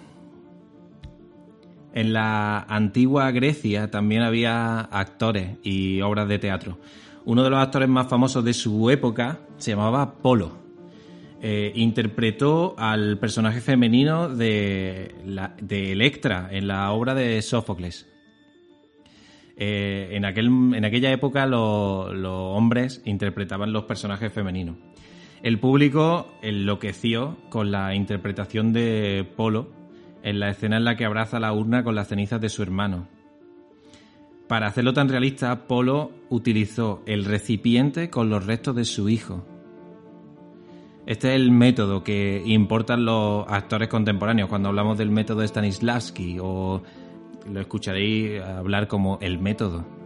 En 1.92 2.12
la 2.12 2.60
antigua 2.60 3.28
Grecia 3.32 3.90
también 3.90 4.22
había 4.22 4.78
actores 4.82 5.56
y 5.64 6.00
obras 6.00 6.28
de 6.28 6.38
teatro. 6.38 6.78
Uno 7.24 7.42
de 7.42 7.50
los 7.50 7.58
actores 7.58 7.88
más 7.88 8.06
famosos 8.06 8.44
de 8.44 8.54
su 8.54 8.88
época 8.88 9.40
se 9.56 9.72
llamaba 9.72 10.14
Polo. 10.14 10.52
Eh, 11.40 11.72
interpretó 11.74 12.76
al 12.78 13.18
personaje 13.18 13.60
femenino 13.60 14.28
de, 14.28 15.12
Electra 15.68 16.48
en 16.52 16.68
la 16.68 16.92
obra 16.92 17.16
de 17.16 17.42
Sófocles. 17.42 18.08
Eh, 19.56 20.10
en, 20.12 20.24
aquel, 20.24 20.46
en 20.46 20.84
aquella 20.84 21.10
época 21.10 21.46
lo- 21.46 22.14
los 22.14 22.56
hombres 22.56 23.02
interpretaban 23.06 23.72
los 23.72 23.86
personajes 23.86 24.32
femeninos. 24.32 24.76
El 25.42 25.58
público 25.58 26.28
enloqueció 26.40 27.36
con 27.50 27.72
la 27.72 27.96
interpretación 27.96 28.72
de 28.72 29.26
Polo 29.36 29.70
en 30.22 30.38
la 30.38 30.50
escena 30.50 30.76
en 30.76 30.84
la 30.84 30.96
que 30.96 31.04
abraza 31.04 31.40
la 31.40 31.52
urna 31.52 31.82
con 31.82 31.96
las 31.96 32.06
cenizas 32.06 32.40
de 32.40 32.48
su 32.48 32.62
hermano. 32.62 33.08
Para 34.46 34.68
hacerlo 34.68 34.92
tan 34.92 35.08
realista, 35.08 35.66
Polo 35.66 36.12
utilizó 36.28 37.02
el 37.06 37.24
recipiente 37.24 38.08
con 38.08 38.30
los 38.30 38.46
restos 38.46 38.76
de 38.76 38.84
su 38.84 39.08
hijo. 39.08 39.44
Este 41.06 41.30
es 41.30 41.34
el 41.34 41.50
método 41.50 42.04
que 42.04 42.40
importan 42.46 43.04
los 43.04 43.44
actores 43.48 43.88
contemporáneos 43.88 44.48
cuando 44.48 44.68
hablamos 44.68 44.96
del 44.96 45.10
método 45.10 45.40
de 45.40 45.48
Stanislavski 45.48 46.38
o 46.40 46.84
lo 47.52 47.60
escucharéis 47.60 48.40
hablar 48.40 48.86
como 48.86 49.18
el 49.20 49.40
método. 49.40 50.01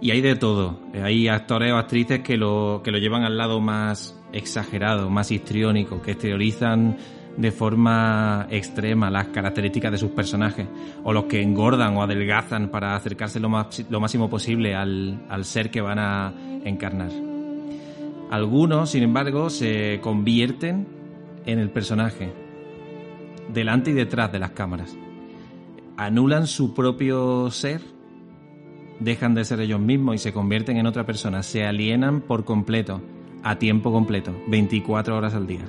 Y 0.00 0.10
hay 0.12 0.20
de 0.20 0.34
todo. 0.36 0.78
Hay 1.02 1.28
actores 1.28 1.72
o 1.72 1.76
actrices 1.76 2.20
que 2.20 2.36
lo, 2.36 2.80
que 2.82 2.90
lo 2.90 2.98
llevan 2.98 3.24
al 3.24 3.36
lado 3.36 3.60
más 3.60 4.18
exagerado, 4.32 5.10
más 5.10 5.30
histriónico, 5.30 6.00
que 6.00 6.12
exteriorizan 6.12 6.96
de 7.36 7.52
forma 7.52 8.46
extrema 8.50 9.10
las 9.10 9.28
características 9.28 9.92
de 9.92 9.98
sus 9.98 10.10
personajes, 10.10 10.66
o 11.04 11.12
los 11.12 11.24
que 11.24 11.40
engordan 11.40 11.96
o 11.96 12.02
adelgazan 12.02 12.70
para 12.70 12.96
acercarse 12.96 13.40
lo, 13.40 13.48
más, 13.48 13.84
lo 13.88 14.00
máximo 14.00 14.28
posible 14.28 14.74
al, 14.74 15.24
al 15.28 15.44
ser 15.44 15.70
que 15.70 15.80
van 15.80 15.98
a 15.98 16.32
encarnar. 16.64 17.10
Algunos, 18.30 18.90
sin 18.90 19.02
embargo, 19.02 19.50
se 19.50 20.00
convierten 20.00 20.86
en 21.46 21.58
el 21.58 21.70
personaje, 21.70 22.32
delante 23.52 23.90
y 23.90 23.94
detrás 23.94 24.30
de 24.32 24.38
las 24.38 24.50
cámaras. 24.50 24.96
Anulan 25.96 26.46
su 26.46 26.74
propio 26.74 27.50
ser, 27.50 27.80
dejan 29.00 29.34
de 29.34 29.44
ser 29.44 29.60
ellos 29.60 29.80
mismos 29.80 30.14
y 30.14 30.18
se 30.18 30.32
convierten 30.32 30.76
en 30.76 30.86
otra 30.86 31.04
persona, 31.04 31.42
se 31.42 31.64
alienan 31.64 32.20
por 32.20 32.44
completo, 32.44 33.00
a 33.42 33.56
tiempo 33.56 33.90
completo, 33.90 34.32
24 34.48 35.16
horas 35.16 35.34
al 35.34 35.46
día. 35.46 35.64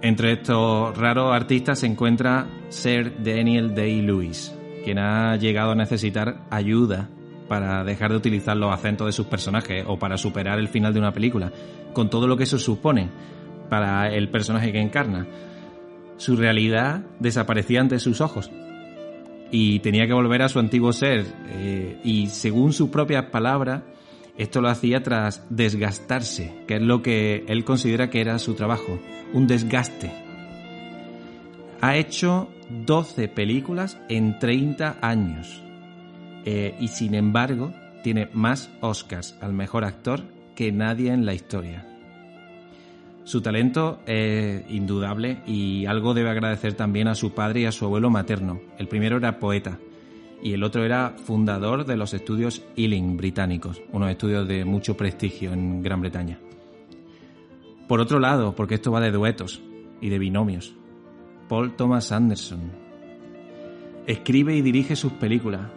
Entre 0.00 0.32
estos 0.32 0.96
raros 0.96 1.34
artistas 1.34 1.80
se 1.80 1.86
encuentra 1.86 2.48
Sir 2.68 3.22
Daniel 3.22 3.74
Day-Lewis, 3.74 4.54
quien 4.84 4.98
ha 4.98 5.36
llegado 5.36 5.72
a 5.72 5.76
necesitar 5.76 6.46
ayuda 6.50 7.10
para 7.48 7.84
dejar 7.84 8.10
de 8.10 8.16
utilizar 8.16 8.56
los 8.56 8.72
acentos 8.72 9.06
de 9.06 9.12
sus 9.12 9.26
personajes 9.26 9.84
o 9.86 9.98
para 9.98 10.16
superar 10.16 10.58
el 10.58 10.68
final 10.68 10.92
de 10.92 11.00
una 11.00 11.12
película, 11.12 11.52
con 11.92 12.10
todo 12.10 12.26
lo 12.26 12.36
que 12.36 12.44
eso 12.44 12.58
supone 12.58 13.08
para 13.68 14.08
el 14.12 14.30
personaje 14.30 14.72
que 14.72 14.80
encarna. 14.80 15.26
Su 16.16 16.36
realidad 16.36 17.02
desaparecía 17.20 17.80
ante 17.80 17.98
sus 17.98 18.20
ojos 18.20 18.50
y 19.50 19.80
tenía 19.80 20.06
que 20.06 20.12
volver 20.12 20.42
a 20.42 20.48
su 20.48 20.58
antiguo 20.58 20.92
ser 20.92 21.26
eh, 21.48 22.00
y 22.04 22.28
según 22.28 22.72
sus 22.72 22.90
propias 22.90 23.26
palabras 23.26 23.82
esto 24.36 24.60
lo 24.60 24.68
hacía 24.68 25.02
tras 25.02 25.44
desgastarse, 25.50 26.54
que 26.68 26.76
es 26.76 26.82
lo 26.82 27.02
que 27.02 27.44
él 27.48 27.64
considera 27.64 28.08
que 28.08 28.20
era 28.20 28.38
su 28.38 28.54
trabajo, 28.54 29.00
un 29.32 29.48
desgaste. 29.48 30.12
Ha 31.80 31.96
hecho 31.96 32.48
12 32.86 33.28
películas 33.28 33.98
en 34.08 34.38
30 34.38 34.98
años 35.00 35.60
eh, 36.44 36.76
y 36.78 36.88
sin 36.88 37.14
embargo 37.14 37.72
tiene 38.04 38.28
más 38.32 38.70
Oscars 38.80 39.36
al 39.40 39.52
mejor 39.52 39.84
actor 39.84 40.22
que 40.54 40.70
nadie 40.70 41.12
en 41.12 41.26
la 41.26 41.34
historia. 41.34 41.97
Su 43.28 43.42
talento 43.42 44.00
es 44.06 44.64
indudable 44.70 45.42
y 45.46 45.84
algo 45.84 46.14
debe 46.14 46.30
agradecer 46.30 46.72
también 46.72 47.08
a 47.08 47.14
su 47.14 47.34
padre 47.34 47.60
y 47.60 47.64
a 47.66 47.72
su 47.72 47.84
abuelo 47.84 48.08
materno. 48.08 48.58
El 48.78 48.88
primero 48.88 49.18
era 49.18 49.38
poeta 49.38 49.78
y 50.42 50.54
el 50.54 50.64
otro 50.64 50.82
era 50.82 51.14
fundador 51.26 51.84
de 51.84 51.98
los 51.98 52.14
estudios 52.14 52.64
Ealing 52.74 53.18
británicos, 53.18 53.82
unos 53.92 54.10
estudios 54.10 54.48
de 54.48 54.64
mucho 54.64 54.96
prestigio 54.96 55.52
en 55.52 55.82
Gran 55.82 56.00
Bretaña. 56.00 56.38
Por 57.86 58.00
otro 58.00 58.18
lado, 58.18 58.54
porque 58.56 58.76
esto 58.76 58.92
va 58.92 59.02
de 59.02 59.10
duetos 59.10 59.60
y 60.00 60.08
de 60.08 60.18
binomios, 60.18 60.74
Paul 61.50 61.76
Thomas 61.76 62.12
Anderson 62.12 62.72
escribe 64.06 64.56
y 64.56 64.62
dirige 64.62 64.96
sus 64.96 65.12
películas. 65.12 65.68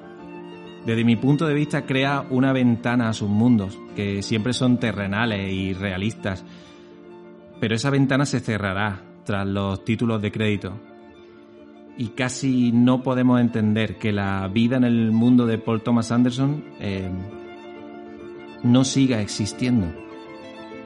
Desde 0.85 1.03
mi 1.03 1.17
punto 1.17 1.45
de 1.47 1.53
vista 1.53 1.85
crea 1.85 2.25
una 2.29 2.53
ventana 2.53 3.09
a 3.09 3.13
sus 3.13 3.27
mundos, 3.27 3.77
que 3.93 4.21
siempre 4.21 4.53
son 4.53 4.77
terrenales 4.77 5.51
y 5.51 5.73
realistas, 5.73 6.45
pero 7.61 7.75
esa 7.75 7.91
ventana 7.91 8.25
se 8.25 8.39
cerrará 8.39 9.03
tras 9.23 9.47
los 9.47 9.85
títulos 9.85 10.19
de 10.19 10.31
crédito. 10.31 10.73
Y 11.95 12.07
casi 12.07 12.71
no 12.71 13.03
podemos 13.03 13.39
entender 13.39 13.99
que 13.99 14.11
la 14.11 14.47
vida 14.47 14.77
en 14.77 14.83
el 14.83 15.11
mundo 15.11 15.45
de 15.45 15.59
Paul 15.59 15.83
Thomas 15.83 16.11
Anderson 16.11 16.63
eh, 16.79 17.11
no 18.63 18.83
siga 18.83 19.21
existiendo. 19.21 19.93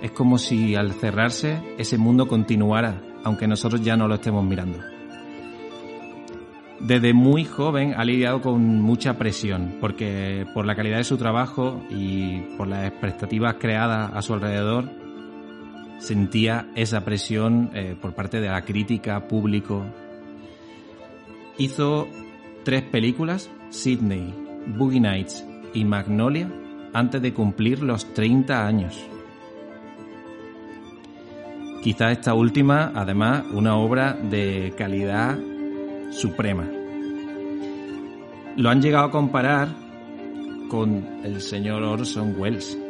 Es 0.02 0.12
como 0.12 0.38
si 0.38 0.76
al 0.76 0.92
cerrarse 0.92 1.62
ese 1.78 1.98
mundo 1.98 2.28
continuara, 2.28 3.02
aunque 3.24 3.48
nosotros 3.48 3.82
ya 3.82 3.96
no 3.96 4.10
lo 4.10 4.16
estemos 4.16 4.44
mirando. 4.44 4.80
Desde 6.82 7.14
muy 7.14 7.46
joven 7.46 7.94
ha 7.96 8.04
lidiado 8.04 8.42
con 8.42 8.82
mucha 8.82 9.18
presión, 9.18 9.78
porque 9.80 10.46
por 10.54 10.66
la 10.66 10.76
calidad 10.76 10.98
de 10.98 11.06
su 11.06 11.16
trabajo 11.16 11.82
y 11.90 12.40
por 12.58 12.68
las 12.68 12.86
expectativas 12.86 13.56
creadas 13.60 14.12
a 14.14 14.22
su 14.22 14.34
alrededor, 14.34 15.05
sentía 16.00 16.68
esa 16.76 17.04
presión 17.04 17.72
eh, 17.74 17.96
por 18.00 18.14
parte 18.14 18.40
de 18.42 18.50
la 18.50 18.62
crítica, 18.64 19.28
público. 19.28 19.84
Hizo 21.58 22.08
tres 22.64 22.84
películas, 22.84 23.50
Sydney, 23.70 24.34
Boogie 24.68 25.00
Nights 25.00 25.46
y 25.74 25.86
Magnolia, 25.86 26.52
antes 26.94 27.22
de 27.22 27.34
cumplir 27.34 27.82
los 27.82 28.14
30 28.14 28.66
años. 28.66 29.06
Quizá 31.82 32.12
esta 32.12 32.34
última, 32.34 32.92
además, 32.96 33.44
una 33.54 33.76
obra 33.76 34.14
de 34.14 34.74
calidad 34.76 35.38
suprema. 36.10 36.68
Lo 38.58 38.70
han 38.70 38.82
llegado 38.82 39.06
a 39.06 39.12
comparar 39.12 39.68
con 40.70 41.06
el 41.24 41.42
señor 41.42 41.84
Orson 41.84 42.36
Welles. 42.40 42.85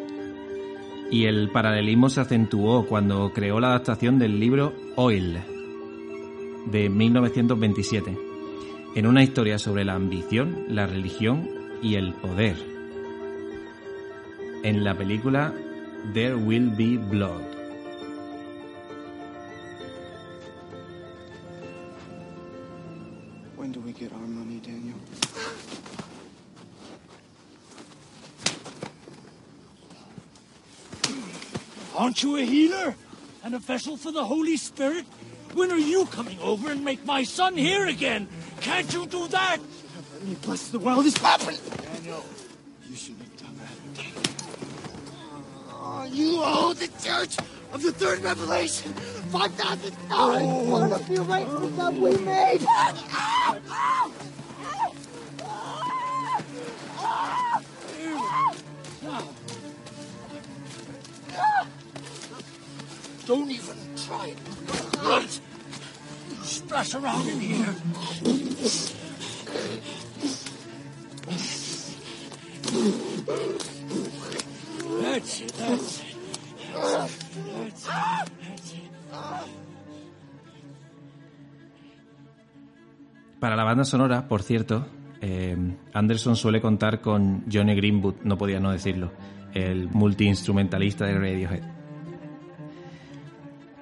Y 1.11 1.25
el 1.25 1.49
paralelismo 1.49 2.09
se 2.09 2.21
acentuó 2.21 2.85
cuando 2.85 3.31
creó 3.33 3.59
la 3.59 3.67
adaptación 3.67 4.19
del 4.19 4.39
libro 4.39 4.73
Oil 4.95 5.39
de 6.65 6.89
1927, 6.89 8.17
en 8.95 9.07
una 9.07 9.23
historia 9.23 9.59
sobre 9.59 9.85
la 9.85 9.93
ambición, 9.93 10.65
la 10.69 10.87
religión 10.87 11.47
y 11.81 11.95
el 11.95 12.13
poder. 12.13 12.55
En 14.63 14.83
la 14.83 14.97
película 14.97 15.53
There 16.13 16.35
Will 16.35 16.71
Be 16.71 16.97
Blood. 16.97 17.54
Aren't 32.05 32.21
you 32.21 32.37
a 32.37 32.41
healer? 32.41 32.93
And 33.43 33.55
a 33.55 33.57
vessel 33.57 33.97
for 33.97 34.11
the 34.11 34.23
Holy 34.23 34.57
Spirit? 34.57 35.05
When 35.55 35.71
are 35.71 35.79
you 35.79 36.05
coming 36.05 36.37
over 36.39 36.69
and 36.69 36.85
make 36.85 37.03
my 37.03 37.23
son 37.23 37.57
here 37.57 37.87
again? 37.87 38.27
Can't 38.61 38.93
you 38.93 39.07
do 39.07 39.27
that? 39.29 39.57
Let 40.13 40.23
me 40.23 40.35
bless 40.43 40.67
the 40.67 40.77
world. 40.77 41.03
This 41.03 41.17
happened. 41.17 41.59
Daniel, 41.81 42.23
you 42.87 42.95
shouldn't 42.95 43.23
have 43.23 43.37
done 43.37 43.57
that. 43.57 43.71
Oh, 45.71 46.07
you 46.11 46.41
owe 46.43 46.73
the 46.73 46.89
Church 47.03 47.37
of 47.73 47.81
the 47.81 47.91
Third 47.91 48.19
Revelation 48.19 48.93
five 49.31 49.55
thousand 49.55 49.95
dollars. 50.07 50.43
Oh. 50.45 50.71
One 50.71 50.93
of 50.93 51.09
you 51.09 51.23
right 51.23 51.47
the 51.47 51.71
stuff 51.73 51.95
we 51.95 52.17
made. 52.17 52.61
Don't 63.26 63.49
even 63.49 63.78
try 64.07 64.28
it. 64.28 65.41
Splash 66.43 66.95
around 66.95 67.28
in 67.28 67.39
here. 67.39 67.76
That's 75.01 75.41
it. 75.41 75.53
That's 75.57 76.01
it. 76.01 76.15
Para 83.39 83.55
la 83.55 83.63
banda 83.63 83.86
sonora, 83.86 84.28
por 84.28 84.43
cierto, 84.43 84.88
eh, 85.21 85.55
Anderson 85.93 86.36
suele 86.36 86.59
contar 86.61 86.99
con 87.01 87.45
Johnny 87.51 87.76
Greenwood, 87.76 88.15
no 88.23 88.38
podía 88.38 88.59
no 88.59 88.71
decirlo, 88.71 89.11
el 89.53 89.88
multiinstrumentalista 89.89 91.05
de 91.05 91.13
Radiohead. 91.13 91.74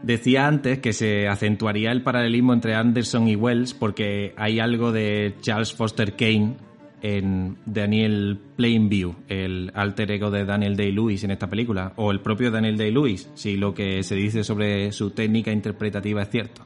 Decía 0.04 0.48
antes 0.48 0.80
que 0.80 0.92
se 0.92 1.30
acentuaría 1.30 1.94
el 1.94 2.04
paralelismo 2.04 2.52
entre 2.52 2.76
Anderson 2.76 3.30
y 3.30 3.38
Wells 3.38 3.74
porque 3.74 4.34
hay 4.36 4.60
algo 4.60 4.92
de 4.92 5.36
Charles 5.40 5.74
Foster 5.74 6.18
Kane 6.18 6.58
en 7.02 7.58
Daniel 7.66 8.38
Plainview, 8.58 9.16
el 9.30 9.72
alter 9.74 10.12
ego 10.12 10.30
de 10.30 10.44
Daniel 10.44 10.76
Day-Lewis 10.76 11.24
en 11.24 11.32
esta 11.32 11.50
película, 11.50 11.94
o 11.96 12.12
el 12.12 12.20
propio 12.20 12.52
Daniel 12.52 12.78
Day-Lewis, 12.78 13.30
si 13.34 13.56
lo 13.56 13.74
que 13.74 14.04
se 14.04 14.16
dice 14.16 14.44
sobre 14.44 14.92
su 14.92 15.12
técnica 15.12 15.54
interpretativa 15.54 16.22
es 16.22 16.30
cierto. 16.30 16.66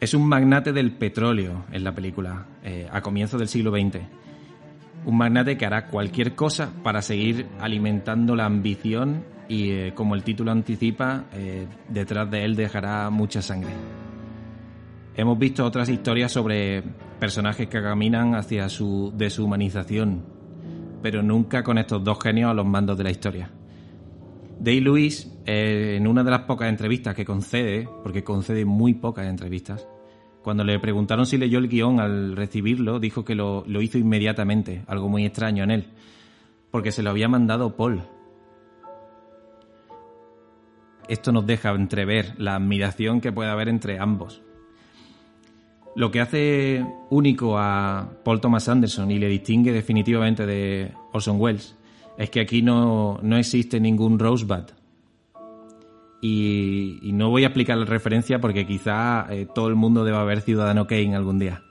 Es 0.00 0.12
un 0.12 0.26
magnate 0.26 0.72
del 0.72 0.90
petróleo 0.90 1.66
en 1.70 1.84
la 1.84 1.94
película, 1.94 2.46
eh, 2.64 2.88
a 2.90 3.00
comienzos 3.00 3.38
del 3.38 3.48
siglo 3.48 3.70
XX. 3.70 4.00
Un 5.04 5.16
magnate 5.16 5.56
que 5.56 5.66
hará 5.66 5.86
cualquier 5.86 6.34
cosa 6.34 6.72
para 6.82 7.00
seguir 7.00 7.46
alimentando 7.60 8.34
la 8.34 8.44
ambición 8.44 9.33
y, 9.48 9.70
eh, 9.70 9.92
como 9.94 10.14
el 10.14 10.22
título 10.22 10.50
anticipa, 10.50 11.24
eh, 11.32 11.66
detrás 11.88 12.30
de 12.30 12.44
él 12.44 12.56
dejará 12.56 13.10
mucha 13.10 13.42
sangre. 13.42 13.72
Hemos 15.16 15.38
visto 15.38 15.64
otras 15.64 15.88
historias 15.88 16.32
sobre 16.32 16.82
personajes 17.20 17.68
que 17.68 17.80
caminan 17.80 18.34
hacia 18.34 18.68
su 18.68 19.12
deshumanización, 19.16 20.24
pero 21.02 21.22
nunca 21.22 21.62
con 21.62 21.78
estos 21.78 22.02
dos 22.02 22.18
genios 22.20 22.50
a 22.50 22.54
los 22.54 22.66
mandos 22.66 22.98
de 22.98 23.04
la 23.04 23.10
historia. 23.10 23.50
Day 24.58 24.80
Lewis, 24.80 25.30
eh, 25.46 25.96
en 25.98 26.06
una 26.06 26.24
de 26.24 26.30
las 26.30 26.42
pocas 26.42 26.68
entrevistas 26.68 27.14
que 27.14 27.24
concede, 27.24 27.88
porque 28.02 28.24
concede 28.24 28.64
muy 28.64 28.94
pocas 28.94 29.26
entrevistas, 29.26 29.86
cuando 30.42 30.64
le 30.64 30.78
preguntaron 30.78 31.26
si 31.26 31.38
leyó 31.38 31.58
el 31.58 31.68
guion 31.68 32.00
al 32.00 32.36
recibirlo, 32.36 32.98
dijo 32.98 33.24
que 33.24 33.34
lo, 33.34 33.64
lo 33.66 33.82
hizo 33.82 33.98
inmediatamente, 33.98 34.82
algo 34.86 35.08
muy 35.08 35.24
extraño 35.24 35.64
en 35.64 35.70
él, 35.70 35.86
porque 36.70 36.92
se 36.92 37.02
lo 37.02 37.10
había 37.10 37.28
mandado 37.28 37.76
Paul. 37.76 38.02
Esto 41.08 41.32
nos 41.32 41.46
deja 41.46 41.70
entrever 41.70 42.34
la 42.38 42.56
admiración 42.56 43.20
que 43.20 43.32
puede 43.32 43.50
haber 43.50 43.68
entre 43.68 43.98
ambos. 43.98 44.42
Lo 45.96 46.10
que 46.10 46.20
hace 46.20 46.84
único 47.10 47.56
a 47.58 48.10
Paul 48.24 48.40
Thomas 48.40 48.68
Anderson 48.68 49.10
y 49.10 49.18
le 49.18 49.28
distingue 49.28 49.72
definitivamente 49.72 50.44
de 50.44 50.92
Orson 51.12 51.40
Welles 51.40 51.76
es 52.18 52.30
que 52.30 52.40
aquí 52.40 52.62
no, 52.62 53.18
no 53.22 53.36
existe 53.36 53.78
ningún 53.80 54.18
Rosebud. 54.18 54.64
Y, 56.20 57.00
no 57.12 57.28
voy 57.28 57.44
a 57.44 57.48
explicar 57.48 57.76
la 57.76 57.84
referencia 57.84 58.40
porque 58.40 58.66
quizá 58.66 59.26
eh, 59.30 59.46
todo 59.54 59.68
el 59.68 59.74
mundo 59.74 60.04
deba 60.04 60.24
ver 60.24 60.40
Ciudadano 60.40 60.86
Kane 60.86 61.14
algún 61.14 61.38
día. 61.38 61.62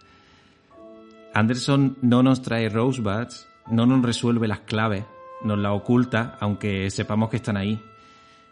Anderson 1.34 1.98
no 2.02 2.22
nos 2.22 2.44
trae 2.44 2.70
Rosebuds, 2.70 3.48
no 3.72 3.88
nos 3.88 4.04
resuelve 4.04 4.48
las 4.48 4.60
claves, 4.60 5.06
nos 5.44 5.58
las 5.58 5.72
oculta, 5.72 6.38
aunque 6.40 6.92
sepamos 6.92 7.30
que 7.30 7.38
están 7.38 7.58
ahí, 7.58 7.82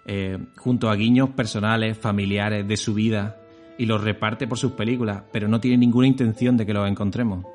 eh, 0.05 0.37
junto 0.57 0.89
a 0.89 0.95
guiños 0.95 1.29
personales, 1.31 1.97
familiares, 1.97 2.67
de 2.67 2.77
su 2.77 2.93
vida, 2.93 3.37
y 3.77 3.85
los 3.85 4.03
reparte 4.03 4.47
por 4.47 4.57
sus 4.57 4.73
películas, 4.73 5.23
pero 5.31 5.47
no 5.47 5.59
tiene 5.59 5.77
ninguna 5.77 6.07
intención 6.07 6.57
de 6.57 6.65
que 6.65 6.73
los 6.73 6.87
encontremos. 6.89 7.45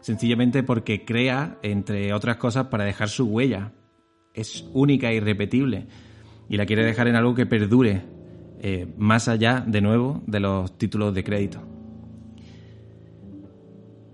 Sencillamente 0.00 0.62
porque 0.62 1.04
crea, 1.04 1.58
entre 1.62 2.12
otras 2.12 2.36
cosas, 2.36 2.66
para 2.66 2.84
dejar 2.84 3.08
su 3.08 3.26
huella. 3.26 3.72
Es 4.32 4.68
única 4.72 5.10
e 5.10 5.16
irrepetible, 5.16 5.86
y 6.48 6.56
la 6.56 6.66
quiere 6.66 6.84
dejar 6.84 7.08
en 7.08 7.16
algo 7.16 7.34
que 7.34 7.46
perdure, 7.46 8.02
eh, 8.60 8.86
más 8.96 9.28
allá, 9.28 9.64
de 9.66 9.80
nuevo, 9.80 10.22
de 10.26 10.40
los 10.40 10.78
títulos 10.78 11.14
de 11.14 11.24
crédito. 11.24 11.62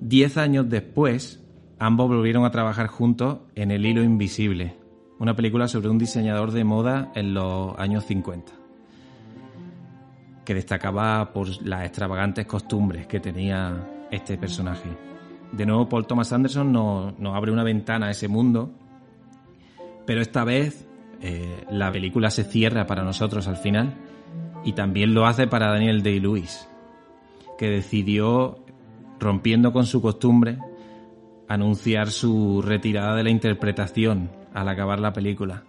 Diez 0.00 0.36
años 0.36 0.68
después, 0.68 1.44
ambos 1.78 2.08
volvieron 2.08 2.44
a 2.44 2.50
trabajar 2.50 2.86
juntos 2.86 3.40
en 3.54 3.70
El 3.70 3.84
Hilo 3.84 4.02
Invisible, 4.02 4.79
una 5.20 5.36
película 5.36 5.68
sobre 5.68 5.90
un 5.90 5.98
diseñador 5.98 6.50
de 6.50 6.64
moda 6.64 7.12
en 7.14 7.34
los 7.34 7.78
años 7.78 8.06
50, 8.06 8.52
que 10.46 10.54
destacaba 10.54 11.30
por 11.34 11.62
las 11.62 11.84
extravagantes 11.84 12.46
costumbres 12.46 13.06
que 13.06 13.20
tenía 13.20 13.86
este 14.10 14.38
personaje. 14.38 14.88
De 15.52 15.66
nuevo, 15.66 15.88
Paul 15.90 16.06
Thomas 16.06 16.32
Anderson 16.32 16.72
nos, 16.72 17.14
abre 17.36 17.52
una 17.52 17.62
ventana 17.62 18.06
a 18.06 18.10
ese 18.12 18.28
mundo, 18.28 18.70
pero 20.06 20.22
esta 20.22 20.42
vez 20.42 20.88
eh, 21.20 21.66
la 21.70 21.92
película 21.92 22.30
se 22.30 22.44
cierra 22.44 22.86
para 22.86 23.04
nosotros 23.04 23.46
al 23.46 23.58
final 23.58 23.92
y 24.64 24.72
también 24.72 25.12
lo 25.12 25.26
hace 25.26 25.46
para 25.46 25.70
Daniel 25.70 26.02
Day-Lewis, 26.02 26.66
que 27.58 27.68
decidió 27.68 28.64
rompiendo 29.18 29.70
con 29.74 29.84
su 29.84 30.00
costumbre, 30.00 30.56
anunciar 31.46 32.08
su 32.10 32.62
retirada 32.62 33.14
de 33.16 33.24
la 33.24 33.30
interpretación 33.30 34.39
al 34.54 34.68
acabar 34.68 35.00
la 35.00 35.12
película. 35.12 35.64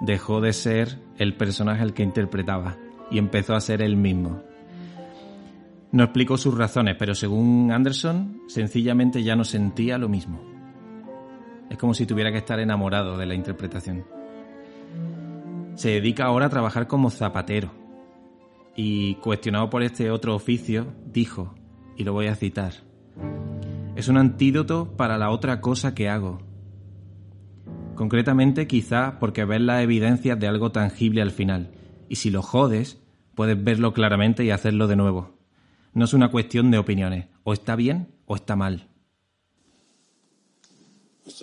Dejó 0.00 0.40
de 0.40 0.52
ser 0.52 0.98
el 1.18 1.36
personaje 1.36 1.82
al 1.82 1.94
que 1.94 2.02
interpretaba 2.02 2.76
y 3.10 3.18
empezó 3.18 3.54
a 3.54 3.60
ser 3.60 3.82
él 3.82 3.96
mismo. 3.96 4.42
No 5.92 6.04
explicó 6.04 6.38
sus 6.38 6.56
razones, 6.56 6.96
pero 6.98 7.14
según 7.14 7.70
Anderson, 7.70 8.42
sencillamente 8.48 9.22
ya 9.22 9.36
no 9.36 9.44
sentía 9.44 9.98
lo 9.98 10.08
mismo. 10.08 10.40
Es 11.68 11.76
como 11.76 11.94
si 11.94 12.06
tuviera 12.06 12.32
que 12.32 12.38
estar 12.38 12.58
enamorado 12.60 13.18
de 13.18 13.26
la 13.26 13.34
interpretación. 13.34 14.04
Se 15.74 15.90
dedica 15.90 16.24
ahora 16.24 16.46
a 16.46 16.50
trabajar 16.50 16.86
como 16.86 17.10
zapatero 17.10 17.72
y, 18.74 19.16
cuestionado 19.16 19.68
por 19.68 19.82
este 19.82 20.10
otro 20.10 20.34
oficio, 20.34 20.94
dijo, 21.06 21.54
y 21.96 22.04
lo 22.04 22.12
voy 22.12 22.26
a 22.26 22.36
citar. 22.36 22.72
Es 23.96 24.08
un 24.08 24.16
antídoto 24.16 24.96
para 24.96 25.18
la 25.18 25.30
otra 25.30 25.60
cosa 25.60 25.94
que 25.94 26.08
hago. 26.08 26.40
Concretamente 27.94 28.66
quizá 28.66 29.18
porque 29.18 29.44
ves 29.44 29.60
las 29.60 29.82
evidencias 29.82 30.38
de 30.38 30.48
algo 30.48 30.72
tangible 30.72 31.22
al 31.22 31.30
final, 31.30 31.70
y 32.08 32.16
si 32.16 32.30
lo 32.30 32.42
jodes, 32.42 32.98
puedes 33.34 33.62
verlo 33.62 33.92
claramente 33.92 34.44
y 34.44 34.50
hacerlo 34.50 34.86
de 34.88 34.96
nuevo. 34.96 35.38
No 35.94 36.04
es 36.06 36.14
una 36.14 36.30
cuestión 36.30 36.70
de 36.70 36.78
opiniones, 36.78 37.26
o 37.44 37.52
está 37.52 37.76
bien 37.76 38.08
o 38.26 38.34
está 38.34 38.56
mal. 38.56 38.88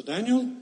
Daniel? 0.06 0.60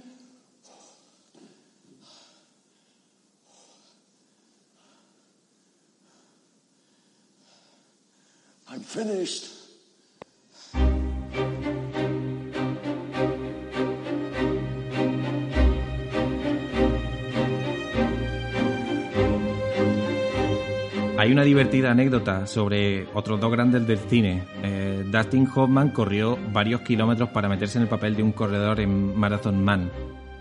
Hay 21.18 21.32
una 21.32 21.42
divertida 21.42 21.90
anécdota 21.90 22.46
sobre 22.46 23.08
otros 23.16 23.40
dos 23.40 23.52
grandes 23.52 23.88
del 23.88 23.98
cine. 23.98 24.44
Eh, 24.62 25.04
Dustin 25.08 25.50
Hoffman 25.54 25.90
corrió 25.90 26.38
varios 26.54 26.82
kilómetros 26.82 27.30
para 27.30 27.50
meterse 27.50 27.80
en 27.80 27.84
el 27.84 27.90
papel 27.90 28.16
de 28.16 28.22
un 28.22 28.32
corredor 28.32 28.80
en 28.80 29.18
Marathon 29.18 29.64
Man. 29.64 29.90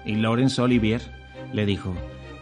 Y 0.04 0.16
Laurence 0.16 0.60
Olivier 0.60 1.00
le 1.54 1.64
dijo, 1.64 1.94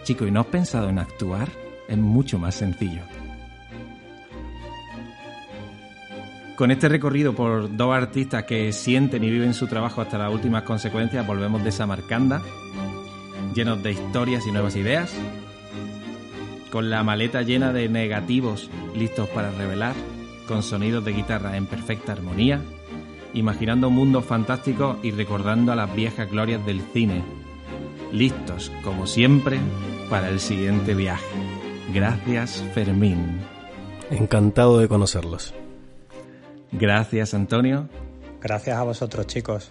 chico, 0.02 0.26
¿y 0.26 0.32
no 0.32 0.40
has 0.40 0.46
pensado 0.46 0.88
en 0.88 0.98
actuar? 0.98 1.48
Es 1.86 1.96
mucho 1.96 2.36
más 2.40 2.56
sencillo. 2.56 3.02
Con 6.56 6.72
este 6.72 6.88
recorrido 6.88 7.36
por 7.36 7.76
dos 7.76 7.94
artistas 7.94 8.44
que 8.44 8.72
sienten 8.72 9.22
y 9.22 9.30
viven 9.30 9.54
su 9.54 9.68
trabajo 9.68 10.00
hasta 10.00 10.18
las 10.18 10.32
últimas 10.32 10.64
consecuencias, 10.64 11.24
volvemos 11.24 11.62
de 11.62 11.70
Samarcanda, 11.70 12.42
llenos 13.54 13.80
de 13.82 13.92
historias 13.92 14.44
y 14.46 14.50
nuevas 14.50 14.74
ideas, 14.74 15.14
con 16.74 16.90
la 16.90 17.04
maleta 17.04 17.42
llena 17.42 17.72
de 17.72 17.88
negativos 17.88 18.68
listos 18.96 19.28
para 19.28 19.52
revelar, 19.52 19.94
con 20.48 20.64
sonidos 20.64 21.04
de 21.04 21.12
guitarra 21.12 21.56
en 21.56 21.66
perfecta 21.66 22.10
armonía, 22.10 22.60
imaginando 23.32 23.90
mundos 23.90 24.24
fantásticos 24.24 24.96
y 25.04 25.12
recordando 25.12 25.70
a 25.70 25.76
las 25.76 25.94
viejas 25.94 26.28
glorias 26.28 26.66
del 26.66 26.80
cine, 26.92 27.22
listos, 28.10 28.72
como 28.82 29.06
siempre, 29.06 29.60
para 30.10 30.28
el 30.30 30.40
siguiente 30.40 30.94
viaje. 30.94 31.24
Gracias, 31.94 32.64
Fermín. 32.74 33.38
Encantado 34.10 34.80
de 34.80 34.88
conocerlos. 34.88 35.54
Gracias, 36.72 37.34
Antonio. 37.34 37.88
Gracias 38.40 38.76
a 38.76 38.82
vosotros, 38.82 39.28
chicos. 39.28 39.70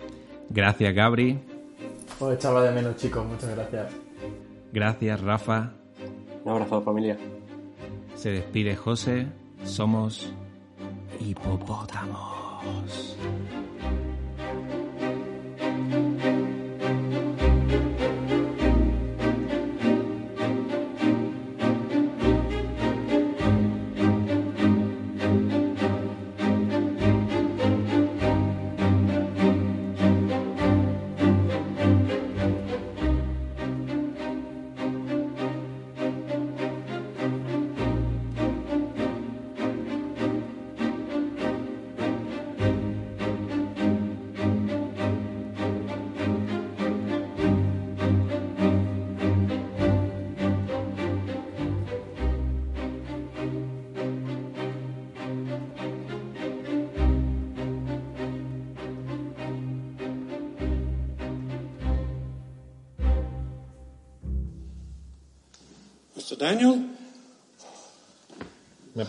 Gracias, 0.49 0.95
Gabri. 0.95 1.37
Os 2.21 2.33
echaba 2.33 2.63
de 2.63 2.71
menos, 2.71 2.95
chicos. 2.95 3.25
Muchas 3.25 3.49
gracias. 3.49 3.91
Gracias, 4.71 5.19
Rafa. 5.19 5.82
Un 6.45 6.51
abrazo, 6.51 6.81
familia. 6.81 7.17
Se 8.15 8.31
despide 8.31 8.75
José. 8.75 9.27
Somos 9.63 10.33
hipopótamos. 11.19 13.17